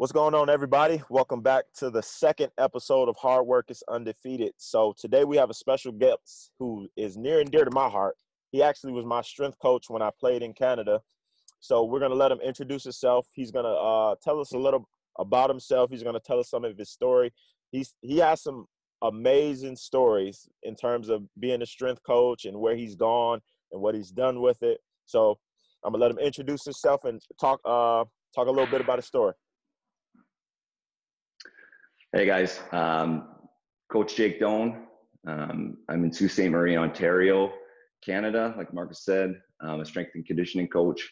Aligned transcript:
What's 0.00 0.12
going 0.12 0.34
on, 0.34 0.48
everybody? 0.48 1.02
Welcome 1.10 1.42
back 1.42 1.64
to 1.74 1.90
the 1.90 2.02
second 2.02 2.52
episode 2.56 3.10
of 3.10 3.16
Hard 3.16 3.46
Work 3.46 3.70
is 3.70 3.82
Undefeated. 3.86 4.54
So, 4.56 4.94
today 4.98 5.24
we 5.24 5.36
have 5.36 5.50
a 5.50 5.54
special 5.54 5.92
guest 5.92 6.52
who 6.58 6.88
is 6.96 7.18
near 7.18 7.40
and 7.40 7.50
dear 7.50 7.66
to 7.66 7.70
my 7.70 7.86
heart. 7.86 8.16
He 8.50 8.62
actually 8.62 8.94
was 8.94 9.04
my 9.04 9.20
strength 9.20 9.58
coach 9.60 9.90
when 9.90 10.00
I 10.00 10.08
played 10.18 10.42
in 10.42 10.54
Canada. 10.54 11.02
So, 11.60 11.84
we're 11.84 11.98
going 11.98 12.12
to 12.12 12.16
let 12.16 12.32
him 12.32 12.40
introduce 12.40 12.84
himself. 12.84 13.26
He's 13.34 13.50
going 13.50 13.66
to 13.66 13.72
uh, 13.72 14.14
tell 14.24 14.40
us 14.40 14.52
a 14.52 14.56
little 14.56 14.88
about 15.18 15.50
himself. 15.50 15.90
He's 15.90 16.02
going 16.02 16.14
to 16.14 16.26
tell 16.26 16.40
us 16.40 16.48
some 16.48 16.64
of 16.64 16.78
his 16.78 16.88
story. 16.88 17.30
He's, 17.70 17.92
he 18.00 18.16
has 18.20 18.42
some 18.42 18.64
amazing 19.02 19.76
stories 19.76 20.48
in 20.62 20.76
terms 20.76 21.10
of 21.10 21.24
being 21.38 21.60
a 21.60 21.66
strength 21.66 22.02
coach 22.04 22.46
and 22.46 22.58
where 22.58 22.74
he's 22.74 22.94
gone 22.94 23.40
and 23.70 23.82
what 23.82 23.94
he's 23.94 24.10
done 24.10 24.40
with 24.40 24.62
it. 24.62 24.78
So, 25.04 25.38
I'm 25.84 25.92
going 25.92 26.00
to 26.00 26.06
let 26.06 26.10
him 26.10 26.26
introduce 26.26 26.64
himself 26.64 27.04
and 27.04 27.20
talk, 27.38 27.60
uh, 27.66 28.04
talk 28.34 28.46
a 28.46 28.50
little 28.50 28.64
bit 28.64 28.80
about 28.80 28.96
his 28.96 29.04
story. 29.04 29.34
Hey 32.12 32.26
guys, 32.26 32.58
um, 32.72 33.28
Coach 33.88 34.16
Jake 34.16 34.40
Doan. 34.40 34.88
Um, 35.28 35.76
I'm 35.88 36.02
in 36.02 36.12
Sault 36.12 36.32
Ste. 36.32 36.50
Marie, 36.50 36.76
Ontario, 36.76 37.52
Canada. 38.04 38.52
Like 38.58 38.74
Marcus 38.74 39.04
said, 39.04 39.40
I'm 39.60 39.78
a 39.78 39.84
strength 39.84 40.10
and 40.16 40.26
conditioning 40.26 40.66
coach. 40.66 41.08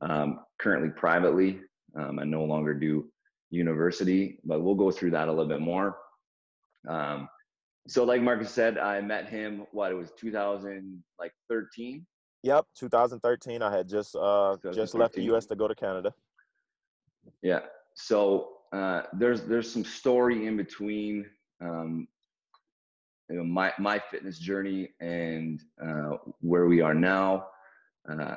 Um, 0.00 0.40
currently 0.58 0.88
privately, 0.96 1.60
um, 1.94 2.18
I 2.18 2.24
no 2.24 2.44
longer 2.44 2.72
do 2.72 3.10
university, 3.50 4.38
but 4.42 4.62
we'll 4.62 4.74
go 4.74 4.90
through 4.90 5.10
that 5.10 5.28
a 5.28 5.30
little 5.30 5.46
bit 5.46 5.60
more. 5.60 5.98
Um, 6.88 7.28
so, 7.86 8.04
like 8.04 8.22
Marcus 8.22 8.50
said, 8.50 8.78
I 8.78 8.98
met 9.02 9.28
him. 9.28 9.66
What 9.72 9.92
it 9.92 9.94
was 9.94 10.10
2000 10.18 11.04
like 11.18 11.32
13. 11.50 12.06
Yep, 12.44 12.64
2013. 12.78 13.60
I 13.60 13.76
had 13.76 13.86
just 13.86 14.16
uh, 14.16 14.56
just 14.72 14.94
left 14.94 15.16
the 15.16 15.22
U.S. 15.24 15.44
to 15.46 15.54
go 15.54 15.68
to 15.68 15.74
Canada. 15.74 16.14
Yeah. 17.42 17.60
So 17.94 18.52
uh, 18.72 19.02
there's 19.12 19.42
there's 19.42 19.70
some 19.70 19.84
story 19.84 20.46
in 20.46 20.56
between 20.56 21.26
um, 21.60 22.06
you 23.28 23.36
know 23.36 23.44
my 23.44 23.72
my 23.78 23.98
fitness 23.98 24.38
journey 24.38 24.90
and 25.00 25.60
uh, 25.82 26.16
where 26.40 26.66
we 26.66 26.80
are 26.80 26.94
now. 26.94 27.46
Uh, 28.08 28.36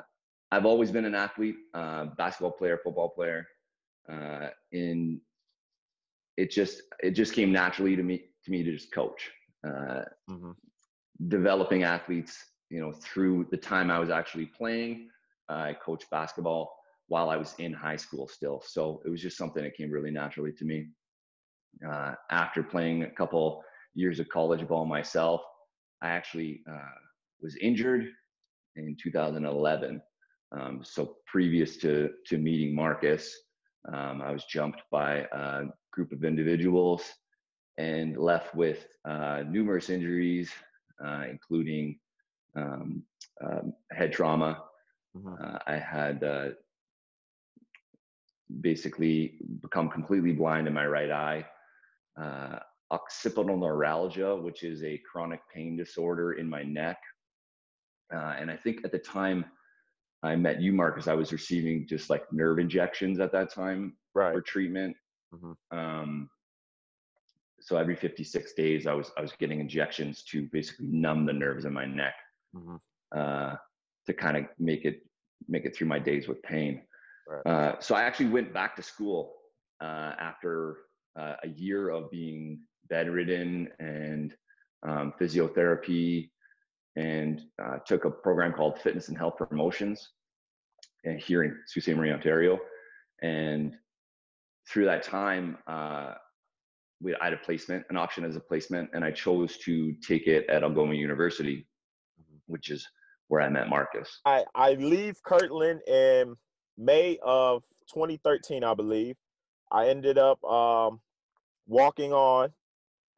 I've 0.51 0.65
always 0.65 0.91
been 0.91 1.05
an 1.05 1.15
athlete, 1.15 1.55
uh, 1.73 2.05
basketball 2.17 2.51
player, 2.51 2.79
football 2.83 3.09
player. 3.09 3.47
Uh, 4.11 4.49
in 4.71 5.21
it 6.37 6.51
just 6.51 6.81
it 7.01 7.11
just 7.11 7.33
came 7.33 7.51
naturally 7.51 7.95
to 7.95 8.03
me 8.03 8.25
to 8.43 8.51
me 8.51 8.63
to 8.63 8.71
just 8.71 8.91
coach, 8.91 9.29
mm-hmm. 9.65 10.51
developing 11.27 11.83
athletes. 11.83 12.37
You 12.69 12.79
know, 12.81 12.91
through 12.91 13.47
the 13.51 13.57
time 13.57 13.91
I 13.91 13.99
was 13.99 14.09
actually 14.09 14.47
playing, 14.47 15.09
I 15.47 15.73
coached 15.73 16.09
basketball 16.09 16.75
while 17.07 17.29
I 17.29 17.37
was 17.37 17.55
in 17.59 17.73
high 17.73 17.95
school 17.95 18.27
still. 18.27 18.61
So 18.65 19.01
it 19.05 19.09
was 19.09 19.21
just 19.21 19.37
something 19.37 19.63
that 19.63 19.75
came 19.75 19.91
really 19.91 20.11
naturally 20.11 20.51
to 20.53 20.65
me. 20.65 20.87
Uh, 21.87 22.13
after 22.31 22.63
playing 22.63 23.03
a 23.03 23.11
couple 23.11 23.63
years 23.95 24.19
of 24.19 24.29
college 24.29 24.67
ball 24.67 24.85
myself, 24.85 25.41
I 26.01 26.09
actually 26.09 26.61
uh, 26.69 26.95
was 27.41 27.55
injured 27.57 28.07
in 28.75 28.95
2011. 29.01 30.01
Um, 30.55 30.81
so 30.83 31.17
previous 31.25 31.77
to 31.77 32.11
to 32.27 32.37
meeting 32.37 32.75
Marcus, 32.75 33.35
um, 33.91 34.21
I 34.21 34.31
was 34.31 34.45
jumped 34.45 34.81
by 34.91 35.25
a 35.31 35.63
group 35.91 36.11
of 36.11 36.23
individuals 36.23 37.03
and 37.77 38.17
left 38.17 38.53
with 38.53 38.85
uh, 39.05 39.43
numerous 39.49 39.89
injuries, 39.89 40.51
uh, 41.03 41.23
including 41.29 41.99
um, 42.55 43.03
um 43.43 43.73
head 43.91 44.13
trauma. 44.13 44.63
Mm-hmm. 45.17 45.43
Uh, 45.43 45.57
I 45.65 45.77
had 45.77 46.23
uh, 46.23 46.49
basically 48.61 49.39
become 49.61 49.89
completely 49.89 50.33
blind 50.33 50.67
in 50.67 50.73
my 50.73 50.85
right 50.85 51.11
eye. 51.11 51.45
Uh, 52.19 52.59
occipital 52.91 53.57
neuralgia, 53.57 54.35
which 54.35 54.63
is 54.63 54.83
a 54.83 55.01
chronic 55.09 55.39
pain 55.53 55.75
disorder 55.75 56.33
in 56.33 56.47
my 56.47 56.63
neck. 56.63 56.97
Uh, 58.13 58.35
and 58.39 58.51
I 58.51 58.55
think 58.57 58.81
at 58.83 58.91
the 58.91 58.99
time 58.99 59.45
I 60.21 60.35
met 60.35 60.61
you, 60.61 60.71
Marcus, 60.71 61.07
I 61.07 61.13
was 61.13 61.31
receiving 61.31 61.87
just 61.87 62.09
like 62.09 62.31
nerve 62.31 62.59
injections 62.59 63.19
at 63.19 63.31
that 63.31 63.51
time 63.51 63.97
right. 64.13 64.33
for 64.33 64.41
treatment. 64.41 64.95
Mm-hmm. 65.33 65.77
Um, 65.77 66.29
so 67.59 67.77
every 67.77 67.95
56 67.95 68.53
days, 68.53 68.87
I 68.87 68.93
was 68.93 69.11
I 69.17 69.21
was 69.21 69.31
getting 69.39 69.59
injections 69.59 70.23
to 70.31 70.47
basically 70.51 70.87
numb 70.87 71.25
the 71.25 71.33
nerves 71.33 71.65
in 71.65 71.73
my 71.73 71.85
neck 71.85 72.15
mm-hmm. 72.55 72.75
uh, 73.17 73.55
to 74.05 74.13
kind 74.13 74.37
of 74.37 74.45
make 74.59 74.85
it 74.85 75.01
make 75.47 75.65
it 75.65 75.75
through 75.75 75.87
my 75.87 75.99
days 75.99 76.27
with 76.27 76.41
pain. 76.43 76.81
Right. 77.27 77.45
Uh, 77.45 77.79
so 77.79 77.95
I 77.95 78.03
actually 78.03 78.29
went 78.29 78.53
back 78.53 78.75
to 78.75 78.83
school 78.83 79.33
uh, 79.81 80.13
after 80.19 80.77
uh, 81.19 81.35
a 81.43 81.49
year 81.49 81.89
of 81.89 82.11
being 82.11 82.59
bedridden 82.89 83.69
and 83.79 84.35
um, 84.87 85.13
physiotherapy 85.19 86.29
and 86.95 87.41
uh, 87.61 87.77
took 87.85 88.05
a 88.05 88.11
program 88.11 88.53
called 88.53 88.79
Fitness 88.79 89.09
and 89.09 89.17
Health 89.17 89.35
Promotions 89.37 90.09
and 91.03 91.19
here 91.19 91.43
in 91.43 91.57
Sault 91.67 91.83
Ste. 91.83 91.95
Marie, 91.95 92.11
Ontario. 92.11 92.59
And 93.21 93.75
through 94.69 94.85
that 94.85 95.03
time, 95.03 95.57
uh, 95.67 96.13
we, 97.01 97.15
I 97.15 97.25
had 97.25 97.33
a 97.33 97.37
placement, 97.37 97.85
an 97.89 97.97
option 97.97 98.23
as 98.23 98.35
a 98.35 98.39
placement, 98.39 98.89
and 98.93 99.03
I 99.03 99.11
chose 99.11 99.57
to 99.59 99.93
take 100.07 100.27
it 100.27 100.45
at 100.49 100.63
Algoma 100.63 100.93
University, 100.93 101.67
mm-hmm. 102.19 102.37
which 102.47 102.69
is 102.69 102.87
where 103.27 103.41
I 103.41 103.49
met 103.49 103.69
Marcus. 103.69 104.19
I, 104.25 104.43
I 104.55 104.73
leave 104.73 105.15
Kirtland 105.25 105.81
and 105.87 106.35
May 106.77 107.17
of 107.23 107.63
2013, 107.93 108.63
I 108.63 108.73
believe. 108.73 109.15
I 109.71 109.87
ended 109.87 110.17
up 110.17 110.43
um, 110.43 110.99
walking 111.67 112.13
on. 112.13 112.51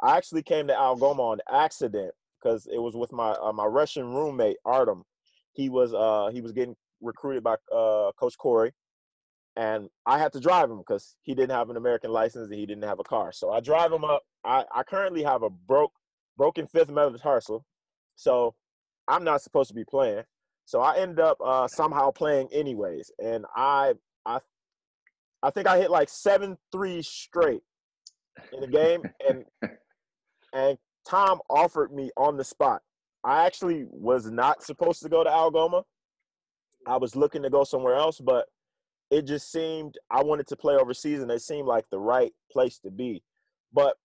I 0.01 0.17
actually 0.17 0.43
came 0.43 0.67
to 0.67 0.77
Algoma 0.77 1.21
on 1.21 1.39
accident 1.51 2.13
because 2.41 2.67
it 2.67 2.79
was 2.79 2.95
with 2.95 3.11
my 3.11 3.31
uh, 3.31 3.53
my 3.53 3.66
Russian 3.66 4.13
roommate 4.13 4.57
Artem. 4.66 5.03
He 5.53 5.69
was 5.69 5.93
uh, 5.93 6.29
he 6.33 6.41
was 6.41 6.51
getting 6.51 6.75
recruited 7.01 7.43
by 7.43 7.55
uh, 7.73 8.11
Coach 8.19 8.38
Corey, 8.38 8.73
and 9.55 9.89
I 10.05 10.19
had 10.19 10.33
to 10.33 10.39
drive 10.39 10.69
him 10.69 10.77
because 10.77 11.16
he 11.22 11.33
didn't 11.33 11.55
have 11.55 11.69
an 11.69 11.77
American 11.77 12.11
license 12.11 12.49
and 12.49 12.59
he 12.59 12.66
didn't 12.66 12.83
have 12.83 12.99
a 12.99 13.03
car. 13.03 13.31
So 13.31 13.51
I 13.51 13.59
drive 13.59 13.91
him 13.91 14.03
up. 14.03 14.23
I, 14.43 14.66
I 14.73 14.83
currently 14.83 15.23
have 15.23 15.43
a 15.43 15.49
broke 15.49 15.93
broken 16.37 16.67
fifth 16.67 16.89
metatarsal, 16.89 17.66
so 18.16 18.53
I'm 19.07 19.23
not 19.23 19.41
supposed 19.41 19.69
to 19.69 19.75
be 19.75 19.85
playing. 19.85 20.23
So 20.66 20.81
I 20.81 20.98
ended 20.98 21.20
up 21.20 21.38
uh, 21.44 21.68
somehow 21.68 22.12
playing 22.12 22.50
anyways, 22.52 23.12
and 23.20 23.46
I 23.56 23.94
I 24.26 24.40
I 25.44 25.52
think 25.52 25.68
I 25.68 25.78
hit 25.78 25.92
like 25.92 26.09
seven 26.09 26.58
three 26.72 27.02
straight 27.03 27.62
in 28.52 28.62
the 28.62 28.68
game, 28.68 29.03
and 29.30 29.46
and 30.53 30.78
Tom 31.08 31.40
offered 31.50 31.94
me 31.94 32.09
on 32.18 32.36
the 32.36 32.44
spot. 32.44 32.81
I 33.24 33.46
actually 33.46 33.86
was 33.90 34.30
not 34.30 34.64
supposed 34.64 35.02
to 35.03 35.09
go 35.09 35.24
to 35.24 35.30
Algoma. 35.30 35.84
I 36.88 36.97
was 36.97 37.16
looking 37.16 37.44
to 37.44 37.50
go 37.50 37.64
somewhere 37.64 37.96
else, 37.96 38.20
but 38.20 38.46
it 39.12 39.24
just 39.24 39.52
seemed 39.52 39.96
I 40.09 40.24
wanted 40.24 40.47
to 40.47 40.56
play 40.56 40.76
overseas, 40.76 41.22
and 41.22 41.30
it 41.30 41.42
seemed 41.42 41.68
like 41.68 41.86
the 41.92 42.00
right 42.00 42.32
place 42.52 42.80
to 42.80 42.90
be. 42.90 43.22
But 43.72 43.97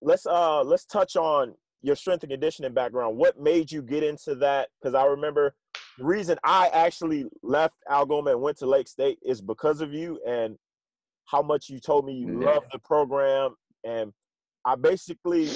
let's 0.00 0.24
uh 0.24 0.62
let's 0.62 0.86
touch 0.86 1.16
on 1.16 1.54
your 1.82 1.96
strength 1.96 2.22
and 2.22 2.30
conditioning 2.30 2.72
background. 2.72 3.18
What 3.18 3.38
made 3.38 3.70
you 3.70 3.82
get 3.82 4.02
into 4.02 4.34
that? 4.36 4.68
Because 4.80 4.94
I 4.94 5.04
remember 5.04 5.54
the 6.00 6.06
reason 6.06 6.38
I 6.42 6.68
actually 6.68 7.26
left 7.42 7.74
Algoma 7.90 8.30
and 8.30 8.40
went 8.40 8.56
to 8.58 8.66
Lake 8.66 8.88
State 8.88 9.18
is 9.22 9.42
because 9.42 9.82
of 9.82 9.92
you 9.92 10.18
and 10.26 10.56
how 11.26 11.42
much 11.42 11.68
you 11.68 11.78
told 11.78 12.06
me 12.06 12.14
you 12.14 12.40
yeah. 12.40 12.52
love 12.52 12.62
the 12.72 12.78
program. 12.78 13.54
And 13.84 14.10
I 14.64 14.76
basically 14.76 15.50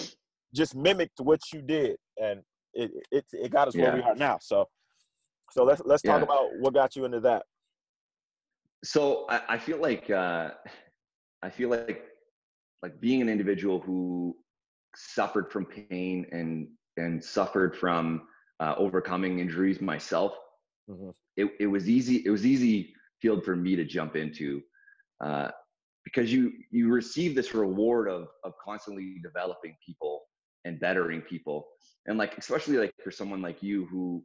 just 0.55 0.75
mimicked 0.77 1.19
what 1.21 1.41
you 1.51 1.63
did. 1.63 1.97
And 2.23 2.43
it 2.75 2.91
it, 3.11 3.25
it 3.33 3.51
got 3.53 3.69
us 3.69 3.75
yeah. 3.75 3.85
where 3.85 3.95
we 3.95 4.03
are 4.03 4.15
now. 4.17 4.37
So 4.39 4.69
so 5.51 5.65
let's 5.65 5.81
let's 5.87 6.03
talk 6.03 6.19
yeah. 6.19 6.25
about 6.25 6.51
what 6.59 6.75
got 6.75 6.95
you 6.95 7.07
into 7.07 7.21
that. 7.21 7.45
So 8.85 9.25
I, 9.31 9.41
I 9.49 9.59
feel 9.59 9.79
like 9.79 10.11
uh, 10.11 10.51
I 11.43 11.49
feel 11.49 11.71
like 11.71 12.05
like 12.83 13.01
being 13.01 13.23
an 13.23 13.31
individual 13.31 13.81
who 13.81 14.37
suffered 14.95 15.51
from 15.51 15.65
pain 15.65 16.27
and 16.33 16.69
and 16.99 17.25
suffered 17.25 17.75
from 17.75 18.29
uh, 18.61 18.75
overcoming 18.79 19.41
injuries 19.41 19.81
myself. 19.81 20.35
Mm-hmm. 20.89 21.11
It, 21.37 21.51
it 21.61 21.67
was 21.67 21.89
easy. 21.89 22.23
It 22.25 22.31
was 22.31 22.47
easy 22.47 22.95
field 23.21 23.45
for 23.45 23.57
me 23.57 23.77
to 23.77 23.85
jump 23.85 24.17
into 24.17 24.63
uh, 25.25 25.49
because 26.05 26.33
you 26.33 26.53
you 26.71 26.93
receive 26.93 27.35
this 27.35 27.55
reward 27.55 28.09
of 28.09 28.29
of 28.45 28.53
constantly 28.63 29.17
developing 29.23 29.77
people 29.85 30.23
and 30.65 30.79
bettering 30.81 31.23
people, 31.23 31.67
and 32.07 32.19
like 32.19 32.37
especially 32.39 32.77
like 32.77 32.93
for 33.03 33.11
someone 33.11 33.43
like 33.43 33.63
you 33.63 33.87
who 33.87 34.23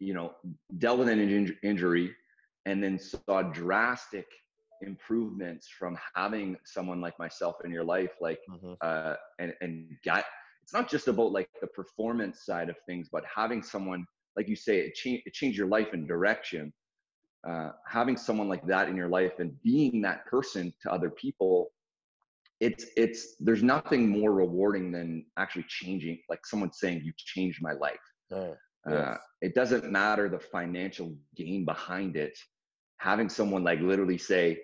you 0.00 0.14
know 0.14 0.32
dealt 0.78 0.98
with 0.98 1.08
an 1.08 1.20
in- 1.20 1.56
injury 1.62 2.14
and 2.66 2.82
then 2.82 2.98
saw 2.98 3.42
drastic 3.42 4.26
improvements 4.82 5.66
from 5.66 5.98
having 6.14 6.56
someone 6.64 7.00
like 7.00 7.18
myself 7.18 7.56
in 7.64 7.70
your 7.72 7.82
life 7.82 8.12
like 8.20 8.38
mm-hmm. 8.48 8.74
uh 8.80 9.14
and 9.40 9.52
and 9.60 9.88
got 10.04 10.24
it's 10.68 10.74
not 10.74 10.90
just 10.90 11.08
about 11.08 11.32
like 11.32 11.48
the 11.62 11.66
performance 11.68 12.44
side 12.44 12.68
of 12.68 12.76
things, 12.86 13.08
but 13.10 13.24
having 13.34 13.62
someone, 13.62 14.04
like 14.36 14.48
you 14.48 14.56
say, 14.56 14.80
it, 14.80 14.94
cha- 14.94 15.22
it 15.24 15.32
changed 15.32 15.56
your 15.58 15.66
life 15.68 15.94
and 15.94 16.06
direction. 16.06 16.72
uh, 17.48 17.70
having 17.86 18.16
someone 18.16 18.48
like 18.48 18.66
that 18.66 18.88
in 18.88 18.96
your 18.96 19.08
life 19.08 19.36
and 19.38 19.50
being 19.62 20.02
that 20.02 20.26
person 20.26 20.72
to 20.82 20.92
other 20.92 21.10
people 21.10 21.70
it's 22.60 22.86
it's 22.96 23.36
there's 23.40 23.62
nothing 23.62 24.08
more 24.08 24.32
rewarding 24.32 24.90
than 24.92 25.24
actually 25.36 25.64
changing 25.68 26.18
like 26.28 26.44
someone 26.44 26.72
saying 26.72 27.00
you 27.04 27.12
changed 27.16 27.60
my 27.62 27.72
life 27.86 28.06
Yeah. 28.90 29.12
uh, 29.12 29.16
it 29.40 29.54
doesn't 29.54 29.84
matter 29.90 30.28
the 30.28 30.40
financial 30.40 31.14
gain 31.36 31.64
behind 31.64 32.16
it 32.16 32.36
having 32.98 33.28
someone 33.28 33.62
like 33.70 33.80
literally 33.80 34.18
say 34.18 34.58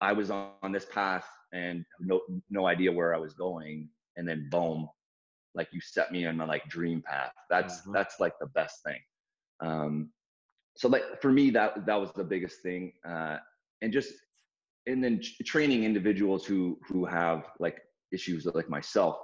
i 0.00 0.12
was 0.12 0.30
on, 0.30 0.52
on 0.62 0.72
this 0.72 0.86
path 0.86 1.26
and 1.52 1.84
no 2.00 2.20
no 2.50 2.66
idea 2.66 2.90
where 2.92 3.14
i 3.14 3.18
was 3.26 3.34
going 3.34 3.88
and 4.16 4.28
then 4.28 4.48
boom 4.50 4.88
like 5.54 5.68
you 5.72 5.80
set 5.80 6.12
me 6.12 6.26
on 6.26 6.36
my 6.36 6.44
like 6.44 6.66
dream 6.68 7.02
path 7.02 7.32
that's 7.50 7.82
Mhm. 7.82 7.92
that's 7.92 8.20
like 8.20 8.34
the 8.40 8.46
best 8.48 8.82
thing 8.84 9.00
um 9.60 10.10
so 10.76 10.88
like 10.88 11.02
for 11.20 11.32
me 11.32 11.50
that 11.50 11.86
that 11.86 11.96
was 11.96 12.12
the 12.12 12.24
biggest 12.24 12.62
thing 12.62 12.92
uh 13.08 13.36
and 13.82 13.92
just 13.92 14.12
and 14.86 15.02
then 15.04 15.20
training 15.44 15.84
individuals 15.84 16.44
who 16.46 16.78
who 16.86 17.04
have 17.04 17.44
like 17.60 17.78
issues 18.12 18.46
like 18.46 18.68
myself 18.68 19.16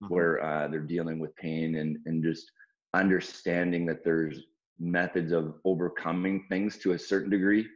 Mhm. 0.00 0.08
where 0.10 0.42
uh, 0.44 0.68
they're 0.68 0.80
dealing 0.80 1.18
with 1.18 1.34
pain 1.36 1.76
and 1.76 1.98
and 2.06 2.24
just 2.24 2.50
understanding 2.94 3.86
that 3.86 4.04
there's 4.04 4.40
methods 4.78 5.32
of 5.32 5.54
overcoming 5.64 6.44
things 6.48 6.78
to 6.78 6.92
a 6.92 6.98
certain 6.98 7.30
degree 7.30 7.66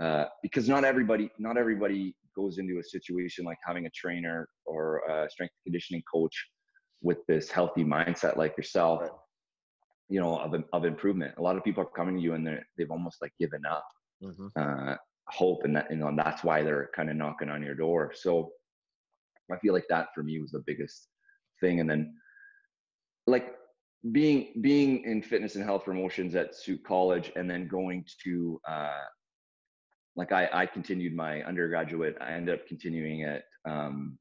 uh, 0.00 0.24
because 0.42 0.68
not 0.68 0.84
everybody 0.84 1.30
not 1.38 1.56
everybody 1.56 2.14
goes 2.34 2.58
into 2.58 2.78
a 2.78 2.82
situation 2.82 3.44
like 3.44 3.58
having 3.64 3.86
a 3.86 3.90
trainer 3.90 4.48
or 4.64 4.98
a 5.08 5.30
strength 5.30 5.54
conditioning 5.64 6.02
coach 6.12 6.48
with 7.02 7.18
this 7.26 7.50
healthy 7.50 7.84
mindset 7.84 8.36
like 8.36 8.56
yourself 8.56 9.00
Right. 9.02 9.10
you 10.08 10.20
know 10.20 10.38
of, 10.38 10.54
of 10.72 10.84
improvement 10.84 11.34
a 11.38 11.42
lot 11.42 11.56
of 11.56 11.64
people 11.64 11.82
are 11.82 11.96
coming 11.98 12.16
to 12.16 12.22
you 12.22 12.34
and 12.34 12.46
they're, 12.46 12.64
they've 12.76 12.90
almost 12.90 13.20
like 13.22 13.32
given 13.38 13.62
up 13.66 13.86
Mhm. 14.22 14.50
uh, 14.56 14.96
hope 15.28 15.64
and 15.64 15.74
that 15.76 15.90
you 15.90 15.96
know 15.96 16.12
that's 16.16 16.42
why 16.44 16.62
they're 16.62 16.90
kind 16.94 17.10
of 17.10 17.16
knocking 17.16 17.48
on 17.50 17.62
your 17.62 17.74
door 17.74 18.12
so 18.14 18.50
i 19.52 19.56
feel 19.58 19.72
like 19.72 19.86
that 19.88 20.08
for 20.14 20.22
me 20.22 20.40
was 20.40 20.50
the 20.52 20.62
biggest 20.66 21.08
thing 21.60 21.80
and 21.80 21.88
then 21.90 22.14
like 23.26 23.54
being 24.10 24.52
being 24.60 25.04
in 25.04 25.22
fitness 25.22 25.54
and 25.54 25.64
health 25.64 25.84
promotions 25.84 26.34
at 26.34 26.54
Sault 26.56 26.82
College 26.84 27.30
and 27.36 27.48
then 27.48 27.68
going 27.68 28.04
to 28.24 28.60
uh 28.68 29.04
like 30.16 30.32
I 30.32 30.48
I 30.52 30.66
continued 30.66 31.14
my 31.14 31.42
undergraduate 31.44 32.16
I 32.20 32.32
ended 32.32 32.58
up 32.58 32.66
continuing 32.66 33.20
it 33.20 33.44
um 33.64 34.18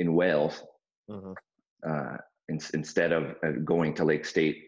in 0.00 0.14
Wales 0.14 0.62
Mhm. 1.08 1.34
Uh 1.88 2.16
in, 2.48 2.58
instead 2.74 3.10
of 3.12 3.34
uh, 3.44 3.52
going 3.64 3.94
to 3.94 4.04
Lake 4.04 4.24
State 4.24 4.58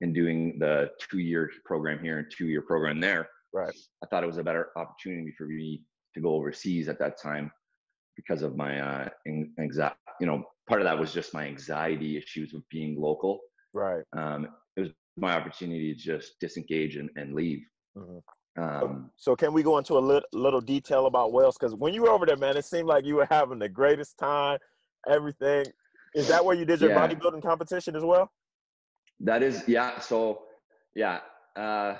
and 0.00 0.14
doing 0.14 0.58
the 0.58 0.90
2 1.10 1.18
year 1.18 1.50
program 1.64 1.98
here 2.02 2.18
and 2.18 2.26
2 2.36 2.46
year 2.46 2.62
program 2.62 3.00
there 3.00 3.28
Right. 3.52 3.74
I 4.02 4.06
thought 4.06 4.22
it 4.22 4.26
was 4.26 4.38
a 4.38 4.44
better 4.44 4.68
opportunity 4.76 5.32
for 5.38 5.46
me 5.46 5.82
to 6.14 6.20
go 6.20 6.30
overseas 6.34 6.88
at 6.88 6.98
that 6.98 7.20
time 7.20 7.50
because 8.16 8.42
of 8.42 8.56
my 8.56 8.80
uh 8.80 9.08
anxiety 9.58 9.96
you 10.20 10.26
know 10.26 10.42
part 10.68 10.80
of 10.80 10.84
that 10.86 10.98
was 10.98 11.12
just 11.12 11.32
my 11.34 11.46
anxiety 11.46 12.16
issues 12.16 12.52
with 12.52 12.64
being 12.70 13.00
local 13.00 13.40
Right. 13.72 14.04
um, 14.16 14.48
it 14.76 14.80
was 14.80 14.90
my 15.18 15.34
opportunity 15.34 15.94
to 15.94 15.98
just 15.98 16.38
disengage 16.40 16.96
and, 16.96 17.08
and 17.16 17.34
leave. 17.34 17.62
Mhm. 17.96 18.22
Um, 18.58 19.10
So 19.16 19.34
can 19.36 19.52
we 19.52 19.62
go 19.62 19.76
into 19.78 19.94
a 19.98 20.04
little, 20.10 20.28
little 20.32 20.60
detail 20.60 21.06
about 21.06 21.32
Wales? 21.32 21.56
Because 21.58 21.74
when 21.74 21.92
you 21.94 22.02
were 22.02 22.10
over 22.10 22.24
there, 22.26 22.36
man, 22.36 22.56
it 22.56 22.64
seemed 22.64 22.88
like 22.88 23.04
you 23.04 23.16
were 23.16 23.26
having 23.30 23.58
the 23.58 23.68
greatest 23.68 24.16
time. 24.18 24.58
Everything. 25.08 25.66
Is 26.14 26.28
that 26.28 26.44
where 26.44 26.54
you 26.56 26.64
did 26.64 26.80
your 26.80 26.90
Yeah. 26.90 27.06
bodybuilding 27.08 27.42
competition 27.42 27.96
as 27.96 28.04
well? 28.04 28.30
that 29.20 29.42
is, 29.42 29.66
yeah. 29.66 29.98
So, 29.98 30.42
yeah. 30.94 31.20
Uh, 31.56 31.96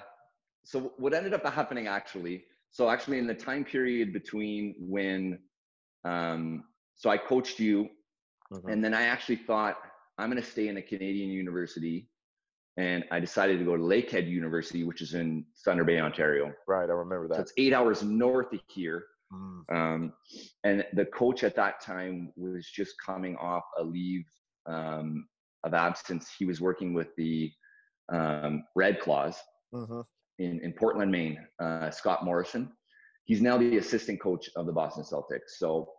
so 0.64 0.92
what 0.98 1.14
ended 1.14 1.32
up 1.32 1.46
happening 1.46 1.86
actually, 1.86 2.44
so 2.70 2.90
actually 2.90 3.18
in 3.18 3.26
the 3.26 3.34
time 3.34 3.64
period 3.64 4.12
between 4.12 4.74
when, 4.78 5.38
um, 6.04 6.64
so 6.94 7.08
I 7.08 7.16
coached 7.16 7.58
you, 7.58 7.88
Mhm. 8.52 8.70
and 8.70 8.84
then 8.84 8.92
I 8.92 9.04
actually 9.04 9.36
thought 9.36 9.80
I'm 10.18 10.30
going 10.30 10.42
to 10.42 10.48
stay 10.48 10.68
in 10.68 10.76
a 10.76 10.82
Canadian 10.82 11.30
university, 11.30 12.10
and 12.76 13.02
I 13.10 13.18
decided 13.18 13.58
to 13.60 13.64
go 13.64 13.76
to 13.76 13.82
Lakehead 13.82 14.28
University, 14.28 14.84
which 14.84 15.00
is 15.00 15.14
in 15.14 15.46
Thunder 15.64 15.84
Bay, 15.84 15.98
Ontario. 16.00 16.52
Right. 16.66 16.88
I 16.88 16.92
remember 16.92 17.28
So 17.28 17.34
that. 17.34 17.40
it's 17.40 17.52
eight 17.56 17.72
hours 17.72 18.02
north 18.02 18.52
of 18.52 18.60
here. 18.68 19.06
Mm. 19.32 19.62
Um, 19.72 20.12
and 20.64 20.84
the 20.92 21.06
coach 21.06 21.42
at 21.44 21.56
that 21.56 21.80
time 21.80 22.32
was 22.36 22.66
just 22.68 22.94
coming 23.04 23.36
off 23.36 23.64
a 23.78 23.82
leave 23.82 24.24
um, 24.66 25.26
of 25.64 25.74
absence. 25.74 26.30
He 26.38 26.44
was 26.44 26.60
working 26.60 26.94
with 26.94 27.08
the 27.16 27.52
um, 28.12 28.64
Red 28.74 29.00
Claws 29.00 29.36
Mhm. 29.74 30.04
in, 30.38 30.60
in 30.60 30.72
Portland, 30.72 31.10
Maine, 31.10 31.38
uh, 31.58 31.90
Scott 31.90 32.24
Morrison. 32.24 32.72
He's 33.24 33.42
now 33.42 33.58
the 33.58 33.78
assistant 33.78 34.20
coach 34.20 34.48
of 34.54 34.66
the 34.66 34.72
Boston 34.72 35.02
Celtics. 35.02 35.56
So, 35.58 35.92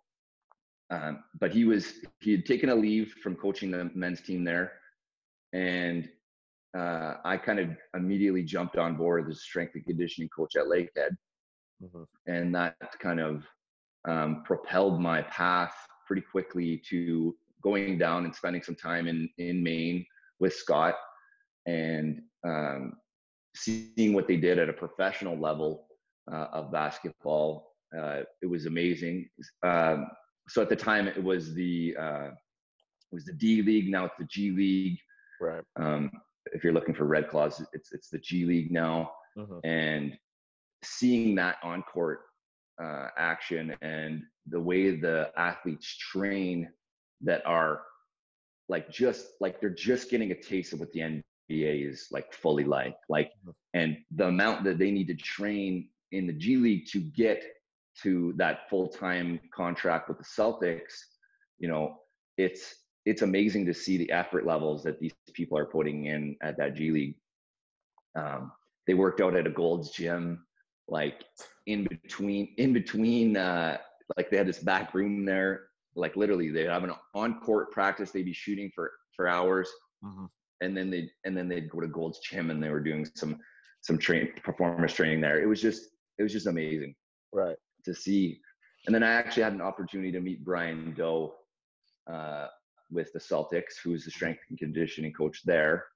um, 0.89 1.23
but 1.39 1.51
he 1.51 1.65
was, 1.65 1.95
he 2.21 2.31
had 2.31 2.45
taken 2.45 2.69
a 2.69 2.75
leave 2.75 3.11
from 3.21 3.35
coaching 3.35 3.71
the 3.71 3.91
men's 3.93 4.21
team 4.21 4.45
there. 4.45 4.71
And 5.51 6.07
uh, 6.77 7.15
I 7.25 7.35
kind 7.35 7.59
of 7.59 7.69
immediately 7.93 8.43
jumped 8.43 8.77
on 8.77 8.95
board 8.95 9.29
as 9.29 9.41
strength 9.41 9.75
and 9.75 9.85
conditioning 9.85 10.29
coach 10.29 10.55
at 10.55 10.65
Lakehead 10.65 11.17
Mhm. 11.81 12.05
and 12.25 12.55
that 12.55 12.75
kind 12.99 13.19
of 13.19 13.45
um, 14.05 14.43
propelled 14.43 14.99
my 15.01 15.21
path 15.23 15.75
pretty 16.07 16.21
quickly 16.21 16.81
to 16.89 17.35
going 17.61 17.97
down 17.97 18.25
and 18.25 18.33
spending 18.35 18.63
some 18.63 18.75
time 18.75 19.07
in 19.07 19.29
in 19.37 19.61
Maine 19.61 20.05
with 20.39 20.53
Scott 20.53 20.95
and 21.65 22.21
um, 22.45 22.93
seeing 23.55 24.13
what 24.13 24.27
they 24.27 24.37
did 24.37 24.59
at 24.59 24.69
a 24.69 24.73
professional 24.73 25.37
level 25.37 25.87
uh, 26.31 26.47
of 26.53 26.71
basketball. 26.71 27.73
Uh, 27.97 28.21
it 28.41 28.45
was 28.47 28.65
amazing. 28.65 29.29
Um, 29.63 30.07
so 30.47 30.61
at 30.61 30.69
the 30.69 30.75
time, 30.75 31.07
it 31.07 31.21
was 31.21 31.53
the 31.53 31.95
uh, 31.99 32.27
it 33.11 33.13
was 33.13 33.25
the 33.25 33.33
D 33.33 33.61
League. 33.61 33.89
Now 33.89 34.05
it's 34.05 34.17
the 34.17 34.25
G 34.25 34.51
League. 34.51 34.99
Right. 35.41 35.63
Um, 35.77 36.11
if 36.53 36.63
you're 36.63 36.73
looking 36.73 36.95
for 36.95 37.05
Red 37.05 37.27
Claws, 37.29 37.63
it's 37.73 37.91
it's 37.91 38.09
the 38.09 38.19
G 38.19 38.45
League 38.45 38.71
now 38.71 39.11
Mhm. 39.37 39.59
and 39.63 40.17
seeing 40.83 41.35
that 41.35 41.57
on 41.63 41.83
court 41.83 42.21
uh, 42.81 43.07
action 43.17 43.75
and 43.81 44.23
the 44.47 44.59
way 44.59 44.95
the 44.95 45.31
athletes 45.37 45.97
train 45.97 46.69
that 47.21 47.45
are 47.45 47.81
like 48.69 48.89
just 48.91 49.27
like 49.39 49.59
they're 49.59 49.69
just 49.69 50.09
getting 50.09 50.31
a 50.31 50.35
taste 50.41 50.73
of 50.73 50.79
what 50.79 50.91
the 50.91 50.99
NBA 50.99 51.89
is 51.89 52.07
like 52.11 52.31
fully 52.33 52.63
like 52.63 52.95
like 53.09 53.31
Mhm. 53.45 53.53
and 53.73 53.97
the 54.11 54.27
amount 54.27 54.63
that 54.65 54.77
they 54.77 54.91
need 54.91 55.07
to 55.07 55.15
train 55.15 55.89
in 56.11 56.27
the 56.27 56.33
G 56.33 56.57
League 56.57 56.87
to 56.91 56.99
get 56.99 57.43
to 58.03 58.33
that 58.37 58.69
full-time 58.69 59.39
contract 59.53 60.07
with 60.07 60.19
the 60.19 60.23
Celtics 60.23 60.93
you 61.57 61.67
know 61.67 62.01
it's 62.37 62.83
it's 63.05 63.23
amazing 63.23 63.65
to 63.65 63.73
see 63.73 63.97
the 63.97 64.11
effort 64.11 64.45
levels 64.45 64.83
that 64.83 64.99
these 64.99 65.13
people 65.33 65.57
are 65.57 65.65
putting 65.65 66.05
in 66.05 66.37
at 66.41 66.57
that 66.57 66.75
G 66.75 66.91
League 66.91 67.15
um, 68.15 68.51
they 68.85 68.93
worked 68.93 69.21
out 69.21 69.35
at 69.35 69.47
a 69.47 69.49
Gold's 69.51 69.91
Gym, 69.91 70.45
like 70.87 71.23
in 71.65 71.85
between, 71.85 72.53
in 72.57 72.73
between, 72.73 73.37
uh, 73.37 73.77
like 74.15 74.29
they 74.29 74.37
had 74.37 74.47
this 74.47 74.59
back 74.59 74.93
room 74.93 75.25
there. 75.25 75.67
Like 75.95 76.15
literally, 76.15 76.49
they 76.49 76.63
have 76.65 76.83
an 76.83 76.93
on-court 77.13 77.71
practice. 77.71 78.11
They'd 78.11 78.23
be 78.23 78.33
shooting 78.33 78.71
for 78.73 78.91
for 79.15 79.27
hours, 79.27 79.69
Mhm. 80.03 80.29
and 80.61 80.77
then 80.77 80.89
they 80.91 81.09
and 81.25 81.35
then 81.35 81.47
they'd 81.49 81.69
go 81.69 81.79
to 81.81 81.87
Gold's 81.87 82.19
Gym 82.19 82.51
and 82.51 82.61
they 82.61 82.69
were 82.69 82.79
doing 82.79 83.05
some 83.15 83.39
some 83.81 83.97
train 83.97 84.31
performance 84.43 84.93
training 84.93 85.21
there. 85.21 85.41
It 85.41 85.47
was 85.47 85.61
just 85.61 85.89
it 86.19 86.23
was 86.23 86.31
just 86.31 86.47
amazing 86.47 86.95
Right. 87.33 87.57
to 87.83 87.93
see. 87.93 88.41
And 88.85 88.93
then 88.95 89.03
I 89.03 89.11
actually 89.11 89.43
had 89.43 89.53
an 89.53 89.61
opportunity 89.61 90.11
to 90.11 90.21
meet 90.21 90.43
Bryan 90.45 90.93
Doo 90.93 91.33
uh, 92.07 92.47
with 92.91 93.11
the 93.11 93.19
Celtics, 93.19 93.77
who 93.83 93.93
is 93.93 94.05
the 94.05 94.11
strength 94.11 94.41
and 94.49 94.57
conditioning 94.57 95.13
coach 95.13 95.43
there, 95.43 95.87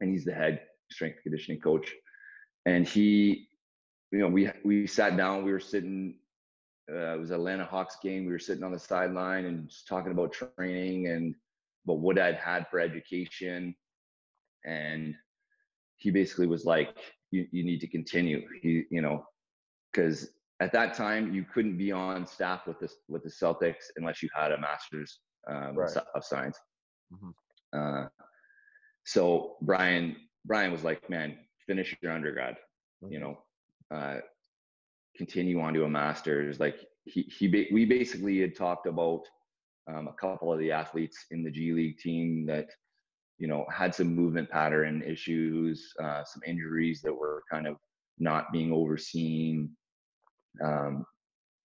and 0.00 0.10
he's 0.10 0.24
the 0.24 0.34
head 0.34 0.66
strength 0.92 1.16
and 1.16 1.22
conditioning 1.22 1.60
coach. 1.60 1.94
And 2.66 2.86
he, 2.86 3.47
you 4.10 4.18
know, 4.20 4.28
we 4.28 4.50
we 4.64 4.86
sat 4.86 5.16
down. 5.16 5.44
We 5.44 5.52
were 5.52 5.60
sitting. 5.60 6.18
Uh, 6.90 7.14
it 7.14 7.20
was 7.20 7.30
Atlanta 7.30 7.64
Hawks 7.64 7.96
game. 8.02 8.24
We 8.24 8.32
were 8.32 8.38
sitting 8.38 8.64
on 8.64 8.72
the 8.72 8.78
sideline 8.78 9.44
and 9.44 9.68
just 9.68 9.86
talking 9.86 10.12
about 10.12 10.32
training 10.32 11.08
and 11.08 11.34
about 11.84 11.98
what 12.00 12.18
I'd 12.18 12.36
had 12.36 12.66
for 12.70 12.80
education. 12.80 13.74
And 14.64 15.14
he 15.98 16.10
basically 16.10 16.46
was 16.46 16.64
like, 16.64 16.96
"You 17.30 17.46
you 17.52 17.64
need 17.64 17.80
to 17.80 17.86
continue." 17.88 18.46
He, 18.62 18.84
you 18.90 19.02
know, 19.02 19.24
because 19.92 20.30
at 20.60 20.72
that 20.72 20.94
time 20.94 21.34
you 21.34 21.44
couldn't 21.44 21.76
be 21.76 21.92
on 21.92 22.26
staff 22.26 22.66
with 22.66 22.80
this 22.80 22.96
with 23.08 23.22
the 23.22 23.30
Celtics 23.30 23.84
unless 23.96 24.22
you 24.22 24.28
had 24.34 24.52
a 24.52 24.58
master's 24.60 25.20
um, 25.48 25.74
Right. 25.76 25.96
of 26.14 26.24
science. 26.24 26.58
Mhm. 27.12 27.34
Uh, 27.72 28.08
so 29.04 29.56
Brian 29.60 30.16
Brian 30.46 30.72
was 30.72 30.84
like, 30.84 31.08
"Man, 31.10 31.36
finish 31.66 31.94
your 32.00 32.12
undergrad. 32.12 32.56
You 33.02 33.18
Mhm. 33.18 33.20
know, 33.20 33.44
uh, 33.90 34.16
continue 35.16 35.60
on 35.60 35.74
to 35.74 35.84
a 35.84 35.88
master's." 35.88 36.60
Like 36.60 36.86
he 37.04 37.22
he 37.22 37.48
ba- 37.48 37.72
we 37.72 37.84
basically 37.84 38.40
had 38.40 38.56
talked 38.56 38.86
about 38.86 39.22
um, 39.88 40.08
a 40.08 40.12
couple 40.12 40.52
of 40.52 40.58
the 40.58 40.70
athletes 40.70 41.26
in 41.30 41.42
the 41.42 41.50
G 41.50 41.72
League 41.72 41.98
team 41.98 42.46
that 42.46 42.68
you 43.38 43.46
know 43.46 43.64
had 43.72 43.94
some 43.94 44.14
movement 44.14 44.50
pattern 44.50 45.02
issues, 45.02 45.92
uh, 46.02 46.24
some 46.24 46.42
injuries 46.46 47.00
that 47.02 47.14
were 47.14 47.42
kind 47.50 47.66
of 47.66 47.76
not 48.18 48.52
being 48.52 48.72
overseen, 48.72 49.70
um, 50.62 51.04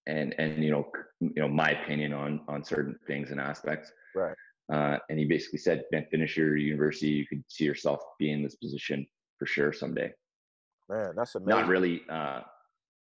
and 0.08 0.36
and 0.38 0.64
you 0.64 0.72
know 0.72 0.88
you 1.20 1.34
know 1.38 1.48
my 1.48 1.72
opinion 1.72 2.14
on 2.14 2.42
on 2.48 2.64
certain 2.64 2.98
things 3.08 3.32
and 3.32 3.40
aspects. 3.40 3.92
Right. 4.16 4.36
Uh, 4.72 4.98
and 5.10 5.20
he 5.20 5.26
basically 5.26 5.60
said, 5.60 5.84
"Ben, 5.92 6.06
finish 6.10 6.38
your 6.38 6.56
university. 6.56 7.10
You 7.10 7.28
could 7.28 7.44
see 7.50 7.66
yourself 7.66 8.00
being 8.18 8.36
in 8.36 8.44
this 8.44 8.56
position 8.56 9.06
for 9.38 9.46
sure 9.46 9.74
someday." 9.74 10.14
Man, 10.90 11.14
that's 11.16 11.36
amazing. 11.36 11.60
Not 11.60 11.68
really. 11.68 12.02
Uh, 12.10 12.42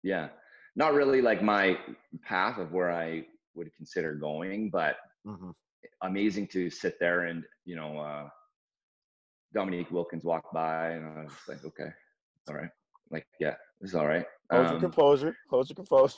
yeah, 0.03 0.29
not 0.77 0.95
really 0.95 1.23
like 1.23 1.43
my 1.43 1.79
path 2.23 2.59
of 2.59 2.73
where 2.73 2.93
I 2.93 3.25
would 3.55 3.75
consider 3.77 4.15
going, 4.15 4.71
but 4.71 4.97
mm-hmm. 5.27 5.51
amazing 6.03 6.49
to 6.49 6.71
sit 6.71 6.97
there 7.01 7.23
and 7.23 7.45
you 7.65 7.77
know 7.77 7.99
uh, 7.99 8.29
Dominique 9.53 9.91
Wilkins 9.91 10.25
walked 10.25 10.53
by, 10.53 10.91
and 10.91 11.07
I 11.07 11.25
was 11.25 11.33
like, 11.49 11.65
okay, 11.65 11.91
all 12.49 12.55
right, 12.55 12.71
like 13.11 13.27
yeah, 13.41 13.55
it's 13.81 13.95
all 13.95 14.07
right. 14.07 14.27
Hold 14.51 14.67
um, 14.67 14.73
your 14.73 14.81
composure. 14.81 15.37
Hold 15.51 15.69
your 15.69 15.77
composure. 15.77 16.17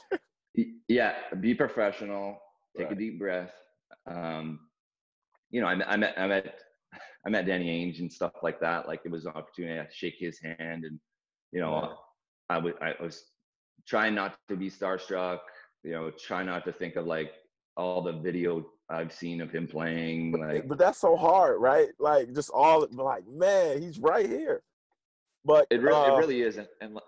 yeah, 0.89 1.15
be 1.41 1.55
professional. 1.55 2.39
Take 2.77 2.89
right. 2.89 2.97
a 2.97 2.99
deep 2.99 3.19
breath. 3.19 3.53
Um, 4.07 4.61
you 5.51 5.61
know, 5.61 5.69
I, 5.69 5.93
I 5.93 5.97
met 5.97 6.15
I 6.17 6.27
met 6.27 6.61
I 7.27 7.31
met 7.31 7.47
Danny 7.47 7.67
Ainge 7.67 8.01
and 8.01 8.13
stuff 8.13 8.33
like 8.43 8.61
that. 8.61 8.89
Like 8.89 9.01
it 9.05 9.11
was 9.11 9.27
an 9.27 9.33
opportunity 9.35 9.75
to 9.75 9.95
shake 9.95 10.17
his 10.19 10.39
hand, 10.41 10.85
and 10.85 10.99
you 11.57 11.63
know. 11.63 11.97
I 12.49 12.59
was 12.59 12.75
I 12.81 12.95
was 13.01 13.25
trying 13.89 14.15
not 14.15 14.37
to 14.49 14.57
be 14.57 14.71
starstruck. 14.71 15.41
You 15.83 15.93
know, 15.93 16.11
try 16.11 16.43
not 16.43 16.65
to 16.67 16.73
think 16.73 16.97
of 16.97 17.07
like 17.07 17.33
all 17.77 18.03
the 18.03 18.13
video 18.13 18.67
I've 18.89 19.13
seen 19.13 19.41
of 19.41 19.51
him 19.51 19.67
playing. 19.67 20.33
Like, 20.33 20.69
but 20.69 20.79
that's 20.79 20.99
so 20.99 21.17
hard, 21.17 21.61
right? 21.61 21.89
Like, 21.99 22.33
just 22.35 22.51
all 22.51 22.87
like, 22.93 23.25
man, 23.27 23.81
he's 23.81 23.99
right 23.99 24.29
here. 24.29 24.63
But 25.45 25.67
it 25.71 25.81
really, 25.81 25.97
uh, 25.97 26.15
it 26.15 26.19
really 26.19 26.43
is, 26.43 26.57
and, 26.57 26.69
and 26.81 26.99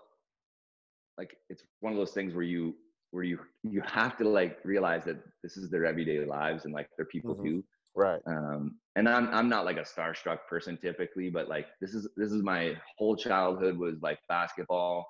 like, 1.17 1.37
it's 1.49 1.63
one 1.81 1.93
of 1.93 1.99
those 1.99 2.11
things 2.11 2.33
where 2.33 2.43
you 2.43 2.75
where 3.11 3.23
you 3.23 3.39
you 3.63 3.81
have 3.85 4.17
to 4.17 4.27
like 4.27 4.59
realize 4.63 5.03
that 5.05 5.17
this 5.43 5.57
is 5.57 5.69
their 5.69 5.85
everyday 5.85 6.25
lives 6.25 6.65
and 6.65 6.73
like 6.73 6.89
they're 6.97 7.05
people 7.05 7.35
mm-hmm. 7.35 7.45
too. 7.45 7.63
Right. 7.95 8.21
Um, 8.27 8.77
and 8.95 9.07
I'm 9.07 9.33
I'm 9.33 9.49
not 9.49 9.65
like 9.65 9.77
a 9.77 9.81
starstruck 9.81 10.39
person 10.49 10.77
typically, 10.77 11.29
but 11.29 11.47
like 11.47 11.67
this 11.81 11.93
is 11.93 12.07
this 12.15 12.31
is 12.31 12.43
my 12.43 12.75
whole 12.97 13.15
childhood 13.15 13.77
was 13.77 13.95
like 14.01 14.19
basketball, 14.27 15.07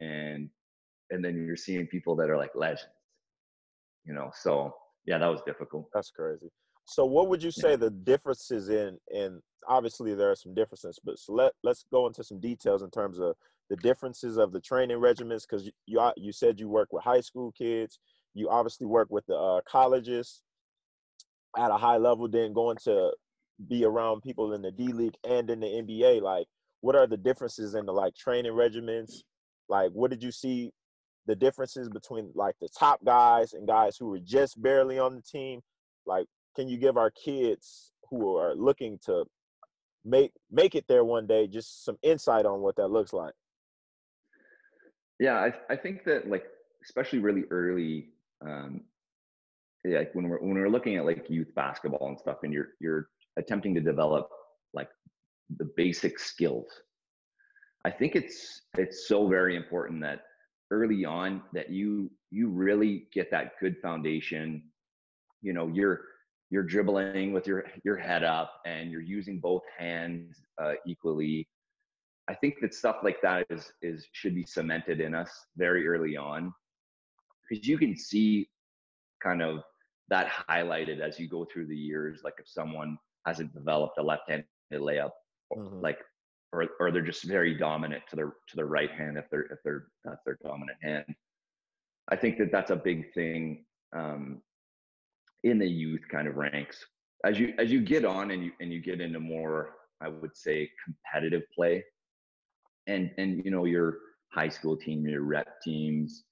and 0.00 0.48
and 1.10 1.24
then 1.24 1.44
you're 1.46 1.56
seeing 1.56 1.86
people 1.86 2.16
that 2.16 2.30
are 2.30 2.36
like 2.36 2.54
legends, 2.54 2.84
you 4.04 4.14
know. 4.14 4.30
So 4.34 4.74
yeah, 5.06 5.18
that 5.18 5.28
was 5.28 5.40
difficult. 5.46 5.88
That's 5.92 6.10
crazy. 6.10 6.48
So 6.86 7.04
what 7.04 7.28
would 7.28 7.42
you 7.42 7.50
say 7.50 7.70
yeah. 7.70 7.76
the 7.76 7.90
differences 7.90 8.68
in 8.68 8.98
in 9.10 9.40
obviously 9.68 10.14
there 10.14 10.30
are 10.30 10.36
some 10.36 10.54
differences, 10.54 10.98
but 11.04 11.18
so 11.18 11.32
let 11.32 11.52
let's 11.62 11.84
go 11.90 12.06
into 12.06 12.22
some 12.24 12.40
details 12.40 12.82
in 12.82 12.90
terms 12.90 13.18
of 13.18 13.34
the 13.70 13.76
differences 13.76 14.36
of 14.36 14.52
the 14.52 14.60
training 14.60 14.98
regimens 14.98 15.42
because 15.48 15.66
you, 15.66 15.72
you 15.86 16.12
you 16.16 16.32
said 16.32 16.60
you 16.60 16.68
work 16.68 16.92
with 16.92 17.04
high 17.04 17.20
school 17.20 17.52
kids, 17.52 17.98
you 18.34 18.48
obviously 18.48 18.86
work 18.86 19.08
with 19.10 19.24
the 19.26 19.36
uh, 19.36 19.60
colleges 19.66 20.42
at 21.56 21.70
a 21.70 21.76
high 21.76 21.96
level, 21.96 22.28
then 22.28 22.52
going 22.52 22.76
to 22.84 23.12
be 23.68 23.84
around 23.84 24.22
people 24.22 24.52
in 24.52 24.62
the 24.62 24.70
D 24.70 24.92
League 24.92 25.16
and 25.28 25.48
in 25.50 25.60
the 25.60 25.66
NBA. 25.66 26.20
Like, 26.22 26.46
what 26.80 26.96
are 26.96 27.06
the 27.06 27.16
differences 27.16 27.74
in 27.74 27.86
the 27.86 27.92
like 27.92 28.14
training 28.14 28.52
regimens? 28.52 29.22
Like, 29.68 29.90
what 29.92 30.10
did 30.10 30.22
you 30.22 30.32
see 30.32 30.72
the 31.26 31.36
differences 31.36 31.88
between 31.88 32.30
like 32.34 32.54
the 32.60 32.68
top 32.78 33.04
guys 33.04 33.52
and 33.52 33.66
guys 33.66 33.96
who 33.96 34.06
were 34.06 34.18
just 34.18 34.60
barely 34.62 34.98
on 34.98 35.14
the 35.14 35.22
team 35.22 35.60
like 36.06 36.26
can 36.54 36.68
you 36.68 36.76
give 36.76 36.96
our 36.96 37.10
kids 37.10 37.92
who 38.10 38.36
are 38.36 38.54
looking 38.54 38.98
to 39.04 39.24
make 40.04 40.32
make 40.50 40.74
it 40.74 40.84
there 40.88 41.04
one 41.04 41.26
day 41.26 41.46
just 41.46 41.84
some 41.84 41.96
insight 42.02 42.44
on 42.44 42.60
what 42.60 42.76
that 42.76 42.88
looks 42.88 43.12
like 43.12 43.32
yeah 45.18 45.36
i, 45.36 45.72
I 45.72 45.76
think 45.76 46.04
that 46.04 46.28
like 46.28 46.44
especially 46.84 47.20
really 47.20 47.44
early 47.50 48.10
um 48.42 48.82
like 49.84 50.14
when 50.14 50.28
we're 50.28 50.40
when 50.40 50.54
we're 50.54 50.68
looking 50.68 50.96
at 50.96 51.04
like 51.04 51.28
youth 51.28 51.54
basketball 51.54 52.08
and 52.08 52.18
stuff 52.18 52.38
and 52.42 52.52
you're 52.52 52.68
you're 52.80 53.08
attempting 53.36 53.74
to 53.74 53.80
develop 53.80 54.28
like 54.72 54.88
the 55.58 55.68
basic 55.76 56.18
skills 56.18 56.66
i 57.84 57.90
think 57.90 58.16
it's 58.16 58.62
it's 58.78 59.06
so 59.08 59.28
very 59.28 59.56
important 59.56 60.00
that 60.00 60.22
early 60.70 61.04
on 61.04 61.42
that 61.52 61.70
you 61.70 62.10
you 62.30 62.48
really 62.48 63.06
get 63.12 63.30
that 63.30 63.52
good 63.60 63.76
foundation. 63.80 64.62
You 65.42 65.52
know 65.52 65.68
you're 65.68 66.00
you're 66.50 66.62
dribbling 66.62 67.32
with 67.32 67.46
your 67.46 67.64
your 67.84 67.96
head 67.96 68.24
up 68.24 68.60
and 68.66 68.90
you're 68.90 69.00
using 69.00 69.38
both 69.38 69.62
hands 69.78 70.36
uh, 70.62 70.74
equally. 70.86 71.46
I 72.26 72.34
think 72.34 72.54
that 72.62 72.74
stuff 72.74 72.96
like 73.02 73.20
that 73.22 73.46
is 73.50 73.72
is 73.82 74.06
should 74.12 74.34
be 74.34 74.44
cemented 74.46 75.00
in 75.00 75.14
us 75.14 75.30
very 75.56 75.86
early 75.86 76.16
on 76.16 76.52
because 77.48 77.66
you 77.66 77.78
can 77.78 77.96
see 77.96 78.48
kind 79.22 79.42
of 79.42 79.60
that 80.08 80.28
highlighted 80.48 81.00
as 81.00 81.18
you 81.18 81.28
go 81.28 81.44
through 81.44 81.66
the 81.66 81.76
years 81.76 82.20
like 82.24 82.34
if 82.38 82.48
someone 82.48 82.98
hasn't 83.26 83.52
developed 83.54 83.98
a 83.98 84.02
left-handed 84.02 84.46
layup 84.72 85.10
mm-hmm. 85.56 85.80
like 85.80 85.98
or 86.54 86.68
or 86.78 86.90
they're 86.90 87.02
just 87.02 87.24
very 87.24 87.54
dominant 87.54 88.02
to 88.08 88.16
their 88.16 88.34
to 88.48 88.56
their 88.56 88.66
right 88.66 88.90
hand 88.90 89.18
if 89.18 89.28
they're 89.30 89.46
if 89.50 89.58
they're 89.64 89.86
that's 90.04 90.22
their 90.24 90.38
dominant 90.42 90.78
hand. 90.82 91.04
I 92.10 92.16
think 92.16 92.38
that 92.38 92.52
that's 92.52 92.70
a 92.70 92.76
big 92.76 93.12
thing 93.14 93.64
um, 93.96 94.42
in 95.42 95.58
the 95.58 95.68
youth 95.68 96.02
kind 96.10 96.28
of 96.28 96.36
ranks. 96.36 96.84
As 97.24 97.38
you 97.38 97.54
as 97.58 97.70
you 97.72 97.80
get 97.80 98.04
on 98.04 98.30
and 98.30 98.44
you 98.44 98.52
and 98.60 98.72
you 98.72 98.80
get 98.80 99.00
into 99.00 99.20
more, 99.20 99.70
I 100.00 100.08
would 100.08 100.36
say, 100.36 100.70
competitive 100.84 101.42
play, 101.54 101.84
and 102.86 103.10
and 103.18 103.44
you 103.44 103.50
know 103.50 103.64
your 103.64 103.98
high 104.32 104.48
school 104.48 104.76
team, 104.76 105.06
your 105.06 105.22
rep 105.22 105.60
teams, 105.62 106.24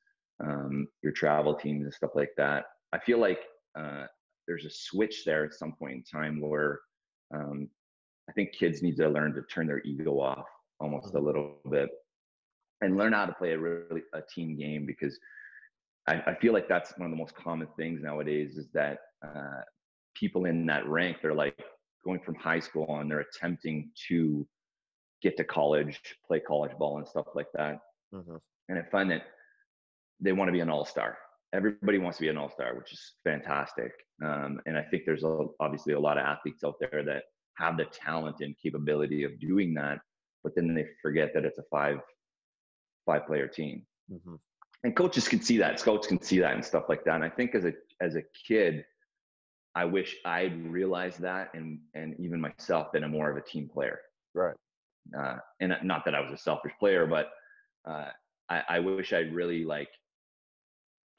um, 0.44 0.88
your 1.02 1.12
travel 1.12 1.54
teams, 1.54 1.84
and 1.84 1.94
stuff 1.94 2.10
like 2.14 2.32
that. 2.36 2.66
I 2.92 2.98
feel 2.98 3.18
like 3.18 3.40
uh, 3.78 4.04
there's 4.46 4.64
a 4.64 4.70
switch 4.70 5.24
there 5.24 5.44
at 5.44 5.54
some 5.54 5.72
point 5.72 5.94
in 5.94 6.02
time 6.02 6.40
where 6.40 6.80
um, 7.34 7.68
I 8.28 8.32
think 8.32 8.52
kids 8.52 8.82
need 8.82 8.96
to 8.96 9.08
learn 9.08 9.34
to 9.34 9.42
turn 9.42 9.66
their 9.66 9.82
ego 9.84 10.20
off 10.20 10.46
almost 10.80 11.14
a 11.14 11.16
mm-hmm. 11.16 11.26
little 11.26 11.56
bit 11.70 11.88
and 12.80 12.96
learn 12.96 13.12
how 13.12 13.26
to 13.26 13.32
play 13.32 13.52
a 13.52 13.58
really 13.58 14.02
a 14.12 14.20
team 14.34 14.56
game 14.58 14.84
because 14.86 15.18
I, 16.08 16.14
I 16.26 16.34
feel 16.34 16.52
like 16.52 16.68
that's 16.68 16.96
one 16.98 17.06
of 17.06 17.12
the 17.12 17.16
most 17.16 17.34
common 17.34 17.68
things 17.76 18.02
nowadays 18.02 18.56
is 18.56 18.66
that 18.74 18.98
uh, 19.24 19.62
people 20.14 20.46
in 20.46 20.66
that 20.66 20.86
rank 20.88 21.18
they're 21.22 21.34
like 21.34 21.58
going 22.04 22.20
from 22.20 22.34
high 22.34 22.58
school 22.58 22.84
on 22.88 23.08
they're 23.08 23.20
attempting 23.20 23.90
to 24.08 24.46
get 25.22 25.36
to 25.36 25.44
college 25.44 26.00
play 26.26 26.40
college 26.40 26.72
ball 26.78 26.98
and 26.98 27.06
stuff 27.06 27.26
like 27.34 27.46
that 27.54 27.78
mm-hmm. 28.12 28.36
and 28.68 28.78
i 28.78 28.82
find 28.90 29.10
that 29.10 29.22
they 30.20 30.32
want 30.32 30.48
to 30.48 30.52
be 30.52 30.60
an 30.60 30.68
all-star 30.68 31.16
everybody 31.52 31.98
wants 31.98 32.18
to 32.18 32.22
be 32.22 32.28
an 32.28 32.38
all-star 32.38 32.74
which 32.76 32.92
is 32.92 33.12
fantastic 33.24 33.92
um, 34.24 34.60
and 34.66 34.76
i 34.76 34.82
think 34.82 35.04
there's 35.04 35.24
a, 35.24 35.46
obviously 35.60 35.92
a 35.92 36.00
lot 36.00 36.18
of 36.18 36.24
athletes 36.24 36.64
out 36.64 36.74
there 36.80 37.02
that 37.04 37.24
have 37.58 37.76
the 37.76 37.84
talent 37.84 38.36
and 38.40 38.54
capability 38.62 39.24
of 39.24 39.38
doing 39.40 39.74
that, 39.74 39.98
but 40.42 40.54
then 40.54 40.74
they 40.74 40.86
forget 41.00 41.32
that 41.34 41.44
it's 41.44 41.58
a 41.58 41.64
five 41.70 41.98
five 43.06 43.26
player 43.26 43.48
team. 43.48 43.84
Mm-hmm. 44.12 44.34
And 44.84 44.96
coaches 44.96 45.28
can 45.28 45.40
see 45.40 45.58
that, 45.58 45.78
scouts 45.78 46.06
can 46.06 46.20
see 46.20 46.40
that 46.40 46.54
and 46.54 46.64
stuff 46.64 46.84
like 46.88 47.04
that. 47.04 47.14
And 47.14 47.24
I 47.24 47.28
think 47.28 47.54
as 47.54 47.64
a 47.64 47.72
as 48.00 48.16
a 48.16 48.22
kid, 48.46 48.84
I 49.74 49.84
wish 49.84 50.16
I'd 50.24 50.66
realized 50.66 51.20
that 51.20 51.50
and 51.54 51.78
and 51.94 52.14
even 52.18 52.40
myself 52.40 52.92
been 52.92 53.04
a 53.04 53.08
more 53.08 53.30
of 53.30 53.36
a 53.36 53.42
team 53.42 53.68
player. 53.68 54.00
Right. 54.34 54.56
Uh, 55.16 55.36
and 55.60 55.76
not 55.82 56.04
that 56.04 56.14
I 56.14 56.20
was 56.20 56.32
a 56.32 56.36
selfish 56.36 56.72
player, 56.78 57.06
but 57.06 57.30
uh, 57.88 58.08
I, 58.48 58.62
I 58.68 58.78
wish 58.78 59.12
I'd 59.12 59.34
really 59.34 59.64
like 59.64 59.88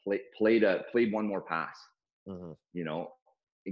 play, 0.03 0.22
played 0.38 0.63
a 0.63 0.83
played 0.91 1.12
one 1.12 1.27
more 1.27 1.41
pass. 1.41 1.77
Mm-hmm. 2.27 2.51
You 2.74 2.86
know, 2.86 3.10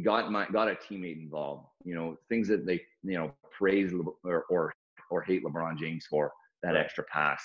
got 0.04 0.32
my 0.32 0.48
got 0.52 0.68
a 0.68 0.76
teammate 0.76 1.22
involved. 1.22 1.68
You 1.84 1.96
know, 1.96 2.18
things 2.30 2.48
that 2.48 2.66
they 2.66 2.82
you 3.04 3.18
know 3.18 3.34
praise 3.58 3.94
or 4.24 4.46
or, 4.50 4.74
or 5.10 5.22
hate 5.22 5.44
LeBron 5.44 5.78
James 5.78 6.06
for 6.10 6.32
that 6.64 6.76
extra 6.76 7.04
pass 7.06 7.44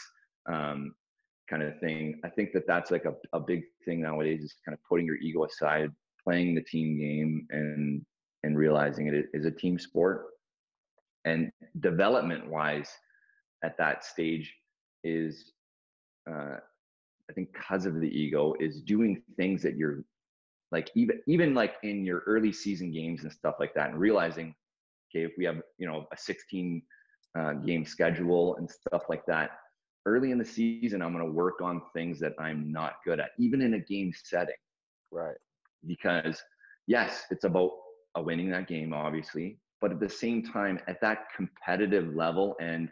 um, 0.48 0.94
kind 1.48 1.62
of 1.62 1.78
thing. 1.80 2.20
I 2.24 2.28
think 2.28 2.52
that 2.52 2.66
that's 2.66 2.90
like 2.90 3.04
a, 3.04 3.14
a 3.32 3.40
big 3.40 3.62
thing 3.84 4.02
nowadays 4.02 4.42
is 4.42 4.54
kind 4.64 4.74
of 4.74 4.80
putting 4.88 5.06
your 5.06 5.16
ego 5.16 5.44
aside, 5.44 5.90
playing 6.22 6.54
the 6.54 6.62
team 6.62 6.98
game, 6.98 7.46
and 7.50 8.04
and 8.42 8.56
realizing 8.56 9.08
it 9.08 9.26
is 9.32 9.44
a 9.44 9.50
team 9.50 9.78
sport. 9.78 10.26
And 11.24 11.50
development 11.80 12.48
wise, 12.48 12.88
at 13.64 13.76
that 13.78 14.04
stage, 14.04 14.54
is 15.02 15.52
uh, 16.30 16.58
I 17.30 17.32
think 17.32 17.52
because 17.52 17.86
of 17.86 18.00
the 18.00 18.08
ego, 18.08 18.54
is 18.60 18.80
doing 18.80 19.22
things 19.36 19.62
that 19.62 19.76
you're 19.76 20.04
like 20.72 20.90
even 20.94 21.20
even 21.26 21.54
like 21.54 21.74
in 21.82 22.04
your 22.04 22.22
early 22.26 22.52
season 22.52 22.92
games 22.92 23.22
and 23.22 23.32
stuff 23.32 23.56
like 23.60 23.74
that 23.74 23.90
and 23.90 23.98
realizing 23.98 24.54
okay 25.10 25.24
if 25.24 25.32
we 25.38 25.44
have 25.44 25.60
you 25.78 25.86
know 25.86 26.06
a 26.12 26.16
16 26.16 26.82
uh, 27.38 27.52
game 27.54 27.84
schedule 27.84 28.56
and 28.56 28.70
stuff 28.70 29.02
like 29.08 29.24
that 29.26 29.50
early 30.06 30.30
in 30.30 30.38
the 30.38 30.44
season 30.44 31.02
i'm 31.02 31.12
going 31.12 31.24
to 31.24 31.32
work 31.32 31.60
on 31.60 31.82
things 31.92 32.18
that 32.18 32.32
i'm 32.38 32.72
not 32.72 32.94
good 33.04 33.20
at 33.20 33.30
even 33.38 33.60
in 33.62 33.74
a 33.74 33.80
game 33.80 34.12
setting. 34.24 34.54
Right. 35.12 35.36
Because 35.86 36.42
yes 36.86 37.24
it's 37.30 37.44
about 37.44 37.70
a 38.16 38.22
winning 38.22 38.50
that 38.50 38.66
game 38.66 38.92
obviously 38.92 39.58
but 39.80 39.92
at 39.92 40.00
the 40.00 40.08
same 40.08 40.42
time 40.42 40.80
at 40.88 41.00
that 41.00 41.26
competitive 41.36 42.14
level 42.14 42.56
and 42.60 42.90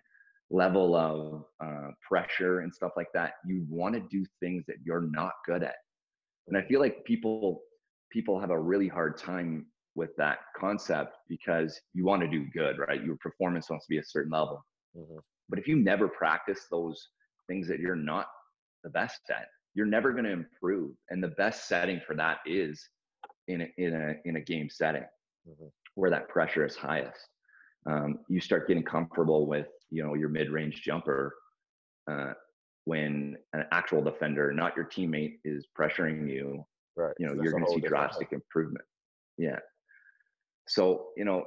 level 0.50 0.94
of 0.94 1.44
uh, 1.64 1.90
pressure 2.06 2.60
and 2.60 2.74
stuff 2.74 2.92
like 2.96 3.08
that, 3.14 3.34
you 3.46 3.64
want 3.68 3.94
to 3.94 4.00
do 4.10 4.24
things 4.40 4.64
that 4.66 4.76
you're 4.84 5.08
not 5.10 5.32
good 5.46 5.62
at. 5.62 5.76
And 6.48 6.56
I 6.56 6.62
feel 6.62 6.80
like 6.80 7.04
people 7.04 7.62
people 8.10 8.38
have 8.38 8.50
a 8.50 8.58
really 8.58 8.86
hard 8.86 9.16
time 9.16 9.66
with 9.96 10.10
that 10.16 10.38
concept 10.56 11.16
because 11.28 11.80
you 11.94 12.04
want 12.04 12.22
to 12.22 12.28
do 12.28 12.46
good, 12.52 12.78
right? 12.78 13.02
Your 13.02 13.16
performance 13.16 13.70
wants 13.70 13.86
to 13.86 13.90
be 13.90 13.98
a 13.98 14.04
certain 14.04 14.32
level. 14.32 14.64
Mm-hmm. 14.96 15.18
But 15.48 15.58
if 15.58 15.66
you 15.68 15.76
never 15.76 16.08
practice 16.08 16.66
those 16.70 17.08
things 17.48 17.68
that 17.68 17.80
you're 17.80 17.96
not 17.96 18.26
the 18.82 18.90
best 18.90 19.20
at, 19.30 19.46
you're 19.74 19.86
never 19.86 20.12
going 20.12 20.24
to 20.24 20.30
improve. 20.32 20.92
And 21.10 21.22
the 21.22 21.28
best 21.28 21.68
setting 21.68 22.00
for 22.06 22.14
that 22.16 22.38
is 22.46 22.88
in 23.48 23.62
a, 23.62 23.68
in 23.78 23.94
a, 23.94 24.28
in 24.28 24.36
a 24.36 24.40
game 24.40 24.68
setting 24.70 25.04
mm-hmm. 25.48 25.66
where 25.96 26.10
that 26.10 26.28
pressure 26.28 26.64
is 26.64 26.76
highest. 26.76 27.28
Um, 27.86 28.20
you 28.28 28.40
start 28.40 28.66
getting 28.66 28.82
comfortable 28.82 29.46
with, 29.46 29.66
you 29.94 30.02
know, 30.04 30.14
your 30.14 30.28
mid-range 30.28 30.82
jumper 30.82 31.34
uh, 32.10 32.32
when 32.84 33.36
an 33.52 33.64
actual 33.72 34.02
defender, 34.02 34.52
not 34.52 34.76
your 34.76 34.86
teammate, 34.86 35.34
is 35.44 35.66
pressuring 35.78 36.28
you. 36.28 36.64
Right. 36.96 37.14
You 37.18 37.26
know, 37.26 37.34
you're 37.40 37.52
going 37.52 37.64
to 37.64 37.70
see 37.70 37.80
drastic 37.80 38.32
improvement. 38.32 38.84
Yeah. 39.38 39.60
So, 40.66 41.08
you 41.16 41.24
know, 41.24 41.46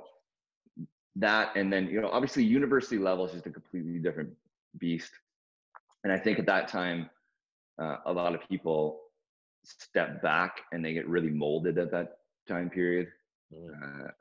that 1.16 1.46
and 1.56 1.72
then, 1.74 1.88
you 1.88 2.00
know, 2.01 2.10
obviously 2.10 2.44
university 2.44 2.98
level 2.98 3.25
is 3.25 3.32
just 3.34 3.48
a 3.48 3.51
completely 3.51 4.00
different 4.00 4.32
beast. 4.77 5.12
And 6.04 6.13
I 6.13 6.20
think 6.20 6.39
at 6.39 6.46
that 6.46 6.68
time, 6.68 7.10
uh, 7.82 7.98
a 8.06 8.13
lot 8.13 8.34
of 8.36 8.42
people 8.48 9.00
step 9.63 10.22
back 10.22 10.62
and 10.72 10.84
they 10.84 10.94
get 10.94 11.08
really 11.08 11.30
molded 11.30 11.77
at 11.77 11.92
that 11.92 12.10
time 12.48 12.70
period. 12.70 13.08
Mm. 13.54 13.70
Uh, 13.82 14.12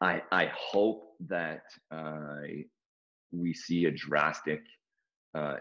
I 0.00 0.22
I 0.30 0.44
hope 0.54 1.00
that 1.28 1.62
uh, 1.90 2.42
we 3.32 3.52
see 3.52 3.86
a 3.86 3.90
drastic 3.90 4.62
uh, 5.34 5.56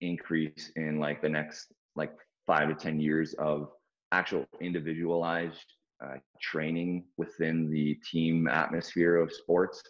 increase 0.00 0.70
in 0.76 0.98
like 0.98 1.22
the 1.22 1.28
next 1.28 1.72
like 1.94 2.12
five 2.46 2.68
to 2.68 2.74
ten 2.74 3.00
years 3.00 3.34
of 3.38 3.70
actual 4.12 4.46
individualized 4.60 5.64
uh, 6.04 6.16
training 6.40 7.04
within 7.16 7.70
the 7.70 7.94
team 8.10 8.46
atmosphere 8.48 9.16
of 9.16 9.32
sports. 9.32 9.82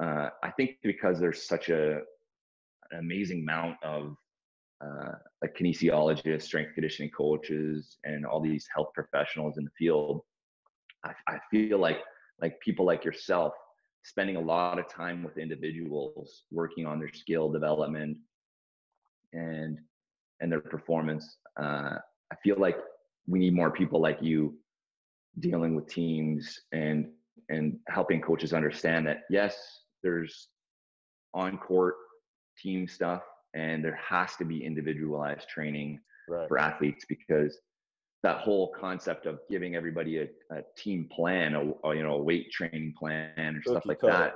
Uh, 0.00 0.28
I 0.42 0.50
think 0.50 0.76
because 0.82 1.18
there's 1.18 1.46
such 1.46 1.68
a 1.68 2.00
an 2.90 2.98
amazing 2.98 3.40
amount 3.40 3.76
of 3.82 4.16
uh, 4.84 5.12
like 5.40 5.56
kinesiologists, 5.56 6.42
strength 6.42 6.74
conditioning 6.74 7.10
coaches, 7.10 7.98
and 8.04 8.26
all 8.26 8.40
these 8.40 8.66
health 8.74 8.88
professionals 8.94 9.56
in 9.56 9.64
the 9.64 9.70
field. 9.78 10.22
I, 11.04 11.12
I 11.26 11.38
feel 11.50 11.78
like 11.78 11.98
like 12.40 12.60
people 12.60 12.84
like 12.84 13.04
yourself 13.04 13.52
spending 14.04 14.36
a 14.36 14.40
lot 14.40 14.78
of 14.78 14.88
time 14.88 15.22
with 15.22 15.38
individuals 15.38 16.42
working 16.50 16.86
on 16.86 16.98
their 16.98 17.12
skill 17.12 17.50
development 17.50 18.16
and 19.32 19.78
and 20.40 20.50
their 20.50 20.60
performance 20.60 21.36
uh, 21.60 21.96
i 22.32 22.36
feel 22.42 22.56
like 22.58 22.76
we 23.26 23.38
need 23.38 23.54
more 23.54 23.70
people 23.70 24.00
like 24.00 24.20
you 24.20 24.54
dealing 25.40 25.74
with 25.74 25.86
teams 25.86 26.60
and 26.72 27.08
and 27.48 27.78
helping 27.88 28.20
coaches 28.20 28.52
understand 28.52 29.06
that 29.06 29.22
yes 29.30 29.56
there's 30.02 30.48
on 31.34 31.56
court 31.58 31.94
team 32.58 32.86
stuff 32.86 33.22
and 33.54 33.84
there 33.84 33.96
has 33.96 34.36
to 34.36 34.44
be 34.44 34.64
individualized 34.64 35.48
training 35.48 36.00
right. 36.28 36.48
for 36.48 36.58
athletes 36.58 37.04
because 37.08 37.58
that 38.22 38.38
whole 38.38 38.72
concept 38.78 39.26
of 39.26 39.40
giving 39.50 39.74
everybody 39.74 40.18
a, 40.18 40.28
a 40.50 40.62
team 40.76 41.08
plan, 41.10 41.54
a, 41.54 41.88
a, 41.88 41.94
you 41.94 42.02
know 42.02 42.14
a 42.14 42.22
weight 42.22 42.50
training 42.52 42.94
plan 42.98 43.32
or 43.38 43.52
cookie 43.54 43.70
stuff 43.70 43.86
like 43.86 44.00
cutter. 44.00 44.12
that. 44.12 44.34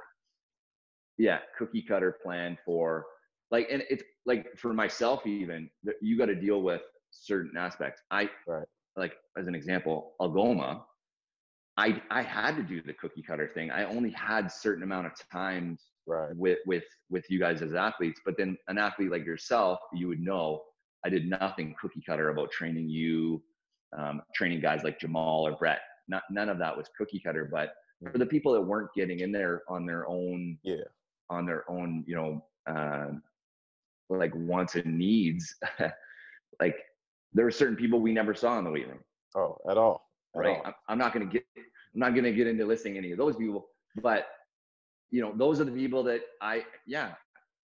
Yeah, 1.19 1.39
cookie 1.57 1.83
cutter 1.83 2.19
plan 2.23 2.59
for 2.65 3.07
like, 3.51 3.69
and 3.71 3.83
it's 3.89 4.03
like 4.27 4.47
for 4.59 4.73
myself 4.73 5.27
even 5.27 5.71
you 6.03 6.19
got 6.19 6.27
to 6.27 6.35
deal 6.35 6.63
with 6.63 6.83
certain 7.11 7.57
aspects. 7.57 8.03
I 8.11 8.29
right. 8.47 8.67
like 8.97 9.15
as 9.39 9.47
an 9.47 9.55
example, 9.55 10.15
Algoma. 10.21 10.85
I 11.79 12.01
I 12.11 12.23
had 12.23 12.57
to 12.57 12.63
do 12.63 12.83
the 12.83 12.95
cookie 12.95 13.23
cutter 13.23 13.51
thing. 13.53 13.71
I 13.71 13.85
only 13.85 14.11
had 14.11 14.51
certain 14.51 14.83
amount 14.83 15.07
of 15.07 15.13
times 15.31 15.83
right. 16.07 16.35
with 16.35 16.59
with 16.67 16.85
with 17.11 17.25
you 17.29 17.39
guys 17.39 17.61
as 17.63 17.75
athletes, 17.75 18.21
but 18.25 18.37
then 18.39 18.57
an 18.69 18.79
athlete 18.79 19.11
like 19.11 19.27
yourself, 19.27 19.79
you 19.93 20.09
would 20.09 20.21
know 20.21 20.63
I 21.05 21.11
did 21.11 21.29
nothing 21.29 21.75
cookie 21.81 22.03
cutter 22.05 22.31
about 22.31 22.51
training 22.51 22.89
you 22.89 23.43
um, 23.97 24.23
training 24.35 24.61
guys 24.61 24.83
like 24.85 25.01
Jamal 25.01 25.47
or 25.47 25.53
Brett. 25.53 25.81
Not, 26.09 26.23
none 26.31 26.49
of 26.49 26.59
that 26.59 26.77
was 26.77 26.89
cookie 26.97 27.21
cutter, 27.21 27.49
but 27.51 27.75
for 28.13 28.19
the 28.19 28.27
people 28.27 28.53
that 28.53 28.61
weren't 28.61 28.91
getting 28.95 29.21
in 29.21 29.33
there 29.33 29.63
on 29.69 29.87
their 29.87 30.07
own, 30.07 30.59
yeah, 30.63 30.85
on 31.31 31.47
their 31.47 31.69
own, 31.71 32.05
you 32.07 32.15
know, 32.15 32.45
uh, 32.67 33.09
like 34.09 34.33
wants 34.35 34.75
and 34.75 34.99
needs, 34.99 35.57
like 36.61 36.77
there 37.33 37.45
were 37.45 37.51
certain 37.51 37.77
people 37.77 38.01
we 38.01 38.13
never 38.13 38.35
saw 38.35 38.59
in 38.59 38.65
the 38.65 38.71
weight 38.71 38.87
room. 38.87 39.01
Oh, 39.35 39.59
at 39.69 39.77
all. 39.77 40.11
At 40.35 40.39
right. 40.39 40.61
All. 40.65 40.73
I'm 40.89 40.99
not 40.99 41.13
going 41.13 41.27
to 41.27 41.33
get, 41.33 41.45
I'm 41.57 42.01
not 42.01 42.11
going 42.11 42.25
to 42.25 42.33
get 42.33 42.47
into 42.47 42.65
listing 42.65 42.97
any 42.97 43.13
of 43.13 43.19
those 43.19 43.37
people, 43.37 43.67
but 44.03 44.27
you 45.11 45.21
know, 45.21 45.33
those 45.37 45.61
are 45.61 45.65
the 45.65 45.73
people 45.73 46.03
that 46.05 46.21
I, 46.41 46.65
yeah, 46.87 47.13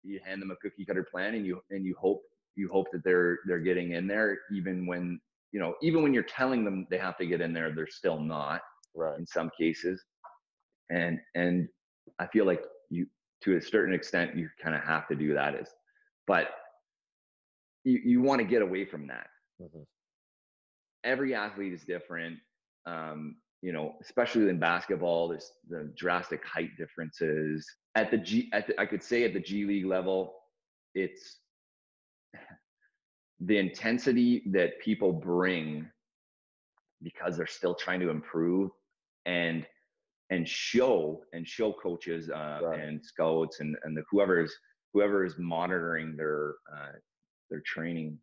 you 0.03 0.21
hand 0.25 0.41
them 0.41 0.51
a 0.51 0.57
cookie 0.57 0.85
cutter 0.85 1.05
plan 1.05 1.35
and 1.35 1.47
you, 1.47 1.63
and 1.71 1.85
you 1.85 1.95
hope, 1.99 2.23
you 2.57 2.69
hope 2.73 2.87
that 2.93 3.05
they're, 3.05 3.39
they're 3.47 3.59
getting 3.59 3.93
in 3.93 4.07
there 4.07 4.39
even 4.53 4.87
when 4.87 5.21
you 5.55 5.61
know, 5.61 5.77
even 5.81 6.03
when 6.03 6.13
you're 6.13 6.25
telling 6.25 6.65
them 6.65 6.85
they 6.91 6.99
have 6.99 7.17
to 7.17 7.25
get 7.25 7.41
in 7.41 7.53
there, 7.53 7.73
they're 7.73 7.87
still 7.87 8.19
not. 8.19 8.61
Right. 8.97 9.17
In 9.17 9.25
some 9.25 9.51
cases, 9.59 10.03
and 10.91 11.21
and 11.37 11.69
I 12.19 12.27
feel 12.27 12.45
like 12.45 12.63
you, 12.91 13.07
to 13.45 13.57
a 13.57 13.63
certain 13.63 13.95
extent, 13.95 14.37
you 14.37 14.49
kind 14.63 14.75
of 14.75 14.83
have 14.83 15.07
to 15.09 15.15
do 15.15 15.33
that. 15.35 15.55
Is, 15.55 15.69
but 16.27 16.49
you 17.85 18.01
you 18.05 18.21
want 18.21 18.41
to 18.41 18.45
get 18.45 18.63
away 18.63 18.85
from 18.85 19.07
that. 19.07 19.29
Mm-hmm. 19.63 19.83
Every 21.05 21.37
athlete 21.37 21.73
is 21.73 21.85
different. 21.85 22.39
Um, 22.87 23.37
you 23.63 23.73
know, 23.73 23.95
especially 24.03 24.49
in 24.49 24.59
basketball, 24.59 25.29
there's 25.29 25.53
the 25.69 25.93
drastic 25.97 26.45
height 26.45 26.71
differences. 26.77 27.65
At 27.95 28.11
the 28.11 28.19
G, 28.19 28.51
at 28.53 28.67
the, 28.67 28.81
I 28.81 28.87
could 28.87 29.05
say 29.05 29.23
at 29.23 29.33
the 29.33 29.41
G 29.41 29.65
League 29.65 29.87
level, 29.87 30.35
it's 30.97 31.39
the 33.41 33.59
intensity 33.59 34.43
that 34.53 34.79
people 34.81 35.13
bring 35.13 35.89
because 37.03 37.37
they're 37.37 37.47
still 37.47 37.75
trying 37.75 38.01
to 38.01 38.11
improve 38.11 38.71
and 39.27 39.67
and 40.31 40.49
show 40.49 41.23
and 41.33 41.47
show 41.47 41.73
coaches 41.73 42.31
uh, 42.31 42.61
right. 42.63 42.81
and 42.81 43.05
scouts 43.05 43.61
and 43.61 43.77
and 43.85 43.97
the 43.97 44.03
whoever 44.11 44.43
is 44.43 44.55
whoever 44.93 45.25
is 45.25 45.35
monitoring 45.39 46.17
their 46.17 46.55
uh, 46.73 46.93
their 47.51 47.63
training 47.67 48.19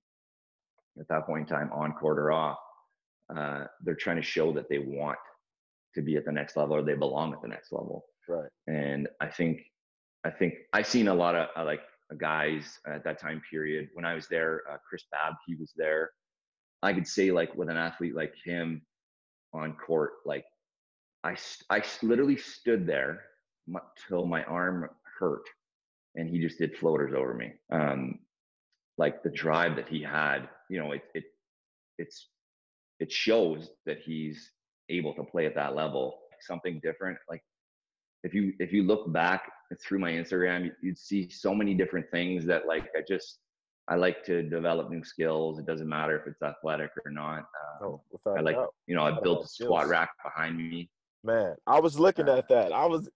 at 0.99 1.07
that 1.07 1.25
point 1.25 1.47
in 1.49 1.55
time 1.55 1.69
on 1.73 1.93
court 1.93 2.17
or 2.17 2.31
off 2.31 2.57
uh, 3.35 3.65
they're 3.83 3.95
trying 3.95 4.17
to 4.17 4.21
show 4.21 4.51
that 4.51 4.67
they 4.69 4.79
want 4.79 5.17
to 5.95 6.01
be 6.01 6.17
at 6.17 6.25
the 6.25 6.31
next 6.31 6.57
level 6.57 6.75
or 6.75 6.81
they 6.81 6.95
belong 6.95 7.33
at 7.33 7.41
the 7.41 7.47
next 7.47 7.71
level 7.71 8.05
right 8.27 8.49
and 8.67 9.07
i 9.19 9.27
think 9.27 9.61
i 10.23 10.29
think 10.29 10.55
i've 10.73 10.87
seen 10.87 11.07
a 11.07 11.13
lot 11.13 11.35
of 11.35 11.47
uh, 11.55 11.63
like 11.63 11.81
guys 12.15 12.79
at 12.87 13.03
that 13.03 13.19
time 13.19 13.41
period. 13.49 13.89
When 13.93 14.05
I 14.05 14.13
was 14.13 14.27
there, 14.27 14.61
uh, 14.69 14.77
Chris 14.87 15.03
Babb, 15.11 15.35
he 15.45 15.55
was 15.55 15.73
there. 15.75 16.11
I 16.83 16.93
could 16.93 17.07
say 17.07 17.31
like 17.31 17.55
with 17.55 17.69
an 17.69 17.77
athlete 17.77 18.15
like 18.15 18.33
him 18.43 18.81
on 19.53 19.73
court, 19.73 20.13
like 20.25 20.45
I, 21.23 21.35
I 21.69 21.83
literally 22.01 22.37
stood 22.37 22.87
there 22.87 23.21
till 24.07 24.25
my 24.25 24.43
arm 24.45 24.89
hurt 25.19 25.43
and 26.15 26.29
he 26.29 26.39
just 26.39 26.57
did 26.57 26.77
floaters 26.77 27.13
over 27.15 27.33
me. 27.33 27.53
Um, 27.71 28.19
like 28.97 29.23
the 29.23 29.29
drive 29.29 29.75
that 29.75 29.87
he 29.87 30.01
had, 30.01 30.49
you 30.69 30.79
know, 30.79 30.91
it, 30.91 31.03
it, 31.13 31.23
it's, 31.97 32.27
it 32.99 33.11
shows 33.11 33.69
that 33.85 33.99
he's 33.99 34.51
able 34.89 35.13
to 35.13 35.23
play 35.23 35.45
at 35.45 35.55
that 35.55 35.75
level. 35.75 36.19
Something 36.41 36.79
different. 36.83 37.17
Like 37.29 37.43
if 38.23 38.33
you, 38.33 38.53
if 38.59 38.71
you 38.71 38.83
look 38.83 39.11
back 39.11 39.51
through 39.81 39.99
my 39.99 40.11
Instagram, 40.11 40.71
you'd 40.81 40.97
see 40.97 41.29
so 41.29 41.55
many 41.55 41.73
different 41.73 42.05
things 42.11 42.45
that 42.45 42.67
like 42.67 42.85
I 42.95 43.01
just 43.07 43.39
I 43.87 43.95
like 43.95 44.23
to 44.25 44.43
develop 44.43 44.89
new 44.89 45.03
skills. 45.03 45.59
It 45.59 45.65
doesn't 45.65 45.87
matter 45.87 46.17
if 46.19 46.27
it's 46.27 46.41
athletic 46.41 46.91
or 47.05 47.11
not. 47.11 47.39
Um, 47.39 47.99
oh, 48.25 48.35
I 48.37 48.41
like 48.41 48.55
doubt. 48.55 48.73
you 48.87 48.95
know 48.95 49.03
I 49.03 49.19
built 49.19 49.45
a 49.45 49.47
squat 49.47 49.87
rack 49.87 50.11
behind 50.23 50.57
me. 50.57 50.89
Man, 51.23 51.55
I 51.67 51.79
was 51.79 51.99
looking 51.99 52.29
uh, 52.29 52.37
at 52.37 52.47
that. 52.49 52.71
I 52.71 52.85
was 52.85 53.09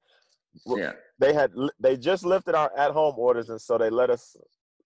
yeah. 0.65 0.93
They 1.19 1.33
had 1.33 1.51
they 1.79 1.97
just 1.97 2.25
lifted 2.25 2.55
our 2.55 2.71
at 2.77 2.91
home 2.91 3.15
orders, 3.17 3.49
and 3.49 3.61
so 3.61 3.77
they 3.77 3.89
let 3.89 4.09
us 4.09 4.35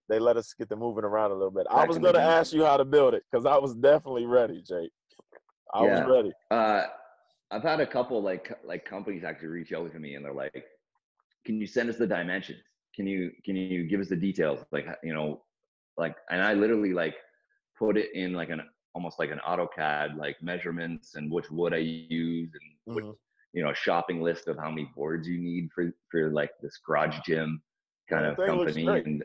they 0.08 0.18
let 0.18 0.36
us 0.36 0.52
get 0.52 0.68
the 0.68 0.76
moving 0.76 1.04
around 1.04 1.30
a 1.30 1.34
little 1.34 1.50
bit. 1.50 1.66
I 1.70 1.84
was 1.86 1.98
going 1.98 2.14
to 2.14 2.20
ask 2.20 2.52
you 2.52 2.64
how 2.64 2.76
to 2.76 2.84
build 2.84 3.14
it 3.14 3.22
because 3.30 3.46
I 3.46 3.56
was 3.56 3.74
definitely 3.74 4.26
ready, 4.26 4.62
Jake. 4.66 4.90
I 5.72 5.84
yeah. 5.84 6.04
was 6.04 6.10
ready. 6.10 6.32
Uh, 6.50 6.86
I've 7.50 7.62
had 7.62 7.80
a 7.80 7.86
couple 7.86 8.22
like 8.22 8.52
like 8.64 8.84
companies 8.84 9.24
actually 9.24 9.48
reach 9.48 9.72
out 9.72 9.92
to 9.92 9.98
me, 9.98 10.14
and 10.14 10.24
they're 10.24 10.32
like, 10.32 10.64
can 11.44 11.60
you 11.60 11.66
send 11.66 11.90
us 11.90 11.96
the 11.96 12.06
dimensions? 12.06 12.62
Can 12.94 13.06
you 13.06 13.30
can 13.44 13.56
you 13.56 13.84
give 13.84 14.00
us 14.00 14.08
the 14.08 14.16
details? 14.16 14.60
Like 14.72 14.86
you 15.02 15.14
know, 15.14 15.42
like 15.96 16.16
and 16.30 16.42
I 16.42 16.54
literally 16.54 16.92
like 16.92 17.16
put 17.78 17.96
it 17.96 18.10
in 18.14 18.32
like 18.32 18.50
an 18.50 18.62
almost 18.94 19.18
like 19.18 19.30
an 19.30 19.40
AutoCAD 19.46 20.16
like 20.16 20.36
measurements 20.42 21.14
and 21.14 21.30
which 21.30 21.50
wood 21.50 21.72
I 21.72 21.78
use 21.78 22.50
and 22.52 22.96
mm-hmm. 22.96 23.06
what, 23.06 23.16
you 23.52 23.64
know 23.64 23.72
shopping 23.72 24.20
list 24.20 24.48
of 24.48 24.56
how 24.56 24.68
many 24.68 24.90
boards 24.94 25.26
you 25.26 25.38
need 25.38 25.70
for 25.74 25.92
for 26.10 26.30
like 26.30 26.50
this 26.62 26.78
garage 26.84 27.18
gym. 27.24 27.62
kind 28.10 28.26
of 28.26 28.36
company. 28.36 28.86
And 28.86 29.24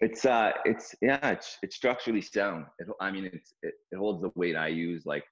it's 0.00 0.24
uh, 0.24 0.52
it's 0.64 0.94
yeah, 1.00 1.30
it's 1.30 1.58
it's 1.62 1.76
structurally 1.76 2.20
sound. 2.20 2.66
It, 2.78 2.88
I 3.00 3.10
mean, 3.10 3.24
it's 3.32 3.54
it, 3.62 3.74
it 3.90 3.96
holds 3.96 4.22
the 4.22 4.30
weight 4.34 4.56
I 4.56 4.68
use. 4.68 5.04
Like, 5.06 5.24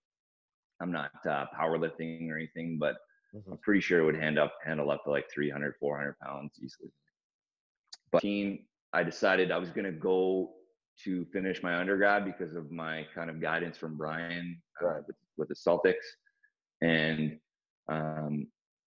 I'm 0.81 0.93
not 0.93 1.11
uh, 1.29 1.47
powerlifting 1.59 2.31
or 2.31 2.37
anything, 2.37 2.79
but 2.79 2.97
mm-hmm. 3.35 3.53
I'm 3.53 3.59
pretty 3.59 3.81
sure 3.81 4.01
it 4.01 4.05
would 4.05 4.17
hand 4.17 4.39
up 4.39 4.55
handle 4.65 4.91
up 4.91 5.05
to 5.05 5.11
like 5.11 5.27
300, 5.33 5.75
400 5.79 6.19
pounds 6.19 6.53
easily. 6.63 6.91
But 8.13 8.23
I 8.93 9.05
decided 9.05 9.53
I 9.53 9.59
was 9.59 9.71
gonna 9.71 9.93
go 9.93 10.53
to 11.05 11.25
finish 11.33 11.63
my 11.63 11.77
undergrad 11.77 12.25
because 12.25 12.55
of 12.55 12.71
my 12.71 13.07
kind 13.15 13.31
of 13.31 13.41
guidance 13.41 13.77
from 13.79 13.97
Brian 13.97 14.61
uh, 14.83 14.87
right. 14.87 15.03
with, 15.07 15.17
with, 15.37 15.49
the 15.49 15.55
Celtics. 15.55 15.95
And 16.83 17.39
um, 17.89 18.47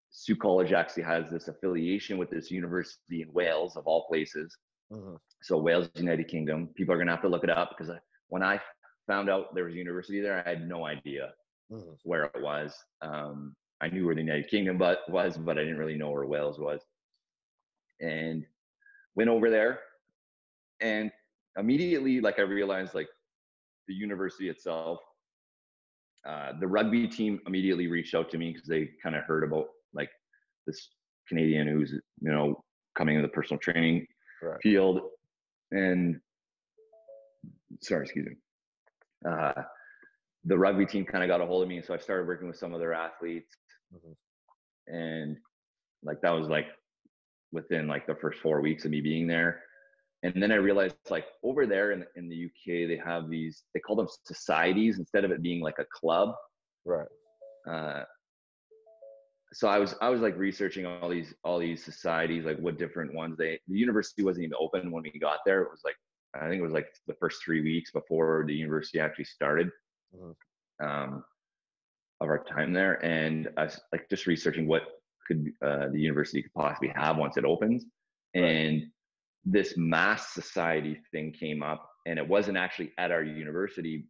Sault 0.09 0.39
College 0.39 0.71
actually 0.71 1.03
has 1.03 1.29
this 1.29 1.47
affiliation 1.47 2.17
with 2.17 2.29
this 2.29 2.49
university 2.49 3.23
in 3.23 3.33
Wales, 3.33 3.75
of 3.75 3.87
all 3.87 4.07
places. 4.07 4.55
Mm-hmm. 4.91 5.15
So 5.41 5.57
Wales, 5.57 5.89
United 5.95 6.27
Kingdom. 6.27 6.69
People 6.75 6.93
are 6.93 6.97
gonna 6.97 7.11
have 7.11 7.21
to 7.23 7.29
look 7.29 7.43
it 7.43 7.49
up 7.49 7.75
because 7.77 7.93
when 8.29 8.43
I 8.43 8.61
found 9.07 9.29
out 9.29 9.53
there 9.55 9.65
was 9.65 9.73
a 9.73 9.77
university 9.77 10.21
there, 10.21 10.43
I 10.45 10.49
had 10.49 10.67
no 10.67 10.85
idea 10.85 11.31
mm-hmm. 11.71 11.91
where 12.03 12.25
it 12.25 12.41
was. 12.41 12.73
Um, 13.01 13.55
I 13.81 13.89
knew 13.89 14.05
where 14.05 14.15
the 14.15 14.21
United 14.21 14.49
Kingdom 14.49 14.77
but 14.77 14.99
was, 15.09 15.37
but 15.37 15.57
I 15.57 15.61
didn't 15.61 15.77
really 15.77 15.97
know 15.97 16.09
where 16.09 16.25
Wales 16.25 16.59
was. 16.59 16.81
And 18.01 18.45
went 19.15 19.29
over 19.29 19.49
there, 19.49 19.79
and 20.81 21.11
immediately 21.57 22.21
like 22.21 22.39
i 22.39 22.43
realized 22.43 22.93
like 22.93 23.07
the 23.87 23.93
university 23.93 24.49
itself 24.49 24.99
uh, 26.27 26.51
the 26.59 26.67
rugby 26.67 27.07
team 27.07 27.39
immediately 27.47 27.87
reached 27.87 28.13
out 28.13 28.29
to 28.29 28.37
me 28.37 28.51
because 28.51 28.67
they 28.67 28.89
kind 29.01 29.15
of 29.15 29.23
heard 29.23 29.43
about 29.43 29.67
like 29.93 30.09
this 30.65 30.89
canadian 31.27 31.67
who's 31.67 31.91
you 31.91 32.31
know 32.31 32.63
coming 32.97 33.15
in 33.15 33.21
the 33.21 33.27
personal 33.27 33.59
training 33.59 34.05
right. 34.41 34.59
field 34.61 34.99
and 35.71 36.19
sorry 37.81 38.03
excuse 38.03 38.25
me 38.25 38.35
uh, 39.29 39.53
the 40.47 40.57
rugby 40.57 40.85
team 40.85 41.05
kind 41.05 41.23
of 41.23 41.27
got 41.27 41.41
a 41.41 41.45
hold 41.45 41.63
of 41.63 41.69
me 41.69 41.81
so 41.81 41.93
i 41.93 41.97
started 41.97 42.27
working 42.27 42.47
with 42.47 42.57
some 42.57 42.73
of 42.73 42.79
their 42.79 42.93
athletes 42.93 43.55
mm-hmm. 43.93 44.93
and 44.93 45.37
like 46.03 46.19
that 46.21 46.31
was 46.31 46.47
like 46.47 46.67
within 47.51 47.87
like 47.87 48.05
the 48.07 48.15
first 48.15 48.39
four 48.39 48.61
weeks 48.61 48.85
of 48.85 48.91
me 48.91 49.01
being 49.01 49.27
there 49.27 49.61
and 50.23 50.41
then 50.41 50.51
I 50.51 50.55
realized 50.55 50.95
like 51.09 51.25
over 51.43 51.65
there 51.67 51.91
in, 51.91 52.03
in 52.15 52.27
the 52.27 52.45
UK, 52.45 52.87
they 52.87 52.99
have 53.03 53.29
these, 53.29 53.63
they 53.73 53.79
call 53.79 53.95
them 53.95 54.07
societies 54.25 54.97
instead 54.97 55.23
of 55.23 55.31
it 55.31 55.43
being 55.43 55.61
like 55.61 55.77
a 55.79 55.85
club. 55.93 56.33
Right. 56.85 57.07
Uh, 57.69 58.03
so 59.53 59.67
I 59.67 59.77
was, 59.77 59.95
I 60.01 60.09
was 60.09 60.21
like 60.21 60.35
researching 60.35 60.85
all 60.85 61.09
these, 61.09 61.33
all 61.43 61.59
these 61.59 61.83
societies, 61.85 62.45
like 62.45 62.57
what 62.57 62.79
different 62.79 63.13
ones 63.13 63.37
they, 63.37 63.59
the 63.67 63.77
university 63.77 64.23
wasn't 64.23 64.45
even 64.45 64.57
open 64.59 64.91
when 64.91 65.03
we 65.03 65.19
got 65.19 65.39
there. 65.45 65.61
It 65.61 65.69
was 65.71 65.81
like, 65.85 65.95
I 66.35 66.49
think 66.49 66.59
it 66.59 66.63
was 66.63 66.73
like 66.73 66.87
the 67.05 67.15
first 67.19 67.43
three 67.43 67.61
weeks 67.61 67.91
before 67.91 68.43
the 68.47 68.53
university 68.53 68.99
actually 68.99 69.25
started. 69.25 69.69
Mm-hmm. 70.15 70.85
Um, 70.85 71.23
of 72.19 72.29
our 72.29 72.43
time 72.43 72.73
there. 72.73 73.03
And 73.05 73.49
I 73.57 73.65
was 73.65 73.79
like 73.91 74.09
just 74.09 74.25
researching 74.25 74.67
what 74.67 74.83
could 75.27 75.51
uh, 75.63 75.89
the 75.91 75.99
university 75.99 76.41
could 76.41 76.53
possibly 76.53 76.91
have 76.95 77.17
once 77.17 77.37
it 77.37 77.45
opens. 77.45 77.85
Right. 78.35 78.43
And 78.43 78.87
this 79.45 79.75
mass 79.77 80.33
society 80.33 80.99
thing 81.11 81.31
came 81.31 81.63
up 81.63 81.89
and 82.05 82.19
it 82.19 82.27
wasn't 82.27 82.57
actually 82.57 82.91
at 82.97 83.11
our 83.11 83.23
university 83.23 84.05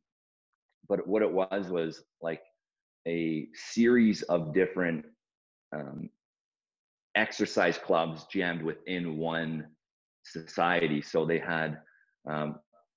but 0.89 1.05
what 1.07 1.21
it 1.21 1.31
was 1.31 1.69
was 1.69 2.03
like 2.21 2.41
a 3.07 3.47
series 3.53 4.23
of 4.23 4.53
different 4.53 5.05
um, 5.75 6.10
exercise 7.15 7.77
clubs 7.77 8.25
jammed 8.31 8.62
within 8.62 9.17
one 9.17 9.67
society 10.23 11.01
so 11.01 11.25
they 11.25 11.39
had 11.39 11.77
um, 12.29 12.55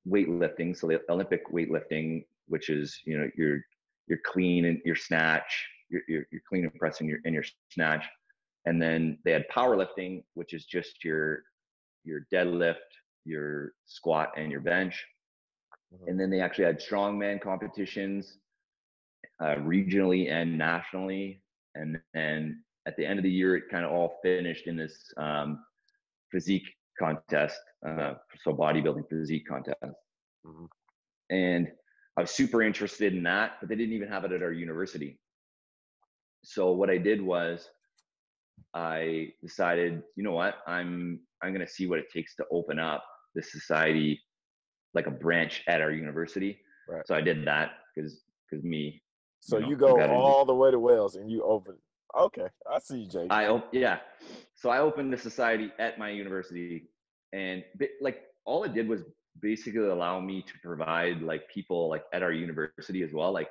weightlifting 0.09 0.77
so 0.77 0.87
the 0.87 1.01
olympic 1.11 1.51
weightlifting 1.53 2.25
which 2.51 2.69
is 2.69 3.01
you 3.05 3.19
know 3.19 3.29
your 3.37 3.61
your 4.07 4.19
clean 4.27 4.67
and 4.67 4.81
your 4.85 4.97
snatch 4.97 5.67
your, 5.89 6.03
your, 6.09 6.25
your 6.31 6.43
clean 6.49 6.65
and 6.65 6.75
pressing 6.75 7.09
your 7.09 7.19
and 7.25 7.35
your 7.35 7.45
snatch 7.71 8.05
and 8.67 8.81
then 8.81 9.19
they 9.25 9.33
had 9.33 9.45
powerlifting 9.49 10.23
which 10.35 10.53
is 10.53 10.65
just 10.67 11.03
your 11.05 11.43
your 12.05 12.27
deadlift, 12.33 12.77
your 13.25 13.73
squat, 13.87 14.33
and 14.37 14.51
your 14.51 14.61
bench. 14.61 15.05
Mm-hmm. 15.95 16.09
And 16.09 16.21
then 16.21 16.31
they 16.31 16.41
actually 16.41 16.65
had 16.65 16.81
strongman 16.81 17.41
competitions 17.41 18.39
uh, 19.41 19.57
regionally 19.57 20.31
and 20.31 20.57
nationally. 20.57 21.43
And 21.75 22.01
then 22.15 22.63
at 22.87 22.97
the 22.97 23.07
end 23.07 23.19
of 23.19 23.23
the 23.23 23.31
year, 23.31 23.57
it 23.57 23.65
kind 23.71 23.85
of 23.85 23.93
all 23.93 24.19
finished 24.23 24.67
in 24.67 24.77
this 24.77 25.13
um, 25.17 25.61
physique 26.31 26.69
contest, 26.99 27.61
uh, 27.87 28.15
so 28.43 28.53
bodybuilding 28.53 29.09
physique 29.09 29.47
contest. 29.49 29.79
Mm-hmm. 30.47 30.65
And 31.31 31.69
I 32.21 32.23
was 32.23 32.33
super 32.33 32.63
interested 32.63 33.15
in 33.15 33.23
that, 33.23 33.53
but 33.61 33.71
they 33.71 33.75
didn't 33.75 33.95
even 33.95 34.09
have 34.09 34.27
it 34.27 34.33
at 34.33 34.43
our 34.43 34.53
university. 34.53 35.19
So 36.45 36.73
what 36.73 36.91
I 36.91 36.99
did 36.99 37.23
was 37.23 37.67
I 38.75 39.33
decided, 39.41 40.03
you 40.17 40.23
know 40.23 40.33
what, 40.33 40.57
I'm 40.67 41.21
I'm 41.43 41.55
going 41.55 41.67
to 41.67 41.73
see 41.73 41.87
what 41.87 41.99
it 41.99 42.13
takes 42.13 42.37
to 42.37 42.45
open 42.53 42.79
up 42.79 43.03
the 43.35 43.43
society 43.43 44.21
like 44.93 45.07
a 45.07 45.11
branch 45.11 45.63
at 45.67 45.81
our 45.81 45.93
university. 45.93 46.61
Right. 46.87 47.07
So 47.07 47.15
I 47.15 47.23
did 47.23 47.47
that 47.47 47.71
because 47.97 48.21
because 48.51 48.63
me. 48.63 49.01
So 49.41 49.57
you, 49.57 49.63
know, 49.63 49.71
you 49.71 49.77
go 49.77 50.13
all 50.13 50.45
the 50.45 50.55
way 50.55 50.71
to 50.71 50.79
Wales 50.79 51.17
and 51.17 51.31
you 51.31 51.43
open. 51.43 51.77
Okay, 52.19 52.49
I 52.71 52.81
see 52.81 52.99
you, 52.99 53.09
Jake. 53.09 53.29
I 53.31 53.47
op- 53.47 53.73
yeah. 53.73 54.01
So 54.55 54.69
I 54.69 54.81
opened 54.81 55.11
the 55.11 55.17
society 55.17 55.73
at 55.79 55.99
my 55.99 56.11
university, 56.11 56.91
and 57.33 57.65
like 58.03 58.25
all 58.45 58.65
it 58.65 58.75
did 58.75 58.89
was 58.89 59.05
basically 59.41 59.87
allow 59.87 60.21
me 60.21 60.43
to 60.43 60.53
provide 60.63 61.23
like 61.23 61.49
people 61.49 61.89
like 61.89 62.05
at 62.13 62.23
our 62.23 62.33
university 62.33 63.03
as 63.03 63.13
well. 63.13 63.33
Like 63.33 63.49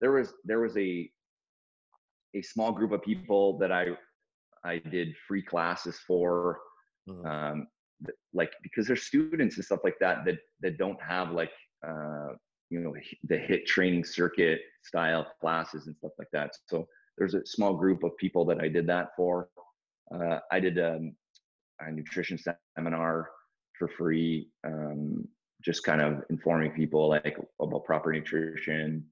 there 0.00 0.12
was 0.12 0.32
there 0.44 0.60
was 0.60 0.76
a 0.76 1.10
a 2.34 2.42
small 2.42 2.72
group 2.72 2.92
of 2.92 3.02
people 3.02 3.58
that 3.58 3.72
I 3.72 3.86
I 4.64 4.78
did 4.78 5.14
free 5.26 5.42
classes 5.42 5.98
for 6.06 6.58
mm-hmm. 7.08 7.26
um, 7.26 7.66
like 8.32 8.52
because 8.62 8.86
there's 8.86 9.02
students 9.02 9.56
and 9.56 9.64
stuff 9.64 9.80
like 9.84 9.98
that 10.00 10.24
that 10.24 10.38
that 10.60 10.78
don't 10.78 11.00
have 11.00 11.32
like 11.32 11.52
uh, 11.86 12.34
you 12.70 12.80
know 12.80 12.94
the 13.24 13.36
HIIT 13.36 13.66
training 13.66 14.04
circuit 14.04 14.60
style 14.82 15.26
classes 15.40 15.86
and 15.86 15.96
stuff 15.96 16.12
like 16.18 16.28
that 16.32 16.52
so 16.66 16.86
there's 17.16 17.34
a 17.34 17.44
small 17.46 17.74
group 17.74 18.04
of 18.04 18.16
people 18.16 18.44
that 18.44 18.60
i 18.60 18.68
did 18.68 18.86
that 18.86 19.08
for 19.16 19.48
uh, 20.14 20.38
i 20.52 20.60
did 20.60 20.78
um, 20.78 21.14
a 21.80 21.90
nutrition 21.90 22.38
seminar 22.76 23.30
for 23.78 23.88
free 23.88 24.48
um, 24.64 25.26
just 25.62 25.82
kind 25.82 26.00
of 26.00 26.22
informing 26.30 26.70
people 26.70 27.08
like 27.08 27.38
about 27.60 27.84
proper 27.84 28.12
nutrition. 28.12 29.04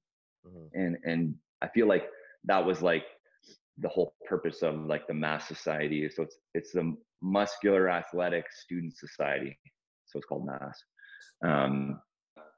Mm-hmm. 0.46 0.80
and 0.80 0.96
and 1.02 1.34
i 1.60 1.66
feel 1.66 1.88
like 1.88 2.04
that 2.44 2.64
was 2.64 2.80
like 2.80 3.02
the 3.78 3.88
whole 3.88 4.14
purpose 4.26 4.62
of 4.62 4.86
like 4.86 5.06
the 5.06 5.14
mass 5.14 5.46
society. 5.46 6.08
So 6.08 6.22
it's 6.22 6.36
it's 6.54 6.72
the 6.72 6.96
muscular 7.22 7.90
athletic 7.90 8.50
student 8.52 8.96
society. 8.96 9.58
So 10.06 10.18
it's 10.18 10.26
called 10.26 10.46
mass. 10.46 10.82
Um 11.44 12.00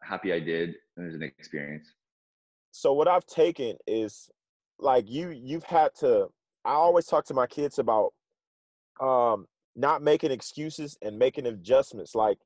happy 0.02 0.32
i 0.32 0.38
did. 0.38 0.70
It 0.96 1.00
was 1.00 1.14
an 1.14 1.22
experience. 1.22 1.92
So 2.70 2.92
what 2.92 3.08
i've 3.08 3.26
taken 3.26 3.76
is 3.86 4.28
like 4.78 5.10
you 5.10 5.30
you've 5.30 5.64
had 5.64 5.90
to 6.00 6.28
i 6.64 6.72
always 6.72 7.06
talk 7.06 7.24
to 7.26 7.34
my 7.34 7.46
kids 7.46 7.80
about 7.80 8.12
um 9.00 9.46
not 9.78 10.02
making 10.02 10.32
excuses 10.32 10.98
and 11.02 11.18
making 11.18 11.46
adjustments 11.46 12.14
like 12.14 12.38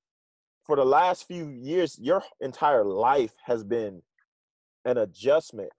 for 0.64 0.76
the 0.76 0.84
last 0.84 1.26
few 1.26 1.48
years 1.48 1.98
your 2.00 2.22
entire 2.40 2.84
life 2.84 3.32
has 3.44 3.64
been 3.64 4.02
an 4.84 4.98
adjustment 4.98 5.70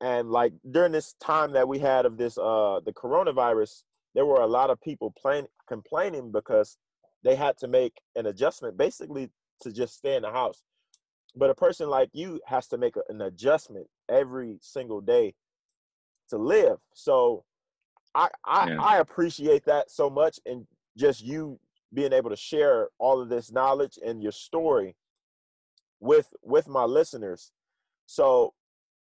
and 0.00 0.30
like 0.30 0.52
during 0.70 0.92
this 0.92 1.14
time 1.22 1.52
that 1.52 1.68
we 1.68 1.78
had 1.78 2.06
of 2.06 2.16
this 2.16 2.38
uh 2.38 2.80
the 2.86 2.92
coronavirus 2.92 3.82
there 4.14 4.24
were 4.24 4.40
a 4.40 4.46
lot 4.46 4.70
of 4.70 4.80
people 4.80 5.12
playing 5.16 5.46
complaining 5.68 6.32
because 6.32 6.78
they 7.22 7.34
had 7.34 7.56
to 7.58 7.68
make 7.68 7.92
an 8.16 8.26
adjustment 8.26 8.76
basically 8.76 9.28
to 9.60 9.70
just 9.70 9.96
stay 9.96 10.16
in 10.16 10.22
the 10.22 10.30
house 10.30 10.62
but 11.36 11.50
a 11.50 11.54
person 11.54 11.88
like 11.88 12.08
you 12.14 12.40
has 12.46 12.66
to 12.66 12.78
make 12.78 12.94
an 13.10 13.20
adjustment 13.20 13.86
every 14.08 14.56
single 14.62 15.02
day 15.02 15.34
to 16.30 16.38
live 16.38 16.78
so 16.94 17.44
i 18.14 18.28
i, 18.46 18.70
yeah. 18.70 18.80
I 18.80 18.98
appreciate 18.98 19.66
that 19.66 19.90
so 19.90 20.08
much 20.08 20.40
and 20.46 20.66
just 20.96 21.22
you 21.22 21.58
being 21.92 22.12
able 22.12 22.30
to 22.30 22.36
share 22.36 22.88
all 22.98 23.20
of 23.20 23.28
this 23.28 23.52
knowledge 23.52 23.98
and 24.04 24.22
your 24.22 24.32
story 24.32 24.96
with 26.00 26.32
with 26.42 26.68
my 26.68 26.84
listeners 26.84 27.52
so 28.06 28.52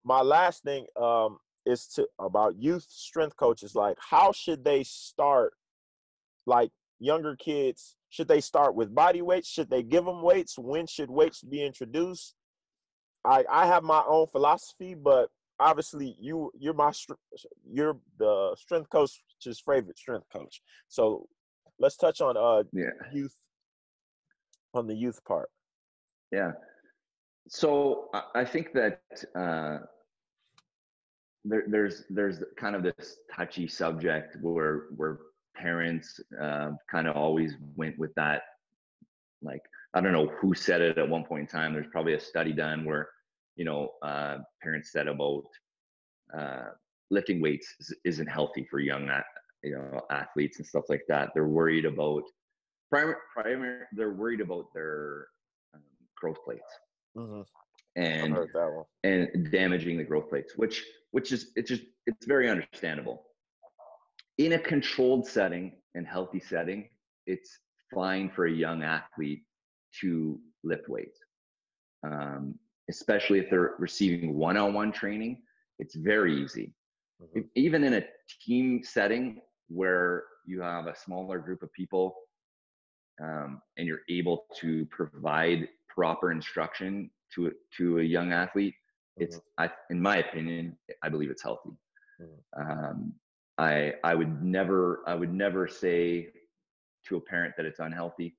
my 0.04 0.22
last 0.22 0.62
thing 0.62 0.86
um, 1.00 1.38
is 1.66 1.86
to 1.94 2.06
about 2.18 2.56
youth 2.56 2.86
strength 2.88 3.36
coaches. 3.36 3.74
Like, 3.74 3.96
how 3.98 4.32
should 4.32 4.64
they 4.64 4.82
start? 4.84 5.52
Like 6.46 6.70
younger 6.98 7.36
kids, 7.36 7.96
should 8.08 8.28
they 8.28 8.40
start 8.40 8.74
with 8.74 8.94
body 8.94 9.22
weights? 9.22 9.48
Should 9.48 9.70
they 9.70 9.82
give 9.82 10.04
them 10.04 10.22
weights? 10.22 10.58
When 10.58 10.86
should 10.86 11.10
weights 11.10 11.42
be 11.42 11.64
introduced? 11.64 12.34
I 13.24 13.44
I 13.50 13.66
have 13.66 13.82
my 13.82 14.02
own 14.06 14.26
philosophy, 14.28 14.94
but 14.94 15.28
obviously 15.58 16.16
you 16.18 16.50
you're 16.58 16.74
my 16.74 16.92
you're 17.70 17.98
the 18.18 18.56
strength 18.58 18.88
coach's 18.90 19.62
favorite 19.64 19.98
strength 19.98 20.26
coach. 20.32 20.62
So 20.88 21.28
let's 21.80 21.96
touch 21.96 22.20
on 22.20 22.36
uh 22.36 22.62
yeah 22.72 22.90
youth 23.12 23.34
on 24.74 24.86
the 24.86 24.94
youth 24.94 25.24
part. 25.24 25.50
Yeah. 26.32 26.52
So 27.48 28.08
I 28.34 28.44
think 28.44 28.72
that 28.74 29.00
uh, 29.34 29.78
there, 31.44 31.64
there's 31.66 32.04
there's 32.10 32.42
kind 32.56 32.76
of 32.76 32.82
this 32.82 33.16
touchy 33.34 33.66
subject 33.66 34.36
where 34.40 34.86
where 34.96 35.18
parents 35.56 36.20
uh, 36.40 36.70
kind 36.90 37.08
of 37.08 37.16
always 37.16 37.54
went 37.76 37.98
with 37.98 38.14
that. 38.14 38.42
Like 39.42 39.62
I 39.94 40.00
don't 40.00 40.12
know 40.12 40.28
who 40.40 40.54
said 40.54 40.80
it 40.80 40.98
at 40.98 41.08
one 41.08 41.24
point 41.24 41.42
in 41.42 41.46
time. 41.46 41.72
There's 41.72 41.90
probably 41.90 42.14
a 42.14 42.20
study 42.20 42.52
done 42.52 42.84
where 42.84 43.08
you 43.56 43.64
know 43.64 43.90
uh, 44.02 44.38
parents 44.62 44.92
said 44.92 45.08
about 45.08 45.44
uh, 46.36 46.66
lifting 47.10 47.40
weights 47.40 47.74
isn't 48.04 48.28
healthy 48.28 48.64
for 48.70 48.78
young 48.78 49.08
you 49.62 49.72
know 49.76 50.00
athletes 50.10 50.58
and 50.58 50.66
stuff 50.66 50.84
like 50.88 51.02
that. 51.08 51.30
They're 51.34 51.48
worried 51.48 51.84
about 51.84 52.22
primary, 52.90 53.16
primary 53.34 53.84
they're 53.92 54.12
worried 54.12 54.40
about 54.40 54.66
their 54.74 55.26
um, 55.74 55.80
growth 56.16 56.42
plates 56.44 56.72
Mm-hmm. 57.16 57.42
and 57.96 58.32
heard 58.32 58.50
that 58.54 58.70
one. 58.72 58.84
and 59.02 59.50
damaging 59.50 59.96
the 59.98 60.04
growth 60.04 60.28
plates, 60.28 60.52
which 60.56 60.84
which 61.10 61.32
is 61.32 61.50
it's 61.56 61.68
just 61.68 61.82
it's 62.06 62.26
very 62.26 62.48
understandable. 62.48 63.26
In 64.38 64.52
a 64.52 64.58
controlled 64.58 65.26
setting 65.26 65.72
and 65.96 66.06
healthy 66.06 66.38
setting, 66.40 66.88
it's 67.26 67.58
fine 67.92 68.30
for 68.30 68.46
a 68.46 68.50
young 68.52 68.82
athlete 68.84 69.42
to 70.00 70.38
lift 70.62 70.88
weights, 70.88 71.18
um, 72.06 72.54
especially 72.88 73.40
if 73.40 73.50
they're 73.50 73.74
receiving 73.78 74.34
one-on-one 74.36 74.92
training. 74.92 75.42
It's 75.80 75.96
very 75.96 76.40
easy. 76.40 76.72
Mhm. 77.20 77.42
E- 77.44 77.50
Even 77.56 77.82
in 77.84 77.94
a 77.94 78.04
team 78.46 78.82
setting 78.84 79.42
where 79.70 80.24
you 80.44 80.60
have 80.60 80.86
a 80.86 80.96
smaller 80.96 81.38
group 81.38 81.62
of 81.62 81.72
people 81.72 82.14
um, 83.22 83.62
and 83.76 83.86
you're 83.86 84.02
able 84.08 84.46
to 84.56 84.84
provide 84.86 85.68
proper 85.88 86.32
instruction 86.32 87.10
to 87.34 87.46
a, 87.48 87.50
to 87.76 88.00
a 88.00 88.02
young 88.02 88.32
athlete, 88.32 88.74
it's 89.16 89.40
I, 89.58 89.70
in 89.90 90.00
my 90.00 90.18
opinion, 90.18 90.76
I 91.02 91.08
believe 91.08 91.30
it's 91.30 91.42
healthy. 91.42 91.70
Mhm. 92.20 92.28
Um, 92.56 93.14
I 93.58 93.94
I 94.02 94.14
would 94.14 94.42
never 94.42 95.02
I 95.06 95.14
would 95.14 95.32
never 95.32 95.68
say 95.68 96.32
to 97.06 97.16
a 97.16 97.20
parent 97.20 97.54
that 97.56 97.66
it's 97.66 97.80
unhealthy. 97.80 98.36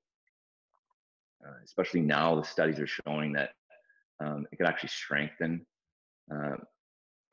Uh, 1.46 1.54
especially 1.64 2.00
now, 2.00 2.34
the 2.34 2.44
studies 2.44 2.78
are 2.78 2.86
showing 2.86 3.32
that 3.32 3.50
um, 4.20 4.46
it 4.52 4.56
could 4.56 4.66
actually 4.66 4.88
strengthen. 4.90 5.66
Uh, 6.32 6.56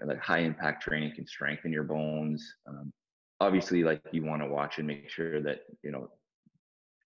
like 0.06 0.20
high 0.20 0.40
impact 0.40 0.84
training 0.84 1.14
can 1.14 1.28
strengthen 1.28 1.74
your 1.74 1.84
bones. 1.84 2.56
Um, 2.68 2.94
obviously, 3.40 3.84
like 3.84 4.02
you 4.12 4.24
want 4.24 4.42
to 4.42 4.48
watch 4.48 4.78
and 4.78 4.88
make 4.88 5.10
sure 5.10 5.42
that 5.42 5.62
you 5.84 5.92
know 5.92 6.10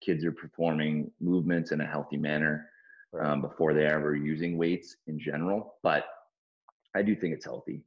kids 0.02 0.26
are 0.26 0.32
performing 0.32 1.12
movements 1.22 1.72
in 1.72 1.82
a 1.82 1.86
healthy 1.86 2.18
manner 2.18 2.70
um, 3.22 3.42
before 3.42 3.74
they're 3.74 3.96
ever 3.96 4.16
using 4.16 4.58
weights 4.58 4.98
in 5.08 5.18
general. 5.20 5.76
But 5.84 6.06
I 6.96 7.02
do 7.02 7.16
think 7.16 7.34
it's 7.34 7.46
healthy. 7.46 7.84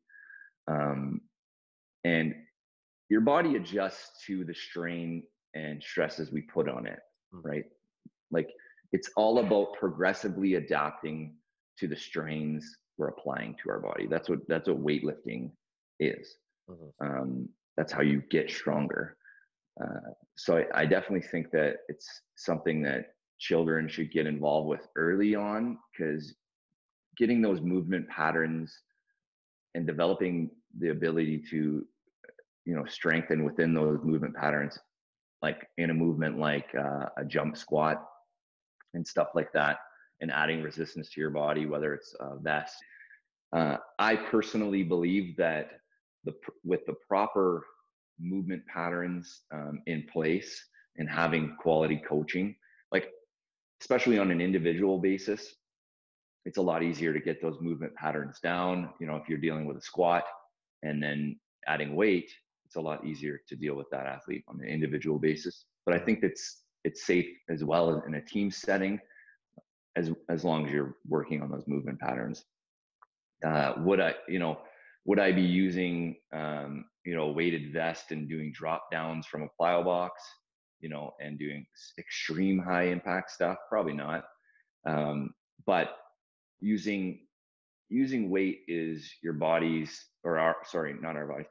Um, 0.68 1.20
and 2.04 2.34
your 3.08 3.20
body 3.20 3.56
adjusts 3.56 4.24
to 4.26 4.44
the 4.44 4.54
strain 4.54 5.24
and 5.54 5.82
stresses 5.82 6.32
we 6.32 6.42
put 6.42 6.68
on 6.68 6.86
it, 6.86 7.00
Mm. 7.34 7.44
right? 7.44 7.64
Like 8.30 8.50
it's 8.92 9.10
all 9.16 9.38
about 9.40 9.74
progressively 9.74 10.54
adapting 10.54 11.36
to 11.78 11.86
the 11.88 11.96
strains 11.96 12.78
we're 12.98 13.08
applying 13.08 13.56
to 13.62 13.70
our 13.70 13.80
body. 13.80 14.06
That's 14.06 14.28
what 14.28 14.46
that's 14.48 14.68
what 14.68 14.78
weightlifting 14.82 15.50
is. 16.00 16.38
Mhm. 16.70 16.92
Um, 17.00 17.48
that's 17.76 17.92
how 17.92 18.02
you 18.02 18.22
get 18.30 18.50
stronger. 18.50 19.16
Uh, 19.80 20.12
so 20.36 20.58
I, 20.58 20.82
I 20.82 20.86
definitely 20.86 21.26
think 21.28 21.50
that 21.52 21.78
it's 21.88 22.08
something 22.36 22.82
that 22.82 23.08
children 23.38 23.88
should 23.88 24.10
get 24.12 24.26
involved 24.26 24.68
with 24.68 24.86
early 24.96 25.34
on 25.34 25.78
because 25.92 26.34
getting 27.16 27.42
those 27.42 27.60
movement 27.60 28.08
patterns 28.08 28.74
and 29.74 29.86
developing 29.86 30.50
the 30.78 30.90
ability 30.90 31.42
to 31.50 31.86
you 32.64 32.74
know 32.74 32.84
strengthen 32.86 33.44
within 33.44 33.74
those 33.74 34.00
movement 34.02 34.34
patterns 34.34 34.78
like 35.42 35.66
in 35.78 35.90
a 35.90 35.94
movement 35.94 36.38
like 36.38 36.68
uh, 36.78 37.06
a 37.18 37.24
jump 37.26 37.56
squat 37.56 38.02
and 38.94 39.06
stuff 39.06 39.28
like 39.34 39.52
that 39.52 39.78
and 40.20 40.30
adding 40.30 40.62
resistance 40.62 41.10
to 41.10 41.20
your 41.20 41.30
body 41.30 41.66
whether 41.66 41.92
it's 41.94 42.14
a 42.20 42.38
vest 42.40 42.76
uh, 43.54 43.76
i 43.98 44.16
personally 44.16 44.82
believe 44.82 45.36
that 45.36 45.72
the 46.26 46.34
with 46.64 46.84
the 46.86 46.94
proper 47.08 47.64
movement 48.20 48.62
patterns 48.66 49.42
um, 49.52 49.80
in 49.86 50.04
place 50.12 50.62
and 50.98 51.08
having 51.08 51.56
quality 51.58 52.02
coaching 52.08 52.54
like 52.92 53.08
especially 53.80 54.18
on 54.18 54.30
an 54.30 54.40
individual 54.40 54.98
basis 54.98 55.54
it's 56.44 56.58
a 56.58 56.62
lot 56.62 56.82
easier 56.82 57.12
to 57.12 57.20
get 57.20 57.40
those 57.42 57.58
movement 57.60 57.94
patterns 57.94 58.38
down 58.42 58.90
you 59.00 59.06
know 59.06 59.16
if 59.16 59.28
you're 59.28 59.38
dealing 59.38 59.66
with 59.66 59.76
a 59.78 59.82
squat 59.82 60.24
and 60.82 61.02
then 61.02 61.38
adding 61.66 61.94
weight 61.96 62.30
it's 62.66 62.76
a 62.76 62.80
lot 62.80 63.04
easier 63.06 63.40
to 63.48 63.56
deal 63.56 63.76
with 63.76 63.88
that 63.90 64.06
athlete 64.06 64.44
on 64.48 64.60
an 64.60 64.68
individual 64.68 65.18
basis. 65.18 65.64
But 65.86 65.94
i 65.94 65.98
think 65.98 66.22
it's 66.22 66.62
it's 66.84 67.06
safe 67.06 67.28
as 67.48 67.64
well 67.64 68.02
in 68.06 68.14
a 68.14 68.20
team 68.20 68.50
setting 68.50 68.98
as 69.96 70.10
as 70.28 70.44
long 70.44 70.66
as 70.66 70.72
you're 70.72 70.96
working 71.08 71.40
on 71.42 71.50
those 71.50 71.66
movement 71.66 71.98
patterns. 72.00 72.44
Uh, 73.44 73.74
would 73.78 74.00
i 74.00 74.14
you 74.28 74.38
know 74.38 74.58
would 75.06 75.18
i 75.18 75.32
be 75.32 75.42
using 75.42 76.16
um, 76.32 76.84
you 77.04 77.14
know 77.14 77.28
a 77.28 77.32
weighted 77.32 77.72
vest 77.72 78.10
and 78.12 78.28
doing 78.28 78.52
drop 78.52 78.90
downs 78.90 79.26
from 79.26 79.42
a 79.42 79.48
plyo 79.60 79.84
box 79.84 80.20
you 80.80 80.88
know 80.88 81.12
and 81.20 81.38
doing 81.38 81.64
extreme 81.98 82.58
high 82.58 82.84
impact 82.84 83.30
stuff 83.30 83.56
probably 83.68 83.94
not 83.94 84.24
um, 84.86 85.30
but 85.66 85.96
using 86.60 87.26
using 87.88 88.30
weight 88.30 88.60
is 88.68 89.10
your 89.22 89.32
body's 89.32 90.04
or 90.24 90.38
our 90.38 90.56
sorry 90.64 90.94
not 91.00 91.16
our 91.16 91.26
body 91.26 91.44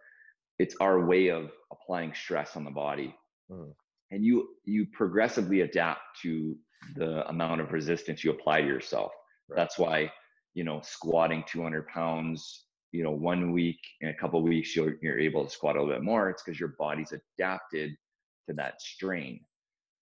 it's 0.60 0.76
our 0.80 1.06
way 1.06 1.30
of 1.30 1.52
applying 1.72 2.14
stress 2.14 2.56
on 2.56 2.64
the 2.64 2.72
body 2.72 3.16
Mhm. 3.52 3.74
and 4.12 4.24
you 4.26 4.50
you 4.66 4.86
progressively 4.88 5.62
adapt 5.62 6.02
to 6.22 6.58
the 6.96 7.28
amount 7.30 7.62
of 7.62 7.72
resistance 7.72 8.24
you 8.24 8.32
apply 8.32 8.62
to 8.62 8.68
yourself 8.68 9.12
Right. 9.48 9.58
that's 9.58 9.78
why 9.80 10.12
you 10.54 10.64
know 10.64 10.82
squatting 10.82 11.44
200 11.48 11.88
pounds 11.88 12.66
you 12.96 13.04
know 13.04 13.12
one 13.12 13.52
week 13.52 13.80
in 14.02 14.10
a 14.10 14.14
couple 14.14 14.40
of 14.40 14.46
weeks 14.46 14.76
you're, 14.76 14.96
you're 15.02 15.20
able 15.20 15.44
to 15.44 15.50
squat 15.50 15.76
a 15.76 15.80
little 15.80 15.94
bit 15.94 16.04
more 16.04 16.30
it's 16.30 16.44
because 16.44 16.60
your 16.60 16.76
body's 16.80 17.14
adapted 17.14 17.96
to 18.48 18.54
that 18.56 18.82
strain 18.82 19.40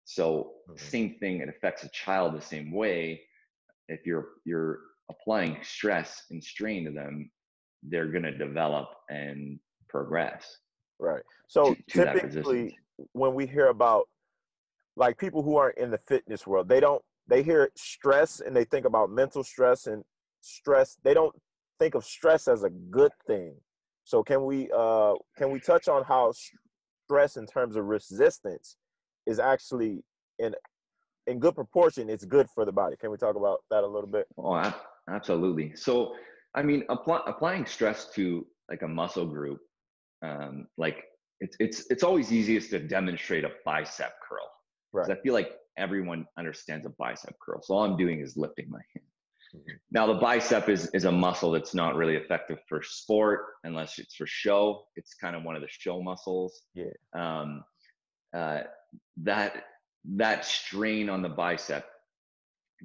so 0.03 0.53
Mhm. 0.69 0.79
same 0.79 1.15
thing 1.19 1.41
it 1.41 1.49
affects 1.49 1.83
a 1.83 1.89
child 1.89 2.35
the 2.35 2.41
same 2.41 2.71
way 2.71 3.21
if 3.87 4.05
you're 4.05 4.29
you're 4.45 4.79
applying 5.09 5.57
stress 5.63 6.25
and 6.31 6.43
strain 6.43 6.85
to 6.85 6.91
them 6.91 7.31
they're 7.83 8.11
going 8.11 8.23
to 8.23 8.37
develop 8.37 8.89
and 9.09 9.59
progress 9.89 10.59
Right. 10.99 11.23
So 11.47 11.75
to, 11.89 12.05
to 12.05 12.13
typically, 12.13 12.77
when 13.11 13.33
we 13.33 13.45
hear 13.45 13.67
about 13.67 14.07
like 14.95 15.17
people 15.17 15.43
who 15.43 15.57
aren't 15.57 15.77
in 15.77 15.91
the 15.91 15.97
fitness 15.97 16.47
world, 16.47 16.69
they 16.69 16.79
don't 16.79 17.03
they 17.27 17.43
hear 17.43 17.69
stress 17.75 18.39
and 18.39 18.55
they 18.55 18.63
think 18.63 18.85
about 18.85 19.09
mental 19.09 19.43
stress 19.43 19.87
and 19.87 20.03
stress. 20.41 20.97
They 21.03 21.13
don't 21.13 21.35
think 21.79 21.95
of 21.95 22.03
stress 22.03 22.47
as 22.47 22.63
a 22.63 22.69
good 22.69 23.11
thing. 23.27 23.55
So 24.03 24.23
can 24.23 24.45
we 24.45 24.69
uh 24.75 25.13
can 25.37 25.51
we 25.51 25.59
touch 25.59 25.87
on 25.87 26.03
how 26.03 26.31
stress 27.05 27.37
in 27.37 27.45
terms 27.45 27.75
of 27.75 27.85
resistance 27.85 28.77
is 29.25 29.39
actually 29.39 30.03
in 30.39 30.53
in 31.27 31.39
good 31.39 31.55
proportion? 31.55 32.09
It's 32.09 32.25
good 32.25 32.47
for 32.53 32.65
the 32.65 32.71
body. 32.71 32.95
Can 32.99 33.11
we 33.11 33.17
talk 33.17 33.35
about 33.35 33.59
that 33.71 33.83
a 33.83 33.87
little 33.87 34.09
bit? 34.09 34.27
Oh, 34.37 34.73
absolutely. 35.09 35.75
So, 35.75 36.13
I 36.53 36.61
mean, 36.61 36.83
apply, 36.89 37.21
applying 37.25 37.65
stress 37.65 38.09
to 38.15 38.45
like 38.69 38.81
a 38.83 38.87
muscle 38.87 39.25
group, 39.25 39.59
um, 40.23 40.67
like 40.77 41.03
it's 41.39 41.57
it's 41.59 41.85
it's 41.89 42.03
always 42.03 42.31
easiest 42.31 42.69
to 42.71 42.79
demonstrate 42.79 43.43
a 43.43 43.51
bicep 43.65 44.13
curl. 44.27 44.47
Right. 44.93 45.09
I 45.09 45.21
feel 45.21 45.33
like 45.33 45.51
everyone 45.77 46.25
understands 46.37 46.85
a 46.85 46.89
bicep 46.97 47.35
curl. 47.43 47.61
So 47.61 47.73
all 47.73 47.83
I'm 47.83 47.97
doing 47.97 48.21
is 48.21 48.37
lifting 48.37 48.69
my 48.69 48.79
hand. 48.93 49.05
Now 49.91 50.07
the 50.07 50.15
bicep 50.15 50.69
is 50.69 50.89
is 50.93 51.05
a 51.05 51.11
muscle 51.11 51.51
that's 51.51 51.73
not 51.73 51.95
really 51.95 52.15
effective 52.15 52.59
for 52.67 52.81
sport 52.83 53.41
unless 53.63 53.99
it's 53.99 54.15
for 54.15 54.27
show. 54.27 54.85
It's 54.95 55.13
kind 55.13 55.35
of 55.35 55.43
one 55.43 55.55
of 55.55 55.61
the 55.61 55.67
show 55.69 56.01
muscles. 56.01 56.63
Yeah. 56.73 56.85
Um, 57.13 57.63
uh, 58.35 58.61
that 59.17 59.65
that 60.15 60.45
strain 60.45 61.09
on 61.09 61.21
the 61.21 61.29
bicep 61.29 61.85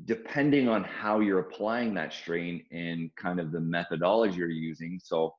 depending 0.04 0.68
on 0.68 0.84
how 0.84 1.20
you're 1.20 1.40
applying 1.40 1.94
that 1.94 2.12
strain 2.12 2.64
and 2.70 3.10
kind 3.16 3.40
of 3.40 3.52
the 3.52 3.60
methodology 3.60 4.36
you're 4.36 4.48
using. 4.48 5.00
So, 5.02 5.34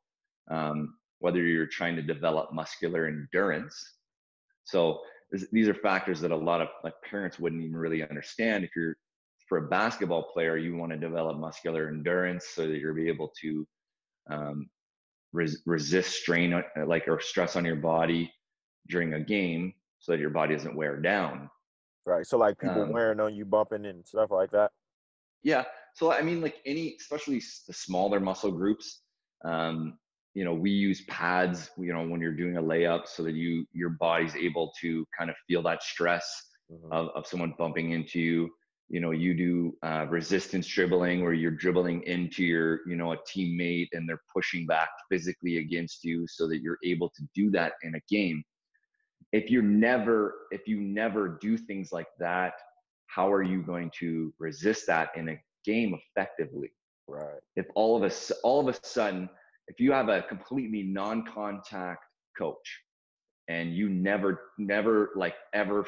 um, 0.50 0.96
whether 1.20 1.42
you're 1.42 1.68
trying 1.68 1.96
to 1.96 2.02
develop 2.02 2.54
muscular 2.54 3.08
endurance, 3.08 3.76
so 4.64 5.00
these 5.52 5.68
are 5.68 5.74
factors 5.74 6.20
that 6.22 6.32
a 6.32 6.36
lot 6.36 6.62
of 6.62 6.68
like 6.84 6.94
parents 7.10 7.40
wouldn't 7.40 7.62
even 7.62 7.76
really 7.76 8.08
understand. 8.08 8.64
If 8.64 8.72
you're 8.76 8.98
for 9.52 9.58
a 9.58 9.68
basketball 9.68 10.24
player, 10.32 10.56
you 10.56 10.78
want 10.78 10.94
to 10.94 10.98
develop 10.98 11.38
muscular 11.38 11.90
endurance 11.90 12.46
so 12.56 12.66
that 12.66 12.78
you're 12.78 12.94
be 12.94 13.10
able 13.10 13.30
to 13.42 13.68
um, 14.30 14.70
res- 15.34 15.62
resist 15.66 16.12
strain, 16.22 16.64
like 16.86 17.06
or 17.10 17.20
stress 17.20 17.58
on 17.58 17.66
your 17.66 17.76
body 17.76 18.32
during 18.88 19.16
a 19.16 19.20
game. 19.20 19.74
so 20.00 20.14
that 20.14 20.20
your 20.22 20.30
body 20.30 20.56
doesn't 20.56 20.74
wear 20.74 20.96
down. 21.02 21.50
Right. 22.06 22.26
So 22.26 22.38
like 22.38 22.58
people 22.58 22.82
Um, 22.84 22.94
wearing 22.94 23.20
on 23.20 23.36
you, 23.36 23.44
bumping 23.44 23.86
and 23.86 24.08
stuff 24.08 24.32
like 24.32 24.52
that. 24.52 24.72
Yeah. 25.44 25.66
So 25.96 26.14
I 26.14 26.22
mean, 26.22 26.40
like 26.40 26.56
any, 26.66 26.96
especially 27.02 27.40
the 27.68 27.74
smaller 27.74 28.22
muscle 28.22 28.52
groups, 28.54 29.02
um, 29.44 30.00
you 30.34 30.46
know, 30.46 30.54
we 30.54 30.72
use 30.72 31.02
pads. 31.10 31.72
You 31.78 31.92
know, 31.94 32.08
when 32.08 32.22
you're 32.22 32.40
doing 32.44 32.56
a 32.56 32.64
layup, 32.64 33.06
so 33.06 33.22
that 33.24 33.34
you 33.34 33.66
your 33.74 33.90
body's 33.90 34.34
able 34.48 34.72
to 34.80 35.06
kind 35.18 35.30
of 35.30 35.36
feel 35.46 35.62
that 35.64 35.84
stress 35.84 36.26
Mhm. 36.72 36.90
of, 36.98 37.10
of 37.18 37.28
someone 37.28 37.54
bumping 37.58 37.92
into 37.92 38.18
you. 38.22 38.50
You 38.92 39.00
know, 39.00 39.12
you 39.12 39.34
do 39.34 39.78
uh, 39.84 40.06
resistance 40.10 40.68
dribbling 40.68 41.24
where 41.24 41.32
you're 41.32 41.50
dribbling 41.50 42.04
into 42.04 42.44
your, 42.44 42.82
you 42.86 42.98
know, 42.98 43.14
a 43.14 43.18
teammate 43.20 43.88
and 43.94 44.08
they're 44.08 44.22
pushing 44.36 44.66
back 44.66 44.90
physically 45.10 45.60
against 45.60 46.04
you 46.04 46.28
so 46.28 46.46
that 46.50 46.62
you're 46.62 46.78
able 46.84 47.10
to 47.10 47.24
do 47.34 47.50
that 47.52 47.74
in 47.84 47.96
a 47.96 48.02
game. 48.10 48.44
If 49.32 49.50
you're 49.50 49.64
never, 49.64 50.36
if 50.52 50.68
you 50.68 50.82
never 50.82 51.40
do 51.40 51.58
things 51.58 51.94
like 51.94 52.10
that, 52.20 52.56
how 53.06 53.32
are 53.32 53.44
you 53.44 53.62
going 53.62 53.92
to 54.00 54.34
resist 54.40 54.88
that 54.88 55.12
in 55.16 55.30
a 55.30 55.42
game 55.64 55.98
effectively? 55.98 56.74
Right. 57.08 57.40
If 57.56 57.68
all 57.76 57.96
of 57.96 58.04
us 58.04 58.30
all 58.44 58.68
of 58.68 58.76
a 58.76 58.78
sudden, 58.86 59.30
if 59.68 59.80
you 59.80 59.94
have 59.94 60.10
a 60.10 60.22
completely 60.24 60.84
non-contact 60.84 62.04
coach 62.38 62.82
and 63.48 63.74
you 63.74 63.88
never, 63.88 64.42
never 64.58 65.12
like 65.16 65.36
ever 65.54 65.86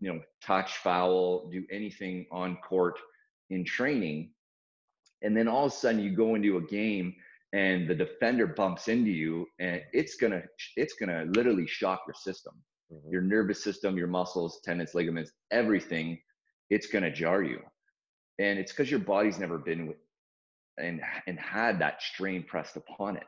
you 0.00 0.12
know 0.12 0.20
touch 0.42 0.76
foul 0.78 1.48
do 1.50 1.64
anything 1.70 2.26
on 2.30 2.56
court 2.56 2.98
in 3.50 3.64
training 3.64 4.30
and 5.22 5.36
then 5.36 5.48
all 5.48 5.66
of 5.66 5.72
a 5.72 5.74
sudden 5.74 6.00
you 6.00 6.10
go 6.14 6.34
into 6.34 6.56
a 6.58 6.62
game 6.62 7.14
and 7.52 7.88
the 7.88 7.94
defender 7.94 8.46
bumps 8.46 8.88
into 8.88 9.10
you 9.10 9.46
and 9.60 9.80
it's 9.92 10.16
gonna 10.16 10.42
it's 10.76 10.94
gonna 10.94 11.24
literally 11.36 11.66
shock 11.66 12.02
your 12.06 12.14
system. 12.14 12.54
Mhm. 12.92 13.10
your 13.10 13.22
nervous 13.22 13.64
system 13.64 13.96
your 13.96 14.06
muscles 14.06 14.60
tendons 14.62 14.94
ligaments 14.94 15.32
everything 15.50 16.20
it's 16.70 16.86
gonna 16.86 17.10
jar 17.10 17.42
you. 17.42 17.60
And 18.38 18.58
it's 18.58 18.72
because 18.72 18.90
your 18.90 19.00
body's 19.00 19.38
never 19.38 19.58
been 19.58 19.86
with 19.86 19.96
and 20.78 21.00
and 21.26 21.38
had 21.38 21.78
that 21.78 22.02
strain 22.02 22.42
pressed 22.42 22.76
upon 22.76 23.16
it. 23.16 23.26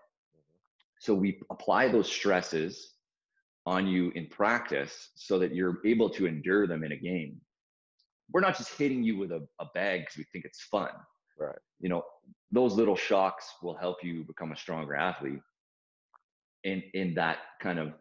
So 0.99 1.15
we 1.15 1.41
apply 1.51 1.89
those 1.89 2.11
stresses 2.11 2.96
on 3.67 3.87
you 3.87 4.11
in 4.15 4.27
practice 4.29 5.11
so 5.17 5.39
that 5.41 5.55
you're 5.55 5.79
able 5.85 6.09
to 6.11 6.27
endure 6.27 6.67
them 6.67 6.85
in 6.85 6.93
a 6.93 6.97
game. 6.97 7.41
We're 8.33 8.41
not 8.41 8.57
just 8.57 8.77
hitting 8.79 9.03
you 9.03 9.17
with 9.19 9.33
a, 9.33 9.47
a 9.61 9.67
bag 9.75 10.01
because 10.03 10.17
we 10.17 10.25
think 10.33 10.45
it's 10.45 10.63
fun. 10.63 10.91
Right. 11.39 11.59
You 11.81 11.89
know, 11.89 12.05
those 12.53 12.75
little 12.75 12.97
shocks 12.97 13.55
will 13.63 13.75
help 13.77 14.03
you 14.03 14.25
become 14.25 14.53
a 14.53 14.57
stronger 14.57 14.95
athlete 14.95 15.41
in 16.65 16.83
in 16.95 17.15
that 17.15 17.39
kind 17.61 17.79
of 17.79 17.93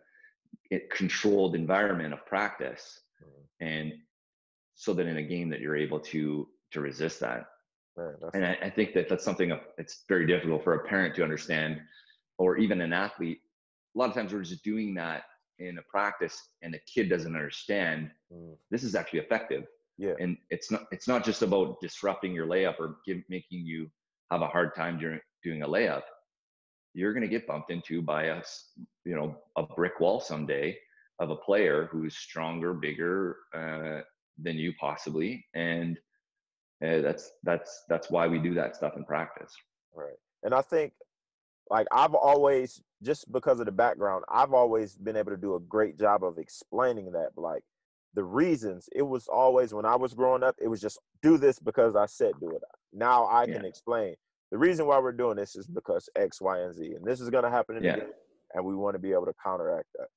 controlled 0.92 1.56
environment 1.56 2.14
of 2.14 2.26
practice 2.26 3.02
Mhm. 3.24 3.46
and 3.62 3.94
so 4.76 4.94
that 4.94 5.06
in 5.08 5.18
a 5.18 5.24
game 5.24 5.50
that 5.50 5.62
you're 5.62 5.76
able 5.76 6.00
to 6.00 6.50
to 6.72 6.82
resist 6.82 7.20
that 7.22 7.46
that's, 7.96 8.34
and 8.34 8.46
I, 8.46 8.58
I 8.64 8.70
think 8.70 8.94
that 8.94 9.08
that's 9.08 9.24
something 9.24 9.52
of- 9.52 9.66
it's 9.78 10.04
very 10.10 10.26
difficult 10.26 10.64
for 10.64 10.74
a 10.74 10.88
parent 10.88 11.16
to 11.16 11.24
understand 11.24 11.82
or 12.38 12.58
even 12.58 12.82
an 12.82 12.94
athlete 12.94 13.42
a 13.96 14.00
lot 14.00 14.10
of 14.10 14.16
times 14.16 14.34
we're 14.34 14.42
just 14.42 14.64
doing 14.64 14.94
that 14.96 15.24
in 15.60 15.78
a 15.78 15.82
practice 15.90 16.50
and 16.62 16.74
the 16.74 16.80
kid 16.92 17.10
doesn't 17.10 17.36
understand 17.36 18.12
mm, 18.32 18.56
this 18.72 18.84
is 18.84 18.96
actually 18.96 19.20
effective. 19.20 19.66
Yeah. 19.98 20.14
and 20.20 20.36
it's 20.50 20.72
not 20.72 20.88
it's 20.92 21.08
not 21.08 21.24
just 21.24 21.42
about 21.42 21.80
disrupting 21.82 22.34
your 22.34 22.48
layup 22.48 22.80
or 22.80 22.98
give, 23.06 23.20
making 23.30 23.66
you 23.66 23.90
have 24.30 24.42
a 24.42 24.48
hard 24.48 24.76
time 24.76 25.00
during 25.00 25.22
doing 25.42 25.64
a 25.64 25.68
layup. 25.68 26.02
You're 26.94 27.14
going 27.14 27.24
to 27.24 27.30
get 27.30 27.48
bumped 27.48 27.72
into 27.72 28.02
by 28.02 28.26
a 28.26 28.42
you 29.06 29.16
know 29.16 29.38
a 29.56 29.64
brick 29.64 30.00
wall 30.02 30.20
someday 30.20 30.78
of 31.20 31.30
a 31.30 31.36
player 31.36 31.88
who's 31.92 32.18
stronger 32.18 32.74
bigger 32.74 33.38
uh, 33.54 34.02
than 34.42 34.58
you 34.58 34.74
possibly. 34.80 35.46
And 35.54 35.98
uh, 36.86 37.02
that's 37.02 37.32
that's 37.44 37.84
that's 37.88 38.10
why 38.10 38.28
we 38.28 38.40
do 38.40 38.54
that 38.56 38.76
stuff 38.76 38.98
in 38.98 39.06
practice. 39.06 39.54
Right. 39.94 40.18
And 40.44 40.54
I 40.54 40.62
think 40.62 40.94
like 41.70 41.88
I've 41.92 42.14
always 42.14 42.82
just 43.04 43.32
because 43.32 43.60
of 43.60 43.66
the 43.66 43.72
background, 43.72 44.26
I've 44.30 44.54
always 44.54 44.98
been 44.98 45.18
able 45.18 45.32
to 45.32 45.38
do 45.38 45.56
a 45.56 45.60
great 45.60 45.98
job 45.98 46.24
of 46.24 46.38
explaining 46.38 47.12
that 47.14 47.32
like 47.38 47.64
the 48.14 48.24
reasons 48.24 48.88
it 48.94 49.02
was 49.04 49.28
always 49.28 49.74
when 49.74 49.86
I 49.86 49.96
was 49.96 50.14
growing 50.14 50.44
up, 50.44 50.56
it 50.62 50.68
was 50.68 50.82
just 50.82 51.00
do 51.22 51.38
this 51.38 51.60
because 51.60 51.96
I 51.96 52.06
said 52.06 52.40
do 52.40 52.56
it. 52.56 52.62
Now 52.94 53.28
I 53.28 53.46
can 53.48 53.66
explain 53.66 54.16
the 54.52 54.58
reason 54.58 54.86
why 54.86 55.00
we're 55.00 55.12
doing 55.12 55.36
this 55.38 55.56
is 55.56 55.68
because 55.68 56.08
X, 56.16 56.40
Y, 56.40 56.60
and 56.60 56.74
Z. 56.74 56.94
And 56.96 57.06
this 57.06 57.20
is 57.20 57.30
gonna 57.30 57.50
happen 57.50 57.78
in 57.78 57.84
Yeah. 57.84 57.96
game, 57.96 58.14
and 58.54 58.66
we 58.66 58.76
want 58.76 58.96
to 58.96 59.00
be 59.00 59.12
able 59.12 59.26
to 59.26 59.34
counteract 59.44 59.88
that. 59.98 60.08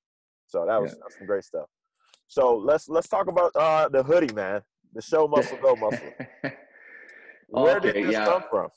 So 0.46 0.64
that 0.66 0.76
was 0.80 0.92
Yeah. 0.92 0.98
that's 1.02 1.16
some 1.16 1.26
great 1.26 1.44
stuff. 1.44 1.68
So 2.28 2.56
let's 2.56 2.88
let's 2.88 3.08
talk 3.08 3.26
about 3.28 3.56
uh 3.56 3.88
the 3.88 4.02
hoodie, 4.02 4.32
man. 4.32 4.62
The 4.92 5.02
show 5.02 5.26
muscle 5.26 5.58
go 5.58 5.76
muscle. 5.76 6.14
Where 7.48 7.80
did 7.80 7.96
Okay, 7.96 8.02
this 8.02 8.12
yeah. 8.12 8.24
come 8.24 8.42
from? 8.50 8.68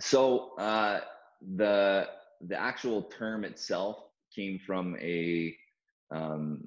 So 0.00 0.54
uh, 0.58 1.00
the 1.40 2.08
the 2.46 2.60
actual 2.60 3.02
term 3.02 3.44
itself 3.44 3.96
came 4.34 4.58
from 4.58 4.96
a 5.00 5.56
um, 6.10 6.64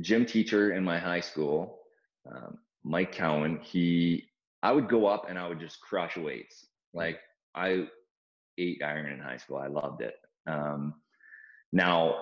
gym 0.00 0.24
teacher 0.24 0.72
in 0.72 0.84
my 0.84 0.98
high 0.98 1.20
school, 1.20 1.80
um, 2.30 2.58
Mike 2.84 3.12
Cowan. 3.12 3.60
He 3.62 4.28
I 4.62 4.72
would 4.72 4.88
go 4.88 5.06
up 5.06 5.26
and 5.28 5.38
I 5.38 5.48
would 5.48 5.60
just 5.60 5.80
crush 5.80 6.16
weights. 6.16 6.66
Like 6.92 7.18
I 7.54 7.86
ate 8.58 8.82
iron 8.84 9.12
in 9.12 9.20
high 9.20 9.38
school. 9.38 9.56
I 9.56 9.68
loved 9.68 10.02
it. 10.02 10.14
Um, 10.46 10.94
now 11.72 12.16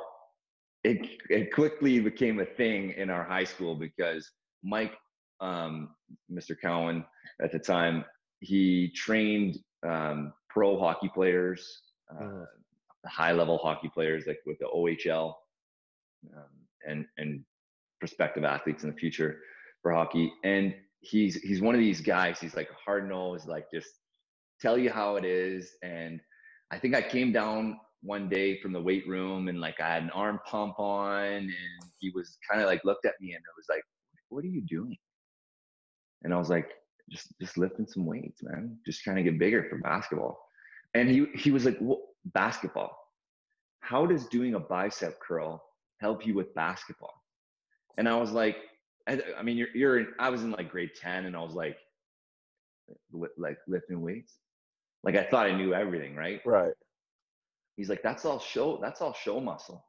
it 0.85 1.09
it 1.29 1.53
quickly 1.53 2.01
became 2.01 2.40
a 2.40 2.44
thing 2.44 2.92
in 2.96 3.11
our 3.11 3.24
high 3.24 3.44
school 3.44 3.74
because 3.74 4.31
Mike, 4.62 4.94
um, 5.40 5.90
Mr. 6.31 6.57
Cowan 6.61 7.05
at 7.42 7.53
the 7.53 7.59
time, 7.59 8.05
he 8.40 8.90
trained 8.94 9.59
um, 9.87 10.33
pro 10.48 10.78
hockey 10.78 11.08
players, 11.08 11.82
uh, 12.11 12.22
Mhm. 12.22 12.46
high 13.06 13.32
level 13.32 13.58
hockey 13.58 13.88
players 13.88 14.26
like 14.26 14.40
with 14.46 14.58
the 14.58 14.68
OHL, 14.68 15.37
um, 16.37 16.68
and 16.87 17.06
and 17.18 17.44
prospective 18.00 18.44
athletes 18.44 18.84
in 18.84 18.90
the 18.90 18.96
future 18.96 19.40
for 19.82 19.92
hockey. 19.92 20.32
And 20.44 20.74
he's 21.00 21.37
he's 21.42 21.61
one 21.61 21.74
of 21.74 21.80
these 21.80 22.00
guys. 22.00 22.40
He's 22.40 22.56
like 22.56 22.70
hard 22.70 23.08
nosed, 23.08 23.48
like 23.48 23.66
just 23.72 23.88
tell 24.61 24.78
you 24.78 24.90
how 24.90 25.16
it 25.16 25.24
is. 25.24 25.76
And 25.82 26.20
I 26.70 26.78
think 26.78 26.94
I 26.94 27.02
came 27.02 27.32
down 27.32 27.80
one 28.02 28.28
day 28.28 28.61
from 28.61 28.72
the 28.72 28.80
weight 28.80 29.06
room 29.08 29.48
and 29.48 29.61
like 29.61 29.80
I 29.80 29.88
had 29.94 30.02
an 30.04 30.11
arm 30.11 30.40
pump 30.46 30.78
on, 30.78 31.24
and 31.32 31.82
he 31.98 32.11
was 32.14 32.38
kind 32.48 32.61
of 32.62 32.68
like 32.68 32.84
looked 32.84 33.06
at 33.06 33.14
me 33.20 33.32
and 33.32 33.40
it 33.40 33.56
was 33.56 33.66
like, 33.68 33.82
"What 34.28 34.44
are 34.44 34.48
you 34.48 34.62
doing?" 34.62 34.98
And 36.22 36.34
I 36.34 36.38
was 36.38 36.50
like, 36.50 36.70
"Just 37.11 37.38
just 37.40 37.59
lifting 37.59 37.87
some 37.87 38.07
weights, 38.07 38.42
man. 38.42 38.79
Just 38.87 39.03
trying 39.03 39.16
to 39.16 39.23
get 39.23 39.38
bigger 39.38 39.66
for 39.68 39.79
basketball." 39.79 40.38
And 40.94 41.09
he 41.09 41.27
he 41.35 41.51
was 41.51 41.64
like, 41.64 41.79
"What 41.79 42.01
basketball? 42.27 42.97
How 43.81 44.07
does 44.07 44.27
doing 44.27 44.55
a 44.55 44.61
bicep 44.61 45.18
curl 45.21 45.62
help 46.01 46.27
you 46.27 46.35
with 46.35 46.55
basketball?" 46.55 47.14
And 47.97 48.09
I 48.09 48.16
was 48.16 48.31
like, 48.33 48.57
I, 49.09 49.21
I 49.38 49.42
mean, 49.42 49.57
you're 49.57 49.75
you're 49.75 49.99
in, 49.99 50.09
I 50.18 50.31
was 50.31 50.42
in 50.42 50.51
like 50.51 50.71
grade 50.71 50.90
ten, 51.01 51.27
and 51.27 51.37
I 51.37 51.42
was 51.42 51.55
like, 51.55 51.77
li- 53.12 53.29
like 53.37 53.59
lifting 53.66 54.01
weights. 54.01 54.35
Like 55.03 55.16
I 55.16 55.25
thought 55.25 55.47
I 55.47 55.57
knew 55.57 55.75
everything, 55.75 56.14
right? 56.14 56.40
Right. 56.44 56.73
He's 57.77 57.88
like, 57.88 58.03
that's 58.03 58.25
all 58.25 58.40
show, 58.40 58.79
that's 58.83 59.01
all 59.01 59.12
show 59.12 59.40
muscle. 59.40 59.85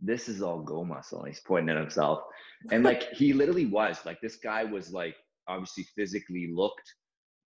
This 0.00 0.28
is 0.28 0.42
all 0.42 0.60
go 0.60 0.84
muscle. 0.84 1.20
And 1.20 1.28
he's 1.28 1.40
pointing 1.40 1.74
at 1.74 1.80
himself. 1.80 2.20
And 2.70 2.84
like 2.84 3.12
he 3.12 3.32
literally 3.32 3.66
was 3.66 3.98
like 4.04 4.20
this 4.20 4.36
guy 4.36 4.64
was 4.64 4.92
like 4.92 5.16
obviously 5.48 5.84
physically 5.96 6.48
looked 6.52 6.94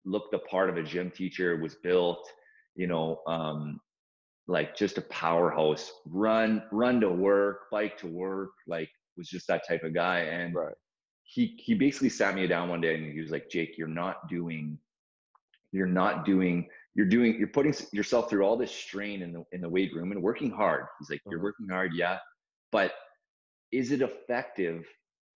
looked 0.06 0.32
the 0.32 0.40
part 0.40 0.70
of 0.70 0.78
a 0.78 0.84
gym 0.84 1.12
teacher, 1.12 1.58
was 1.58 1.76
built, 1.76 2.28
you 2.76 2.88
know, 2.88 3.22
um, 3.28 3.80
like 4.48 4.76
just 4.76 4.98
a 4.98 5.02
powerhouse, 5.04 5.92
run, 6.06 6.64
run 6.72 7.00
to 7.02 7.10
work, 7.10 7.70
bike 7.72 7.98
to 8.00 8.08
work, 8.08 8.52
like 8.68 8.90
was 9.18 9.30
just 9.30 9.48
that 9.48 9.68
type 9.68 9.84
of 9.84 9.94
guy. 9.94 10.22
And 10.22 10.56
Right. 10.56 10.74
he 11.24 11.56
he 11.60 11.74
basically 11.76 12.10
sat 12.10 12.36
me 12.36 12.48
down 12.48 12.70
one 12.70 12.82
day 12.82 12.96
and 12.96 13.12
he 13.14 13.22
was 13.22 13.32
like, 13.32 13.50
Jake, 13.50 13.78
you're 13.78 13.88
not 13.88 14.28
doing, 14.28 14.78
you're 15.72 15.86
not 15.88 16.26
doing, 16.26 16.68
you're 16.96 17.06
doing, 17.06 17.38
you're 17.38 17.48
putting 17.48 17.74
yourself 17.94 18.30
through 18.30 18.44
all 18.44 18.58
this 18.58 18.72
strain 18.72 19.22
in 19.22 19.32
the 19.32 19.46
in 19.52 19.62
the 19.62 19.70
weight 19.70 19.94
room 19.96 20.12
and 20.12 20.22
working 20.22 20.50
hard. 20.52 20.86
He's 21.00 21.10
like, 21.10 21.22
you're 21.30 21.40
Mhm. 21.40 21.44
working 21.44 21.70
hard, 21.70 21.94
yeah, 21.94 22.18
but 22.72 22.94
is 23.72 23.92
it 23.92 24.02
effective 24.02 24.86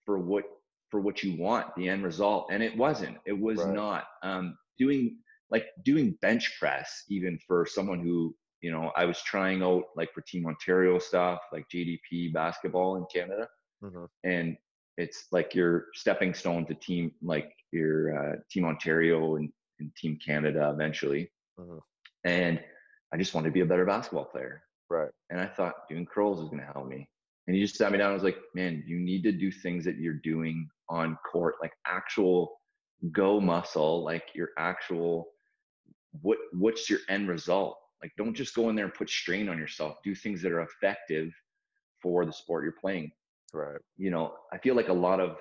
for 0.06 0.18
what 0.20 0.44
for 0.90 1.00
what 1.02 1.24
you 1.24 1.36
want, 1.38 1.74
the 1.76 1.90
end 1.90 2.04
result? 2.04 2.48
And 2.52 2.62
it 2.64 2.76
wasn't. 2.78 3.18
It 3.26 3.38
was 3.40 3.60
Right. 3.60 3.74
not. 3.74 4.06
Um, 4.24 4.58
doing 4.78 5.18
like 5.52 5.68
doing 5.84 6.18
bench 6.22 6.58
press, 6.60 7.04
even 7.10 7.38
for 7.48 7.66
someone 7.66 8.00
who 8.00 8.36
you 8.62 8.72
know, 8.72 8.92
I 8.96 9.06
was 9.06 9.22
trying 9.22 9.62
out 9.62 9.84
like 9.96 10.12
for 10.12 10.22
Team 10.22 10.48
Ontario 10.48 10.98
stuff, 10.98 11.40
like 11.52 11.68
JDP 11.70 12.34
basketball 12.34 12.96
in 12.96 13.06
Canada 13.14 13.48
Mhm. 13.84 14.08
and 14.24 14.58
it's 14.98 15.28
like 15.32 15.54
your 15.54 15.88
stepping 15.94 16.34
stone 16.34 16.66
to 16.66 16.74
team 16.74 17.12
like 17.22 17.54
your 17.72 18.18
uh, 18.18 18.36
team 18.50 18.64
ontario 18.66 19.36
and, 19.36 19.52
and 19.80 19.94
team 19.98 20.18
canada 20.26 20.72
eventually 20.74 21.30
Mhm. 21.60 21.82
and 22.24 22.64
i 23.14 23.18
just 23.18 23.34
wanted 23.36 23.50
to 23.50 23.54
be 23.54 23.60
a 23.60 23.66
better 23.66 23.86
basketball 23.86 24.24
player 24.26 24.64
Right. 24.90 25.12
and 25.30 25.40
i 25.42 25.46
thought 25.46 25.88
doing 25.90 26.06
curls 26.06 26.40
was 26.40 26.48
going 26.50 26.62
to 26.66 26.72
help 26.74 26.88
me 26.88 27.08
And 27.48 27.56
he 27.56 27.62
just 27.62 27.76
sat 27.76 27.92
me 27.92 27.98
down 28.00 28.12
and 28.14 28.16
was 28.16 28.24
like, 28.24 28.40
man, 28.56 28.84
you 28.88 28.98
need 28.98 29.22
to 29.24 29.32
do 29.32 29.52
things 29.52 29.84
that 29.86 29.98
you're 29.98 30.22
doing 30.32 30.68
on 30.90 31.18
court, 31.32 31.56
like 31.62 31.74
actual 31.88 32.60
go 33.12 33.40
muscle, 33.40 34.04
like 34.04 34.24
your 34.34 34.50
actual 34.58 35.28
what 36.22 36.38
what's 36.54 36.90
your 36.90 37.00
end 37.10 37.28
result? 37.28 37.78
Like 38.02 38.12
don't 38.18 38.34
just 38.34 38.56
go 38.56 38.70
in 38.70 38.76
there 38.76 38.86
and 38.86 38.94
put 38.94 39.10
strain 39.10 39.50
on 39.50 39.58
yourself. 39.58 39.98
Do 40.04 40.16
things 40.16 40.42
that 40.42 40.52
are 40.52 40.62
effective 40.62 41.32
for 42.02 42.26
the 42.26 42.34
sport 42.34 42.64
you're 42.64 42.74
playing. 42.80 43.12
Right. 43.54 43.80
You 43.98 44.12
know, 44.12 44.34
I 44.54 44.58
feel 44.58 44.76
like 44.76 44.90
a 44.90 44.94
lot 44.94 45.20
of 45.20 45.38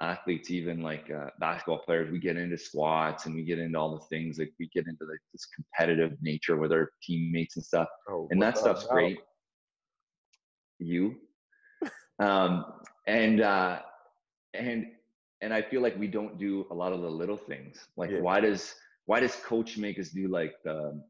athletes, 0.00 0.50
even 0.50 0.80
like 0.80 1.10
uh, 1.10 1.30
basketball 1.40 1.78
players, 1.78 2.10
we 2.10 2.18
get 2.18 2.36
into 2.36 2.56
squats 2.56 3.26
and 3.26 3.34
we 3.34 3.42
get 3.42 3.58
into 3.58 3.78
all 3.78 3.94
the 3.96 4.04
things 4.06 4.38
like 4.38 4.52
we 4.58 4.68
get 4.72 4.86
into 4.86 5.04
like 5.04 5.20
this 5.32 5.46
competitive 5.46 6.12
nature 6.22 6.56
with 6.56 6.72
our 6.72 6.90
teammates 7.02 7.56
and 7.56 7.64
stuff. 7.64 7.88
Oh, 8.08 8.28
and 8.30 8.40
that 8.40 8.58
stuff's 8.58 8.86
great. 8.86 9.18
You. 10.78 11.16
um, 12.20 12.64
and 13.06 13.40
uh, 13.40 13.80
and 14.54 14.86
and 15.40 15.54
I 15.54 15.62
feel 15.62 15.82
like 15.82 15.96
we 15.98 16.08
don't 16.08 16.38
do 16.38 16.66
a 16.70 16.74
lot 16.74 16.92
of 16.92 17.00
the 17.02 17.10
little 17.10 17.36
things. 17.36 17.78
Like 17.96 18.10
yeah. 18.10 18.20
why 18.20 18.40
does 18.40 18.74
why 19.06 19.20
does 19.20 19.36
coach 19.36 19.78
make 19.78 19.98
us 19.98 20.08
do 20.08 20.28
like 20.28 20.54
the 20.64 21.00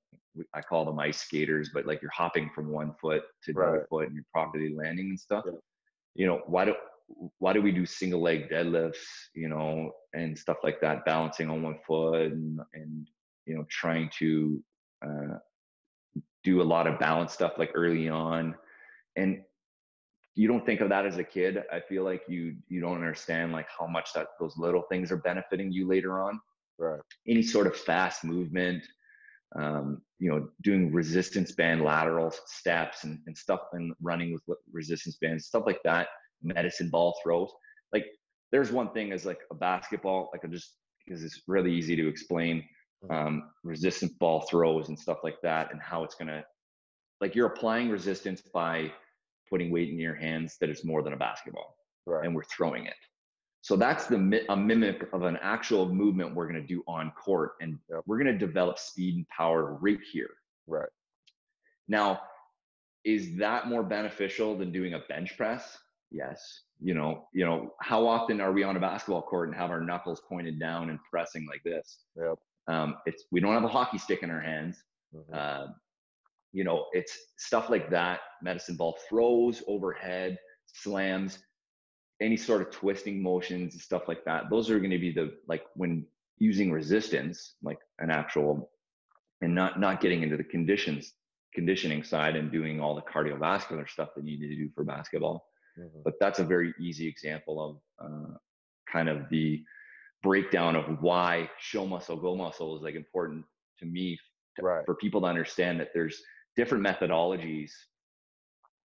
I 0.55 0.61
call 0.61 0.85
them 0.85 0.99
ice 0.99 1.21
skaters, 1.21 1.71
but 1.73 1.87
like 1.87 2.01
you're 2.03 2.11
hopping 2.13 2.51
from 2.55 2.69
one 2.69 2.95
foot 3.01 3.23
to 3.45 3.53
the 3.53 3.59
right. 3.59 3.69
other 3.69 3.87
foot 3.89 4.07
and 4.07 4.15
you're 4.15 4.25
properly 4.33 4.75
landing 4.75 5.11
and 5.11 5.19
stuff. 5.19 5.45
Yeah. 5.47 5.53
You 6.15 6.27
know, 6.27 6.43
why 6.47 6.65
do 6.65 6.75
why 7.39 7.53
do 7.55 7.63
we 7.63 7.73
do 7.73 7.87
single 7.87 8.21
leg 8.21 8.51
deadlifts, 8.51 8.97
you 9.35 9.49
know, 9.49 9.93
and 10.15 10.39
stuff 10.39 10.59
like 10.63 10.81
that, 10.83 11.05
balancing 11.05 11.49
on 11.49 11.63
one 11.63 11.79
foot 11.87 12.33
and 12.33 12.61
and 12.75 13.09
you 13.47 13.55
know, 13.55 13.65
trying 13.71 14.11
to 14.19 14.63
uh, 15.05 15.39
do 16.45 16.61
a 16.61 16.63
lot 16.63 16.87
of 16.87 16.99
balance 16.99 17.33
stuff 17.33 17.53
like 17.57 17.71
early 17.75 18.09
on. 18.09 18.55
And 19.17 19.43
you 20.39 20.47
don't 20.47 20.65
think 20.65 20.81
of 20.81 20.89
that 20.89 21.05
as 21.05 21.19
a 21.19 21.25
kid. 21.25 21.65
I 21.73 21.81
feel 21.81 22.05
like 22.05 22.23
you 22.29 22.55
you 22.69 22.81
don't 22.81 22.95
understand 22.95 23.51
like 23.51 23.67
how 23.77 23.89
much 23.89 24.13
that 24.13 24.29
those 24.39 24.57
little 24.57 24.83
things 24.83 25.11
are 25.11 25.17
benefiting 25.17 25.73
you 25.73 25.89
later 25.89 26.23
on. 26.23 26.41
Right. 26.79 27.01
Any 27.27 27.43
sort 27.43 27.67
of 27.67 27.75
fast 27.75 28.23
movement, 28.23 28.85
um, 29.57 30.01
you 30.21 30.31
know, 30.31 30.49
doing 30.63 30.93
resistance 30.93 31.51
band 31.51 31.83
lateral 31.83 32.33
steps 32.47 33.03
and, 33.03 33.19
and 33.27 33.37
stuff 33.37 33.63
and 33.73 33.93
running 34.01 34.33
with 34.33 34.59
resistance 34.71 35.17
bands, 35.21 35.47
stuff 35.47 35.65
like 35.67 35.81
that, 35.83 36.07
medicine 36.41 36.89
ball 36.89 37.19
throws. 37.21 37.51
Like 37.93 38.07
there's 38.53 38.71
one 38.71 38.93
thing 38.93 39.11
as 39.11 39.27
like 39.27 39.41
a 39.51 39.57
basketball, 39.57 40.31
like 40.33 40.45
I 40.45 40.49
just 40.49 40.77
because 41.05 41.25
it's 41.25 41.43
really 41.49 41.75
easy 41.75 41.97
to 41.97 42.07
explain 42.07 42.63
mm-hmm. 43.05 43.13
um, 43.13 43.51
resistance 43.65 44.13
ball 44.21 44.43
throws 44.43 44.89
and 44.89 44.97
stuff 44.97 45.19
like 45.25 45.41
that 45.43 45.73
and 45.73 45.83
how 45.83 46.05
it's 46.05 46.15
gonna 46.15 46.45
like 47.21 47.35
you're 47.35 47.49
applying 47.49 47.91
resistance 47.91 48.41
by 48.55 48.93
putting 49.51 49.71
weight 49.71 49.89
in 49.89 49.99
your 49.99 50.15
hands 50.15 50.57
that 50.61 50.71
is 50.71 50.85
more 50.85 51.03
than 51.03 51.13
a 51.13 51.17
basketball. 51.17 51.77
Right. 52.07 52.25
And 52.25 52.35
we're 52.35 52.45
throwing 52.45 52.87
it. 52.87 52.95
So 53.61 53.77
that's 53.77 54.07
the 54.07 54.45
a 54.49 54.57
mimic 54.57 55.09
of 55.13 55.23
an 55.23 55.39
actual 55.43 55.93
movement 55.93 56.35
we're 56.35 56.49
going 56.49 56.61
to 56.61 56.67
do 56.67 56.83
on 56.87 57.11
court, 57.13 57.53
and 57.61 57.79
yep. 57.91 58.01
we're 58.07 58.19
going 58.19 58.33
to 58.33 58.39
develop 58.39 58.79
speed 58.79 59.17
and 59.17 59.29
power 59.29 59.75
right 59.81 59.99
here. 60.13 60.31
Right. 60.67 60.89
Now, 61.89 62.21
is 63.05 63.37
that 63.37 63.67
more 63.67 63.83
beneficial 63.83 64.57
than 64.57 64.73
doing 64.73 64.95
a 64.95 65.01
bench 65.09 65.37
press? 65.37 65.77
Yes. 66.11 66.63
You 66.81 66.95
know, 66.95 67.27
you 67.35 67.45
know, 67.45 67.75
how 67.81 68.07
often 68.07 68.41
are 68.41 68.53
we 68.53 68.63
on 68.63 68.77
a 68.77 68.81
basketball 68.81 69.23
court 69.23 69.49
and 69.49 69.57
have 69.57 69.71
our 69.71 69.81
knuckles 69.81 70.23
pointed 70.29 70.59
down 70.59 70.91
and 70.91 70.99
pressing 71.11 71.47
like 71.47 71.63
this? 71.65 71.99
Yep. 72.17 72.39
Um, 72.69 72.97
it's 73.07 73.25
we 73.31 73.41
don't 73.41 73.55
have 73.55 73.65
a 73.65 73.69
hockey 73.69 73.99
stick 73.99 74.23
in 74.23 74.31
our 74.31 74.41
hands. 74.41 74.77
Mm-hmm. 75.15 75.35
Uh, 75.35 75.73
you 76.53 76.65
know, 76.65 76.87
it's 76.93 77.17
stuff 77.37 77.71
like 77.71 77.91
that. 77.91 78.21
Medicine 78.43 78.77
ball 78.77 78.99
throws 79.09 79.63
overhead, 79.67 80.39
slams, 80.67 81.39
any 82.21 82.37
sort 82.37 82.63
of 82.63 82.71
twisting 82.71 83.23
motions 83.23 83.75
and 83.75 83.83
stuff 83.83 84.09
like 84.09 84.25
that. 84.25 84.51
Those 84.51 84.71
are 84.71 84.79
going 84.79 84.91
to 84.91 84.99
be 84.99 85.13
the 85.13 85.35
like 85.47 85.65
when 85.75 86.07
using 86.39 86.73
resistance, 86.73 87.55
like 87.63 87.79
an 87.99 88.11
actual, 88.11 88.71
and 89.41 89.55
not 89.55 89.79
not 89.79 90.01
getting 90.01 90.23
into 90.23 90.37
the 90.37 90.45
conditions 90.45 91.13
conditioning 91.55 92.05
side 92.05 92.37
and 92.37 92.53
doing 92.53 92.81
all 92.81 92.95
the 92.95 93.03
cardiovascular 93.03 93.89
stuff 93.89 94.11
that 94.15 94.25
you 94.25 94.39
need 94.39 94.49
to 94.49 94.57
do 94.57 94.71
for 94.75 94.85
basketball. 94.85 95.47
Mm-hmm. 95.79 96.01
But 96.05 96.15
that's 96.21 96.39
a 96.39 96.45
very 96.45 96.75
easy 96.81 97.09
example 97.09 97.81
of 98.01 98.07
uh, 98.07 98.35
kind 98.91 99.09
of 99.09 99.29
the 99.31 99.63
breakdown 100.23 100.77
of 100.77 101.01
why 101.01 101.51
show 101.59 101.87
muscle, 101.87 102.17
go 102.17 102.37
muscle 102.37 102.77
is 102.77 102.83
like 102.83 102.95
important 102.95 103.45
to 103.79 103.87
me 103.87 104.19
right. 104.61 104.85
for 104.85 104.95
people 104.95 105.21
to 105.23 105.27
understand 105.27 105.81
that 105.81 105.89
there's 105.95 106.21
different 106.59 106.85
methodologies 106.85 107.71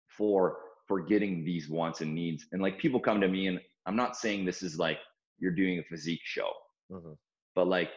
for 0.08 0.58
for 0.88 1.00
getting 1.00 1.46
these 1.46 1.70
wants 1.70 2.02
and 2.02 2.14
needs. 2.14 2.48
And 2.52 2.62
like 2.62 2.80
people 2.80 3.00
come 3.00 3.22
to 3.22 3.28
me, 3.28 3.46
and 3.46 3.60
I'm 3.86 3.96
not 3.96 4.18
saying 4.18 4.44
this 4.44 4.64
is 4.64 4.80
like 4.80 4.98
you're 5.38 5.54
doing 5.54 5.78
a 5.78 5.84
physique 5.84 6.24
show, 6.24 6.50
mm-hmm. 6.92 7.14
but 7.56 7.68
like 7.68 7.92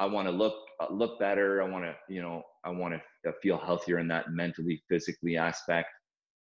I 0.00 0.06
want 0.06 0.26
to 0.26 0.32
look 0.32 0.56
uh, 0.80 0.92
look 0.92 1.18
better. 1.20 1.62
I 1.62 1.68
want 1.68 1.84
to 1.84 1.94
you 2.08 2.20
know 2.20 2.42
I 2.64 2.70
want 2.70 2.94
to 3.24 3.32
feel 3.40 3.56
healthier 3.56 4.00
in 4.00 4.08
that 4.08 4.32
mentally, 4.32 4.82
physically 4.88 5.36
aspect. 5.36 5.88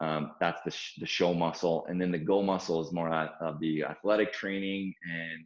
Um, 0.02 0.32
that's 0.42 0.62
the 0.66 0.72
sh- 0.72 1.00
the 1.00 1.06
show 1.06 1.34
muscle, 1.36 1.86
and 1.88 2.02
then 2.02 2.12
the 2.12 2.18
go 2.18 2.42
muscle 2.42 2.82
is 2.82 2.92
more 2.92 3.14
of 3.14 3.60
the 3.60 3.84
athletic 3.84 4.34
training 4.34 4.94
and 5.04 5.46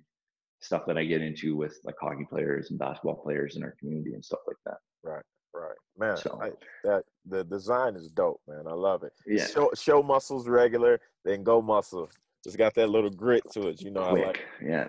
stuff 0.62 0.84
that 0.88 0.98
I 0.98 1.04
get 1.04 1.22
into 1.22 1.56
with 1.56 1.78
like 1.84 1.96
hockey 2.02 2.26
players 2.30 2.70
and 2.70 2.80
basketball 2.80 3.16
players 3.16 3.58
in 3.58 3.64
our 3.64 3.76
community 3.78 4.14
and 4.14 4.24
stuff 4.24 4.40
like 4.48 4.58
that. 4.66 4.78
Right. 5.04 5.24
Right, 5.70 6.08
man. 6.08 6.18
So, 6.18 6.40
I, 6.42 6.52
that 6.84 7.04
the 7.28 7.44
design 7.44 7.96
is 7.96 8.10
dope, 8.10 8.42
man. 8.48 8.66
I 8.68 8.74
love 8.74 9.04
it. 9.04 9.14
Yeah. 9.28 9.46
Show, 9.46 9.70
show 9.76 10.02
muscles 10.02 10.48
regular, 10.48 11.00
then 11.26 11.44
go 11.44 11.62
muscle. 11.62 12.10
It's 12.46 12.56
got 12.56 12.74
that 12.76 12.90
little 12.90 13.10
grit 13.10 13.44
to 13.52 13.68
it. 13.68 13.82
You 13.82 13.92
know, 13.92 14.10
Quick. 14.10 14.24
I 14.24 14.28
like. 14.28 14.38
It. 14.38 14.70
Yeah. 14.70 14.88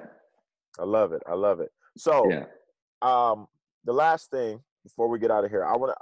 I 0.78 0.84
love 0.84 1.12
it. 1.12 1.22
I 1.28 1.34
love 1.34 1.60
it. 1.60 1.70
So, 1.98 2.30
yeah. 2.30 2.44
um, 3.02 3.46
the 3.84 3.92
last 3.92 4.30
thing 4.30 4.60
before 4.84 5.08
we 5.08 5.18
get 5.18 5.30
out 5.30 5.44
of 5.44 5.50
here, 5.50 5.64
I 5.64 5.76
want 5.76 5.92
to. 5.92 5.96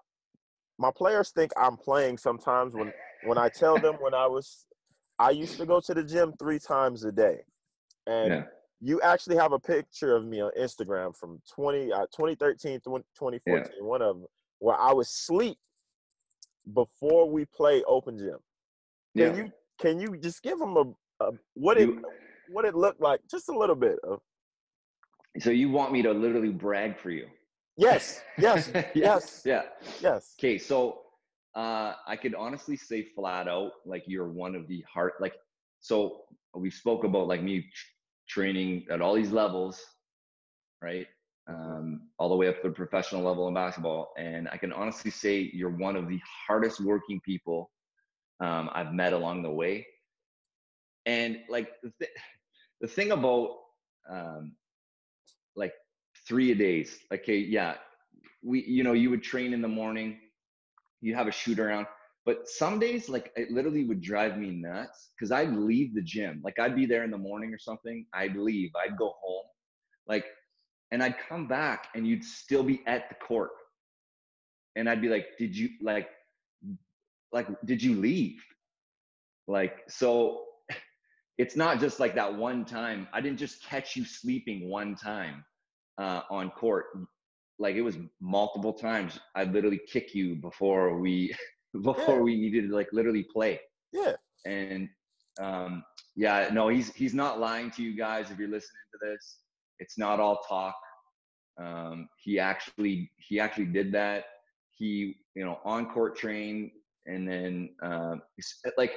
My 0.79 0.93
players 0.95 1.31
think 1.31 1.51
I'm 1.57 1.76
playing 1.76 2.18
sometimes 2.18 2.74
when 2.74 2.93
when 3.24 3.37
I 3.37 3.49
tell 3.49 3.79
them 3.79 3.97
when 4.01 4.14
I 4.14 4.26
was, 4.26 4.66
I 5.18 5.31
used 5.31 5.57
to 5.57 5.66
go 5.66 5.81
to 5.81 5.95
the 5.95 6.05
gym 6.05 6.35
three 6.39 6.59
times 6.59 7.05
a 7.05 7.12
day, 7.12 7.39
and. 8.07 8.31
Yeah 8.31 8.43
you 8.81 9.01
actually 9.01 9.37
have 9.37 9.53
a 9.53 9.59
picture 9.59 10.14
of 10.14 10.24
me 10.24 10.41
on 10.41 10.53
Instagram 10.59 11.16
from 11.16 11.41
20, 11.53 11.93
uh, 11.93 12.07
2013, 12.14 12.81
2014, 12.81 13.41
yeah. 13.47 13.62
one 13.81 14.03
of 14.03 14.16
them, 14.16 14.26
where 14.59 14.77
I 14.77 14.93
would 14.93 15.07
sleep 15.07 15.59
before 16.75 17.31
we 17.31 17.45
play 17.47 17.83
open 17.87 18.19
gym. 18.19 18.39
Can 19.17 19.35
yeah. 19.35 19.37
you 19.37 19.53
can 19.81 20.01
you 20.01 20.17
just 20.17 20.43
give 20.43 20.59
them 20.59 20.77
a, 20.77 21.25
a 21.25 21.31
what 21.55 21.79
it 21.79 21.91
what 22.51 22.65
it 22.65 22.75
looked 22.75 23.01
like? 23.01 23.21
Just 23.31 23.49
a 23.49 23.57
little 23.57 23.77
bit 23.77 23.99
of 24.05 24.21
so 25.41 25.51
you 25.51 25.71
want 25.71 25.93
me 25.93 26.03
to 26.03 26.13
literally 26.13 26.51
brag 26.51 26.99
for 26.99 27.11
you? 27.11 27.27
Yes 27.77 28.23
yes 28.39 28.71
yes 28.95 29.43
yeah. 29.45 29.63
yes. 30.01 30.35
Okay 30.39 30.59
so 30.59 31.01
uh 31.55 31.95
i 32.07 32.15
could 32.15 32.35
honestly 32.35 32.77
say 32.77 33.03
flat 33.15 33.49
out 33.49 33.73
like 33.87 34.05
you're 34.07 34.29
one 34.29 34.55
of 34.55 34.69
the 34.69 34.85
heart 34.93 35.15
like 35.21 35.35
so 35.81 36.23
we 36.55 36.71
spoke 36.71 37.05
about 37.05 37.27
like 37.27 37.43
me 37.43 37.65
training 38.29 38.85
at 38.91 39.01
all 39.01 39.15
these 39.15 39.31
levels 39.31 39.83
right 40.83 41.07
um, 41.49 42.03
all 42.19 42.29
the 42.29 42.37
way 42.37 42.49
up 42.49 42.61
to 42.63 42.69
the 42.69 42.75
professional 42.75 43.23
level 43.23 43.49
in 43.49 43.55
basketball. 43.55 44.13
And 44.19 44.49
I 44.51 44.57
can 44.57 44.73
honestly 44.73 45.11
say 45.11 45.51
you're 45.53 45.77
one 45.77 45.97
of 45.97 46.09
the 46.09 46.21
hardest 46.47 46.81
working 46.81 47.21
people 47.25 47.71
um, 48.41 48.71
I've 48.73 48.93
met 48.93 49.13
along 49.13 49.43
the 49.43 49.51
way. 49.51 49.87
And 51.07 51.39
like 51.49 51.71
the, 51.83 51.93
th- 51.99 52.13
the 52.81 52.89
thing 52.89 53.13
about 53.13 53.57
um, 54.11 54.53
like 55.57 55.73
three 56.27 56.53
a 56.53 56.55
days, 56.55 56.99
okay, 57.13 57.39
yeah, 57.39 57.75
we, 58.43 58.63
you 58.65 58.85
know, 58.85 58.93
you 58.93 59.11
would 59.11 59.23
train 59.23 59.53
in 59.53 59.63
the 59.63 59.69
morning, 59.69 60.19
you 61.01 61.15
have 61.15 61.29
a 61.29 61.33
shoot 61.33 61.59
around, 61.59 61.87
but 62.27 62.47
some 62.47 62.79
days, 62.79 63.09
like 63.09 63.33
it 63.37 63.51
literally 63.51 63.85
would 63.87 64.03
drive 64.03 64.37
me 64.37 64.51
nuts 64.51 65.09
because 65.17 65.33
I'd 65.33 65.55
leave 65.55 65.95
the 65.95 66.03
gym. 66.03 66.43
Like 66.45 66.59
I'd 66.59 66.77
be 66.77 66.85
there 66.85 67.03
in 67.05 67.11
the 67.11 67.17
morning 67.17 67.55
or 67.55 67.59
something. 67.59 68.05
I'd 68.13 68.37
leave. 68.37 68.71
I'd 68.77 68.99
go 68.99 69.15
home. 69.23 69.47
Like 70.07 70.27
and 70.91 71.03
I'd 71.03 71.16
come 71.28 71.47
back 71.47 71.89
and 71.95 72.07
you'd 72.07 72.24
still 72.24 72.62
be 72.62 72.82
at 72.86 73.09
the 73.09 73.14
court. 73.16 73.51
And 74.76 74.89
I'd 74.89 75.01
be 75.01 75.09
like, 75.09 75.36
did 75.39 75.57
you 75.57 75.70
like 75.82 76.09
like 77.32 77.47
did 77.64 77.82
you 77.82 77.97
leave? 77.97 78.43
Like 79.47 79.82
so 79.89 80.45
it's 81.39 81.57
not 81.57 81.80
just 81.80 82.01
like 82.01 82.14
that 82.14 82.34
one 82.34 82.64
time. 82.64 83.09
I 83.12 83.20
didn't 83.20 83.39
just 83.39 83.62
catch 83.64 83.97
you 83.97 84.05
sleeping 84.05 84.68
one 84.68 84.95
time 84.95 85.45
uh, 85.99 86.22
on 86.30 86.51
court. 86.51 86.86
Like 87.59 87.74
it 87.74 87.82
was 87.82 87.97
multiple 88.20 88.72
times. 88.72 89.18
I 89.34 89.45
literally 89.45 89.80
kick 89.91 90.14
you 90.14 90.36
before 90.36 90.99
we 90.99 91.34
before 91.82 92.16
yeah. 92.16 92.20
we 92.20 92.36
needed 92.36 92.68
to 92.68 92.74
like 92.74 92.89
literally 92.93 93.26
play. 93.32 93.61
Yeah. 93.93 94.12
And 94.47 94.89
um 95.41 95.84
yeah, 96.16 96.49
no, 96.53 96.68
he's 96.68 96.93
he's 96.95 97.14
not 97.14 97.41
lying 97.41 97.70
to 97.72 97.82
you 97.82 97.97
guys 97.97 98.30
if 98.30 98.39
you're 98.39 98.49
listening 98.49 98.82
to 98.93 98.99
this 99.03 99.39
it's 99.79 99.99
not 99.99 100.20
all 100.20 100.43
talk. 100.49 100.74
Um, 101.61 102.09
he 102.16 102.39
actually 102.39 103.11
he 103.16 103.41
actually 103.41 103.66
did 103.66 103.93
that. 103.93 104.24
He 104.72 105.16
you 105.35 105.45
know 105.45 105.59
on 105.64 105.87
court 105.87 106.16
train 106.16 106.70
and 107.07 107.26
then 107.29 107.70
uh, 107.83 108.16
like 108.76 108.93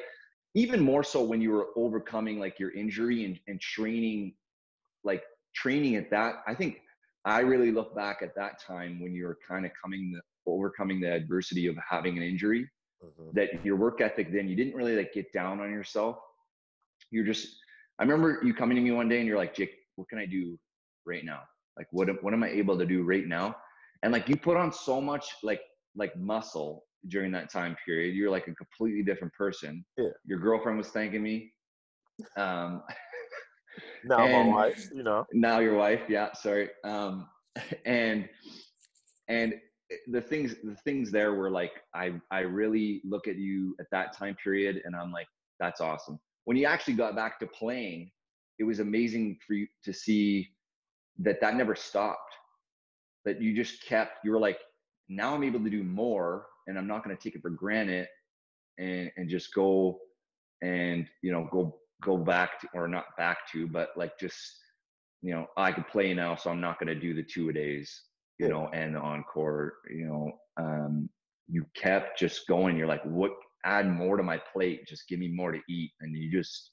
even 0.53 0.81
more 0.81 1.03
so 1.03 1.23
when 1.23 1.41
you 1.41 1.51
were 1.51 1.67
overcoming 1.75 2.39
like 2.39 2.59
your 2.59 2.71
injury 2.71 3.25
and, 3.25 3.39
and 3.47 3.59
training 3.59 4.33
like 5.03 5.23
training 5.55 5.95
at 5.95 6.09
that 6.11 6.43
i 6.47 6.53
think 6.53 6.81
i 7.25 7.39
really 7.39 7.71
look 7.71 7.95
back 7.95 8.19
at 8.21 8.35
that 8.35 8.61
time 8.61 9.01
when 9.01 9.13
you 9.13 9.25
were 9.25 9.37
kind 9.47 9.65
of 9.65 9.71
coming 9.81 10.11
the 10.11 10.21
overcoming 10.51 10.99
the 10.99 11.11
adversity 11.11 11.67
of 11.67 11.75
having 11.87 12.17
an 12.17 12.23
injury 12.23 12.67
mm-hmm. 13.03 13.29
that 13.33 13.63
your 13.65 13.75
work 13.75 14.01
ethic 14.01 14.31
then 14.31 14.47
you 14.47 14.55
didn't 14.55 14.75
really 14.75 14.95
like 14.95 15.13
get 15.13 15.31
down 15.31 15.59
on 15.59 15.71
yourself 15.71 16.17
you're 17.11 17.25
just 17.25 17.55
i 17.99 18.03
remember 18.03 18.41
you 18.43 18.53
coming 18.53 18.75
to 18.75 18.81
me 18.81 18.91
one 18.91 19.07
day 19.07 19.19
and 19.19 19.27
you're 19.27 19.37
like 19.37 19.55
jake 19.55 19.73
what 19.95 20.07
can 20.09 20.19
i 20.19 20.25
do 20.25 20.57
right 21.05 21.25
now 21.25 21.41
like 21.77 21.87
what, 21.91 22.07
what 22.23 22.33
am 22.33 22.43
i 22.43 22.49
able 22.49 22.77
to 22.77 22.85
do 22.85 23.03
right 23.03 23.27
now 23.27 23.55
and 24.03 24.11
like 24.11 24.27
you 24.27 24.35
put 24.35 24.57
on 24.57 24.71
so 24.71 24.99
much 24.99 25.25
like 25.43 25.61
like 25.95 26.15
muscle 26.17 26.83
during 27.07 27.31
that 27.31 27.51
time 27.51 27.75
period. 27.85 28.15
You're 28.15 28.31
like 28.31 28.47
a 28.47 28.55
completely 28.55 29.03
different 29.03 29.33
person. 29.33 29.83
Yeah. 29.97 30.09
Your 30.25 30.39
girlfriend 30.39 30.77
was 30.77 30.89
thanking 30.89 31.23
me. 31.23 31.51
Um, 32.37 32.83
now 34.05 34.27
my 34.27 34.47
wife, 34.47 34.89
you 34.93 35.03
know. 35.03 35.25
Now 35.33 35.59
your 35.59 35.75
wife, 35.75 36.01
yeah. 36.07 36.33
Sorry. 36.33 36.69
Um, 36.83 37.27
and 37.85 38.27
and 39.27 39.55
the 40.07 40.21
things 40.21 40.55
the 40.63 40.75
things 40.85 41.11
there 41.11 41.33
were 41.33 41.49
like 41.49 41.73
I 41.93 42.13
I 42.31 42.39
really 42.39 43.01
look 43.03 43.27
at 43.27 43.37
you 43.37 43.75
at 43.79 43.87
that 43.91 44.15
time 44.15 44.35
period 44.41 44.81
and 44.85 44.95
I'm 44.95 45.11
like 45.11 45.27
that's 45.59 45.81
awesome. 45.81 46.19
When 46.45 46.57
you 46.57 46.65
actually 46.65 46.95
got 46.95 47.15
back 47.15 47.39
to 47.39 47.47
playing, 47.47 48.09
it 48.57 48.63
was 48.63 48.79
amazing 48.79 49.37
for 49.45 49.53
you 49.53 49.67
to 49.83 49.93
see 49.93 50.49
that 51.23 51.41
that 51.41 51.55
never 51.55 51.75
stopped. 51.75 52.33
That 53.25 53.41
you 53.41 53.55
just 53.55 53.85
kept. 53.85 54.25
You 54.25 54.31
were 54.31 54.39
like, 54.39 54.59
now 55.09 55.35
I'm 55.35 55.43
able 55.43 55.59
to 55.59 55.69
do 55.69 55.83
more 55.83 56.45
and 56.67 56.77
I'm 56.77 56.87
not 56.87 57.03
going 57.03 57.15
to 57.15 57.21
take 57.21 57.35
it 57.35 57.41
for 57.41 57.49
granted 57.49 58.07
and 58.79 59.11
and 59.17 59.29
just 59.29 59.53
go 59.53 59.99
and 60.61 61.05
you 61.21 61.31
know 61.31 61.47
go 61.51 61.77
go 62.01 62.17
back 62.17 62.59
to 62.61 62.67
or 62.73 62.87
not 62.87 63.05
back 63.17 63.39
to 63.51 63.67
but 63.67 63.89
like 63.95 64.17
just 64.19 64.57
you 65.21 65.33
know 65.33 65.47
I 65.57 65.71
could 65.71 65.87
play 65.87 66.13
now 66.13 66.35
so 66.35 66.49
I'm 66.49 66.61
not 66.61 66.79
going 66.79 66.87
to 66.87 66.99
do 66.99 67.13
the 67.13 67.23
two 67.23 67.49
a 67.49 67.53
days 67.53 68.03
you 68.39 68.47
know 68.47 68.69
and 68.73 68.95
the 68.95 68.99
encore 68.99 69.73
you 69.89 70.07
know 70.07 70.31
um 70.57 71.09
you 71.47 71.65
kept 71.75 72.17
just 72.17 72.47
going 72.47 72.77
you're 72.77 72.87
like 72.87 73.03
what 73.03 73.31
add 73.65 73.87
more 73.87 74.17
to 74.17 74.23
my 74.23 74.39
plate 74.51 74.87
just 74.87 75.07
give 75.07 75.19
me 75.19 75.27
more 75.27 75.51
to 75.51 75.59
eat 75.69 75.91
and 75.99 76.15
you 76.15 76.31
just 76.31 76.71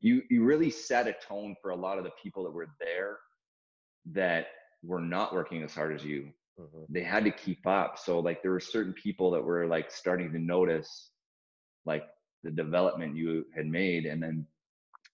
you 0.00 0.22
you 0.30 0.44
really 0.44 0.70
set 0.70 1.08
a 1.08 1.14
tone 1.26 1.54
for 1.60 1.72
a 1.72 1.76
lot 1.76 1.98
of 1.98 2.04
the 2.04 2.10
people 2.22 2.44
that 2.44 2.52
were 2.52 2.68
there 2.80 3.18
that 4.06 4.46
were 4.82 5.00
not 5.00 5.32
working 5.32 5.62
as 5.62 5.74
hard 5.74 5.94
as 5.94 6.04
you 6.04 6.32
mm-hmm. 6.60 6.84
they 6.88 7.02
had 7.02 7.24
to 7.24 7.30
keep 7.30 7.66
up. 7.66 7.98
So 7.98 8.20
like 8.20 8.42
there 8.42 8.50
were 8.50 8.60
certain 8.60 8.92
people 8.92 9.30
that 9.32 9.42
were 9.42 9.66
like 9.66 9.90
starting 9.90 10.32
to 10.32 10.38
notice 10.38 11.10
like 11.84 12.04
the 12.42 12.50
development 12.50 13.16
you 13.16 13.46
had 13.54 13.66
made 13.66 14.06
and 14.06 14.22
then 14.22 14.46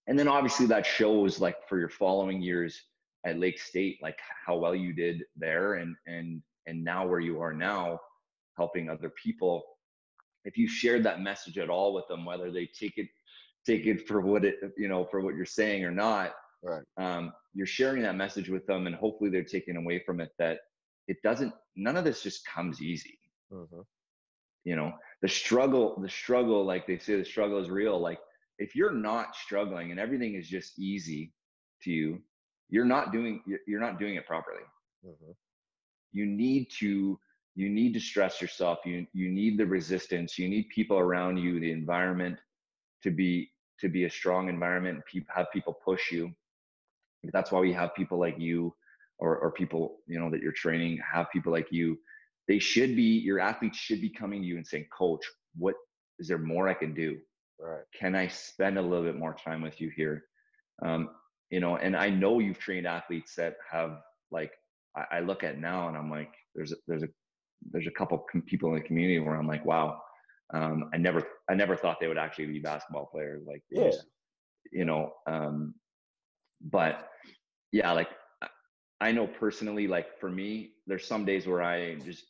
and 0.07 0.17
then 0.17 0.27
obviously 0.27 0.65
that 0.67 0.85
shows 0.85 1.39
like 1.39 1.55
for 1.67 1.77
your 1.77 1.89
following 1.89 2.41
years 2.41 2.81
at 3.25 3.37
lake 3.37 3.59
state 3.59 3.99
like 4.01 4.17
how 4.45 4.57
well 4.57 4.73
you 4.73 4.93
did 4.93 5.23
there 5.35 5.75
and 5.75 5.95
and 6.07 6.41
and 6.65 6.83
now 6.83 7.07
where 7.07 7.19
you 7.19 7.39
are 7.41 7.53
now 7.53 7.99
helping 8.57 8.89
other 8.89 9.11
people. 9.21 9.63
If 10.45 10.57
you 10.57 10.67
shared 10.67 11.03
that 11.03 11.21
message 11.21 11.57
at 11.57 11.69
all 11.69 11.93
with 11.93 12.07
them 12.07 12.25
whether 12.25 12.51
they 12.51 12.67
take 12.67 12.97
it 12.97 13.07
take 13.65 13.85
it 13.85 14.07
for 14.07 14.21
what 14.21 14.45
it 14.45 14.55
you 14.77 14.87
know 14.87 15.05
for 15.05 15.21
what 15.21 15.35
you're 15.35 15.45
saying 15.45 15.83
or 15.83 15.91
not 15.91 16.33
right. 16.63 16.83
um, 16.97 17.33
you're 17.53 17.65
sharing 17.65 18.01
that 18.03 18.15
message 18.15 18.49
with 18.49 18.65
them 18.67 18.87
and 18.87 18.95
hopefully 18.95 19.29
they're 19.29 19.43
taking 19.43 19.75
away 19.75 20.01
from 20.05 20.19
it 20.19 20.31
that 20.37 20.59
it 21.07 21.17
doesn't 21.23 21.53
none 21.75 21.97
of 21.97 22.03
this 22.03 22.21
just 22.21 22.45
comes 22.45 22.81
easy. 22.81 23.17
Mm-hmm. 23.51 23.81
you 24.63 24.75
know 24.75 24.93
the 25.23 25.27
struggle 25.27 25.99
the 25.99 26.09
struggle 26.09 26.63
like 26.63 26.85
they 26.85 26.99
say 26.99 27.15
the 27.15 27.25
struggle 27.25 27.59
is 27.59 27.69
real. 27.69 27.99
Like 27.99 28.19
if 28.59 28.75
you're 28.75 28.91
not 28.93 29.35
struggling 29.35 29.91
and 29.91 29.99
everything 29.99 30.35
is 30.35 30.47
just 30.47 30.77
easy 30.77 31.33
to 31.83 31.91
you 31.91 32.21
you're 32.69 32.85
not 32.85 33.11
doing 33.11 33.41
you're 33.65 33.79
not 33.79 33.99
doing 33.99 34.15
it 34.15 34.27
properly. 34.27 34.61
Mm-hmm. 35.05 35.31
you 36.11 36.25
need 36.25 36.67
to 36.79 37.19
you 37.55 37.69
need 37.69 37.93
to 37.93 37.99
stress 37.99 38.41
yourself. 38.41 38.79
You 38.85 39.07
you 39.13 39.29
need 39.29 39.57
the 39.57 39.65
resistance. 39.65 40.37
You 40.37 40.47
need 40.47 40.69
people 40.69 40.97
around 40.97 41.37
you 41.37 41.59
the 41.59 41.71
environment 41.71 42.37
to 43.03 43.11
be 43.11 43.51
to 43.79 43.89
be 43.89 44.03
a 44.05 44.09
strong 44.09 44.49
environment 44.49 45.01
and 45.13 45.23
have 45.35 45.47
people 45.51 45.73
push 45.73 46.11
you 46.11 46.33
that's 47.33 47.51
why 47.51 47.59
we 47.59 47.73
have 47.73 47.95
people 47.95 48.19
like 48.19 48.39
you 48.39 48.73
or, 49.17 49.37
or 49.37 49.51
people 49.51 49.97
you 50.07 50.19
know 50.19 50.29
that 50.29 50.41
you're 50.41 50.51
training 50.51 50.99
have 51.13 51.31
people 51.31 51.51
like 51.51 51.67
you. 51.71 51.97
They 52.47 52.59
should 52.59 52.95
be 52.95 53.19
your 53.19 53.39
athletes 53.39 53.77
should 53.77 54.01
be 54.01 54.09
coming 54.09 54.41
to 54.41 54.47
you 54.47 54.57
and 54.57 54.65
saying 54.65 54.87
coach 54.97 55.25
what 55.55 55.75
is 56.19 56.27
there 56.27 56.37
more 56.37 56.67
i 56.67 56.73
can 56.73 56.93
do? 56.93 57.17
Right. 57.59 57.83
Can 57.97 58.15
i 58.15 58.27
spend 58.27 58.77
a 58.77 58.81
little 58.81 59.03
bit 59.03 59.17
more 59.17 59.33
time 59.33 59.61
with 59.61 59.81
you 59.81 59.91
here? 59.95 60.23
Um, 60.81 61.09
you 61.49 61.59
know 61.59 61.77
and 61.77 61.95
i 61.95 62.09
know 62.09 62.39
you've 62.39 62.59
trained 62.59 62.87
athletes 62.87 63.35
that 63.35 63.55
have 63.69 63.99
like 64.31 64.51
I, 64.95 65.17
I 65.17 65.19
look 65.21 65.43
at 65.43 65.59
now 65.59 65.87
and 65.87 65.97
i'm 65.97 66.09
like 66.09 66.31
there's 66.55 66.71
a, 66.71 66.75
there's 66.87 67.03
a 67.03 67.09
there's 67.71 67.87
a 67.87 67.91
couple 67.91 68.23
people 68.47 68.69
in 68.69 68.75
the 68.75 68.87
community 68.87 69.19
where 69.19 69.35
i'm 69.35 69.47
like 69.47 69.65
wow. 69.65 70.01
Um, 70.51 70.89
i 70.93 70.97
never 70.97 71.27
i 71.49 71.53
never 71.53 71.75
thought 71.75 71.97
they 71.99 72.07
would 72.07 72.17
actually 72.17 72.47
be 72.47 72.59
basketball 72.59 73.05
players 73.05 73.43
like 73.45 73.61
yeah. 73.69 73.91
you 74.71 74.83
know 74.85 75.11
um, 75.27 75.75
but 76.61 77.09
yeah 77.71 77.91
like 77.91 78.09
I 79.01 79.11
know 79.11 79.27
personally, 79.27 79.87
like 79.87 80.19
for 80.19 80.29
me, 80.29 80.71
there's 80.85 81.07
some 81.07 81.25
days 81.25 81.47
where 81.47 81.61
I 81.61 81.95
just 81.95 82.25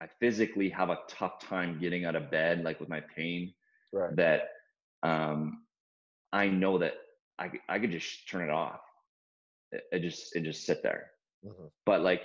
I 0.00 0.06
physically 0.18 0.68
have 0.70 0.90
a 0.90 0.98
tough 1.08 1.40
time 1.40 1.78
getting 1.78 2.04
out 2.04 2.16
of 2.16 2.30
bed, 2.30 2.64
like 2.64 2.80
with 2.80 2.88
my 2.88 3.00
pain. 3.00 3.54
Right. 3.92 4.14
That 4.16 4.48
um, 5.02 5.62
I 6.32 6.48
know 6.48 6.78
that 6.78 6.94
I 7.38 7.50
I 7.68 7.78
could 7.78 7.92
just 7.92 8.28
turn 8.28 8.42
it 8.42 8.50
off. 8.50 8.80
It, 9.72 9.82
it 9.92 10.00
just 10.00 10.34
it 10.34 10.42
just 10.42 10.64
sit 10.64 10.82
there. 10.82 11.10
Mm-hmm. 11.46 11.66
But 11.86 12.02
like, 12.02 12.22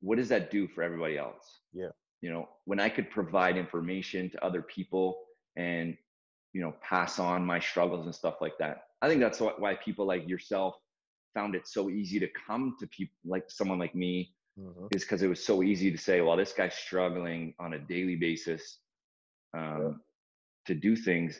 what 0.00 0.16
does 0.16 0.28
that 0.30 0.50
do 0.50 0.66
for 0.68 0.82
everybody 0.82 1.18
else? 1.18 1.60
Yeah. 1.74 1.90
You 2.22 2.30
know, 2.30 2.48
when 2.64 2.80
I 2.80 2.88
could 2.88 3.10
provide 3.10 3.56
information 3.56 4.30
to 4.30 4.44
other 4.44 4.62
people 4.62 5.18
and 5.56 5.96
you 6.52 6.60
know 6.60 6.74
pass 6.82 7.18
on 7.18 7.44
my 7.44 7.60
struggles 7.60 8.06
and 8.06 8.14
stuff 8.14 8.36
like 8.40 8.58
that. 8.58 8.84
I 9.02 9.08
think 9.08 9.20
that's 9.20 9.40
why 9.40 9.74
people 9.74 10.06
like 10.06 10.28
yourself 10.28 10.74
found 11.34 11.54
it 11.54 11.66
so 11.66 11.90
easy 11.90 12.18
to 12.20 12.28
come 12.46 12.76
to 12.80 12.86
people 12.88 13.14
like 13.24 13.44
someone 13.48 13.78
like 13.78 13.94
me 13.94 14.34
mm-hmm. 14.58 14.86
is 14.92 15.02
because 15.02 15.22
it 15.22 15.28
was 15.28 15.44
so 15.44 15.62
easy 15.62 15.90
to 15.90 15.98
say, 15.98 16.20
well, 16.20 16.36
this 16.36 16.52
guy's 16.52 16.74
struggling 16.74 17.54
on 17.58 17.74
a 17.74 17.78
daily 17.78 18.16
basis 18.16 18.78
um, 19.56 19.80
yeah. 19.80 19.88
to 20.66 20.74
do 20.74 20.96
things 20.96 21.38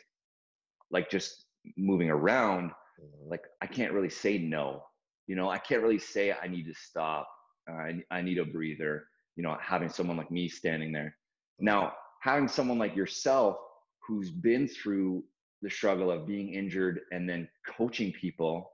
like 0.91 1.09
just 1.09 1.45
moving 1.77 2.09
around. 2.09 2.69
Mm-hmm. 2.69 3.29
Like 3.29 3.43
I 3.61 3.67
can't 3.67 3.93
really 3.93 4.09
say 4.09 4.37
no. 4.37 4.83
You 5.27 5.35
know, 5.35 5.49
I 5.49 5.59
can't 5.59 5.81
really 5.81 5.99
say 5.99 6.33
I 6.33 6.47
need 6.47 6.65
to 6.65 6.73
stop. 6.73 7.29
Uh, 7.69 7.75
I, 7.75 8.03
I 8.11 8.21
need 8.21 8.37
a 8.37 8.45
breather. 8.45 9.05
You 9.35 9.43
know, 9.43 9.57
having 9.61 9.89
someone 9.89 10.17
like 10.17 10.31
me 10.31 10.49
standing 10.49 10.91
there. 10.91 11.15
Now, 11.59 11.93
having 12.21 12.47
someone 12.47 12.77
like 12.77 12.95
yourself 12.95 13.57
who's 14.05 14.29
been 14.31 14.67
through 14.67 15.23
the 15.61 15.69
struggle 15.69 16.11
of 16.11 16.27
being 16.27 16.53
injured 16.53 17.01
and 17.11 17.29
then 17.29 17.47
coaching 17.77 18.11
people 18.11 18.71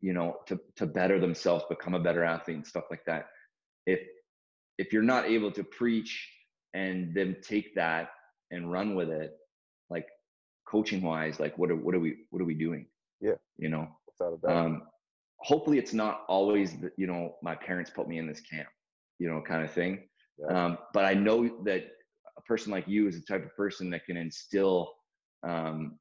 you 0.00 0.12
know 0.12 0.36
to 0.46 0.60
to 0.76 0.86
better 0.86 1.18
themselves 1.18 1.64
become 1.68 1.94
a 1.94 1.98
better 2.00 2.24
athlete 2.24 2.56
and 2.56 2.66
stuff 2.66 2.84
like 2.90 3.04
that. 3.06 3.26
If 3.86 4.00
if 4.78 4.92
you're 4.92 5.02
not 5.02 5.26
able 5.26 5.50
to 5.52 5.64
preach 5.64 6.28
and 6.74 7.14
then 7.14 7.36
take 7.42 7.74
that 7.74 8.10
and 8.50 8.70
run 8.70 8.94
with 8.94 9.10
it 9.10 9.32
like 9.90 10.06
coaching 10.68 11.02
wise 11.02 11.40
like 11.40 11.56
what 11.58 11.70
are 11.70 11.76
what 11.76 11.94
are 11.94 12.00
we 12.00 12.18
what 12.30 12.40
are 12.40 12.44
we 12.46 12.54
doing? 12.54 12.86
Yeah. 13.20 13.34
You 13.56 13.70
know? 13.70 13.88
Um 14.46 14.82
hopefully 15.40 15.78
it's 15.78 15.92
not 15.92 16.24
always 16.28 16.76
the, 16.78 16.90
you 16.96 17.06
know 17.06 17.36
my 17.42 17.54
parents 17.54 17.90
put 17.90 18.08
me 18.08 18.18
in 18.18 18.26
this 18.26 18.40
camp 18.40 18.68
you 19.18 19.28
know 19.28 19.40
kind 19.40 19.64
of 19.64 19.72
thing. 19.72 20.08
Yeah. 20.38 20.66
um 20.66 20.78
but 20.94 21.04
i 21.04 21.14
know 21.14 21.48
that 21.64 21.90
a 22.38 22.42
person 22.42 22.72
like 22.72 22.86
you 22.86 23.08
is 23.08 23.20
the 23.20 23.26
type 23.26 23.44
of 23.44 23.54
person 23.56 23.90
that 23.90 24.06
can 24.06 24.16
instill 24.16 24.92
um 25.46 25.98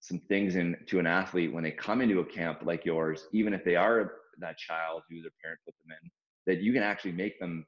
some 0.00 0.20
things 0.28 0.56
into 0.56 0.98
an 0.98 1.06
athlete 1.06 1.50
when 1.50 1.64
they 1.64 1.70
come 1.70 2.02
into 2.02 2.20
a 2.20 2.24
camp 2.24 2.58
like 2.62 2.84
yours, 2.84 3.26
even 3.32 3.54
if 3.54 3.64
they 3.64 3.74
are 3.74 4.16
that 4.38 4.58
child 4.58 5.00
who 5.08 5.22
their 5.22 5.30
parent 5.42 5.58
put 5.64 5.74
them 5.82 5.96
in, 6.02 6.10
that 6.46 6.62
you 6.62 6.74
can 6.74 6.82
actually 6.82 7.12
make 7.12 7.40
them 7.40 7.64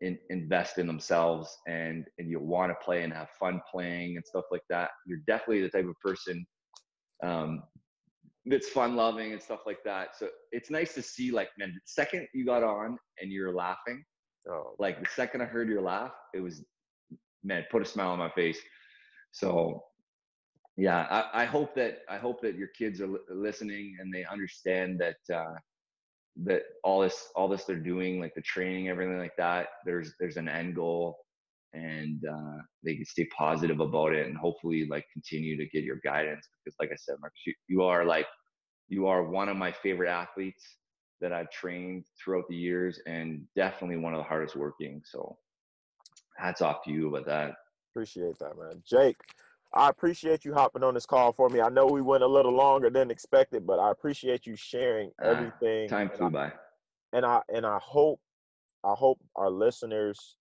in, 0.00 0.18
invest 0.30 0.78
in 0.78 0.86
themselves 0.88 1.56
and 1.68 2.06
and 2.18 2.28
you 2.28 2.40
want 2.40 2.70
to 2.70 2.84
play 2.84 3.04
and 3.04 3.12
have 3.12 3.28
fun 3.38 3.60
playing 3.70 4.16
and 4.16 4.26
stuff 4.26 4.46
like 4.50 4.64
that. 4.68 4.90
You're 5.06 5.20
definitely 5.28 5.62
the 5.62 5.68
type 5.68 5.86
of 5.86 5.94
person 6.04 6.44
um, 7.22 7.62
that's 8.46 8.68
fun 8.68 8.96
loving 8.96 9.32
and 9.32 9.40
stuff 9.40 9.60
like 9.64 9.84
that. 9.84 10.16
So 10.18 10.28
it's 10.50 10.70
nice 10.70 10.94
to 10.94 11.02
see 11.02 11.30
like 11.30 11.50
man, 11.56 11.72
the 11.72 11.80
second 11.84 12.26
you 12.34 12.44
got 12.44 12.64
on 12.64 12.98
and 13.20 13.30
you're 13.30 13.54
laughing, 13.54 14.02
oh, 14.50 14.74
like 14.80 15.00
the 15.00 15.08
second 15.14 15.40
I 15.40 15.44
heard 15.44 15.68
your 15.68 15.82
laugh, 15.82 16.12
it 16.34 16.40
was 16.40 16.64
man, 17.42 17.64
put 17.70 17.82
a 17.82 17.84
smile 17.84 18.10
on 18.10 18.18
my 18.18 18.30
face. 18.30 18.58
So 19.32 19.82
yeah 20.80 21.06
I, 21.10 21.42
I, 21.42 21.44
hope 21.44 21.74
that 21.74 21.98
i 22.08 22.16
hope 22.16 22.40
that 22.40 22.56
your 22.56 22.68
kids 22.68 23.00
are 23.00 23.08
listening 23.28 23.96
and 24.00 24.12
they 24.12 24.24
understand 24.24 25.00
that 25.00 25.34
uh 25.34 25.54
that 26.44 26.62
all 26.84 27.00
this 27.00 27.28
all 27.36 27.48
this 27.48 27.64
they're 27.64 27.76
doing 27.76 28.18
like 28.18 28.34
the 28.34 28.42
training 28.42 28.88
everything 28.88 29.18
like 29.18 29.36
that 29.36 29.66
there's 29.84 30.14
there's 30.18 30.38
an 30.38 30.48
end 30.48 30.74
goal 30.74 31.18
and 31.72 32.24
uh, 32.24 32.58
they 32.82 32.96
can 32.96 33.04
stay 33.04 33.28
positive 33.36 33.78
about 33.78 34.12
it 34.12 34.26
and 34.26 34.36
hopefully 34.36 34.88
like 34.90 35.04
continue 35.12 35.56
to 35.56 35.66
get 35.66 35.84
your 35.84 36.00
guidance 36.02 36.48
because 36.64 36.76
like 36.80 36.90
i 36.90 36.96
said 36.96 37.16
marcus 37.20 37.40
you, 37.46 37.54
you 37.68 37.82
are 37.82 38.04
like 38.04 38.26
you 38.88 39.06
are 39.06 39.30
one 39.30 39.48
of 39.48 39.56
my 39.56 39.70
favorite 39.70 40.08
athletes 40.08 40.64
that 41.20 41.32
i've 41.32 41.50
trained 41.50 42.04
throughout 42.18 42.44
the 42.48 42.56
years 42.56 42.98
and 43.06 43.42
definitely 43.54 43.96
one 43.96 44.14
of 44.14 44.18
the 44.18 44.24
hardest 44.24 44.56
working 44.56 45.02
so 45.04 45.36
hats 46.40 46.62
off 46.62 46.82
to 46.84 46.90
you 46.90 47.08
about 47.08 47.26
that 47.26 47.54
appreciate 47.92 48.38
that 48.38 48.56
man 48.58 48.82
jake 48.88 49.16
I 49.72 49.88
appreciate 49.88 50.44
you 50.44 50.52
hopping 50.52 50.82
on 50.82 50.94
this 50.94 51.06
call 51.06 51.32
for 51.32 51.48
me. 51.48 51.60
I 51.60 51.68
know 51.68 51.86
we 51.86 52.02
went 52.02 52.24
a 52.24 52.26
little 52.26 52.52
longer 52.52 52.90
than 52.90 53.08
expected, 53.08 53.64
but 53.64 53.78
I 53.78 53.92
appreciate 53.92 54.44
you 54.44 54.56
sharing 54.56 55.12
ah, 55.22 55.26
everything. 55.26 55.86
Uh, 55.86 55.88
time 55.88 56.10
flew 56.10 56.28
by. 56.28 56.52
And 57.12 57.24
I 57.24 57.40
and 57.54 57.64
I 57.64 57.78
hope 57.80 58.20
I 58.84 58.94
hope 58.94 59.20
our 59.36 59.50
listeners 59.50 60.36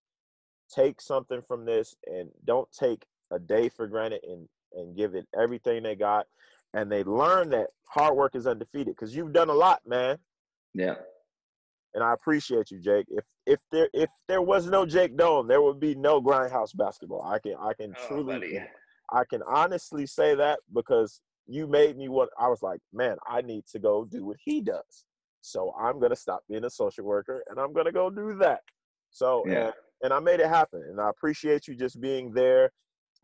take 0.73 1.01
something 1.01 1.41
from 1.41 1.65
this 1.65 1.95
and 2.07 2.29
don't 2.45 2.67
take 2.71 3.05
a 3.31 3.39
day 3.39 3.69
for 3.69 3.87
granted 3.87 4.21
and 4.23 4.47
and 4.73 4.95
give 4.95 5.15
it 5.15 5.27
everything 5.39 5.83
they 5.83 5.95
got 5.95 6.27
and 6.73 6.91
they 6.91 7.03
learn 7.03 7.49
that 7.49 7.67
hard 7.87 8.15
work 8.15 8.35
is 8.35 8.45
undefeated 8.45 8.95
because 8.95 9.15
you've 9.15 9.33
done 9.33 9.49
a 9.49 9.53
lot 9.53 9.81
man 9.87 10.15
yeah 10.75 10.93
and 11.93 12.03
i 12.03 12.13
appreciate 12.13 12.71
you 12.71 12.79
jake 12.79 13.05
if 13.09 13.23
if 13.45 13.59
there 13.71 13.89
if 13.93 14.09
there 14.27 14.41
was 14.41 14.67
no 14.67 14.85
jake 14.85 15.17
Doan, 15.17 15.47
there 15.47 15.61
would 15.61 15.79
be 15.79 15.95
no 15.95 16.21
grindhouse 16.21 16.75
basketball 16.75 17.23
i 17.23 17.39
can 17.39 17.55
i 17.61 17.73
can 17.73 17.93
oh, 17.97 18.07
truly 18.07 18.33
buddy. 18.33 18.61
i 19.11 19.23
can 19.23 19.41
honestly 19.47 20.05
say 20.05 20.35
that 20.35 20.59
because 20.73 21.21
you 21.47 21.67
made 21.67 21.97
me 21.97 22.09
what 22.09 22.29
i 22.39 22.47
was 22.47 22.61
like 22.61 22.79
man 22.93 23.17
i 23.27 23.41
need 23.41 23.63
to 23.71 23.79
go 23.79 24.05
do 24.05 24.25
what 24.25 24.37
he 24.43 24.61
does 24.61 25.05
so 25.41 25.73
i'm 25.79 25.99
going 25.99 26.11
to 26.11 26.15
stop 26.15 26.41
being 26.49 26.65
a 26.65 26.69
social 26.69 27.05
worker 27.05 27.43
and 27.49 27.59
i'm 27.59 27.73
going 27.73 27.85
to 27.85 27.91
go 27.91 28.09
do 28.09 28.35
that 28.35 28.61
so 29.09 29.43
yeah 29.47 29.71
and 30.01 30.13
I 30.13 30.19
made 30.19 30.39
it 30.39 30.47
happen. 30.47 30.83
And 30.89 30.99
I 30.99 31.09
appreciate 31.09 31.67
you 31.67 31.75
just 31.75 31.99
being 31.99 32.31
there 32.33 32.71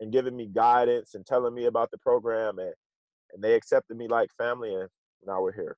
and 0.00 0.12
giving 0.12 0.36
me 0.36 0.46
guidance 0.46 1.14
and 1.14 1.24
telling 1.24 1.54
me 1.54 1.66
about 1.66 1.90
the 1.90 1.98
program 1.98 2.58
and 2.58 2.72
and 3.32 3.42
they 3.42 3.54
accepted 3.54 3.96
me 3.96 4.06
like 4.06 4.30
family 4.38 4.72
and 4.72 4.88
now 5.26 5.42
we're 5.42 5.52
here. 5.52 5.76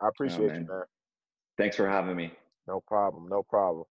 I 0.00 0.06
oh, 0.06 0.08
appreciate 0.08 0.50
oh, 0.50 0.54
you, 0.54 0.66
man. 0.66 0.82
Thanks 1.60 1.76
for 1.76 1.86
having 1.86 2.16
me. 2.16 2.32
No 2.66 2.80
problem. 2.80 3.28
No 3.28 3.42
problem. 3.42 3.84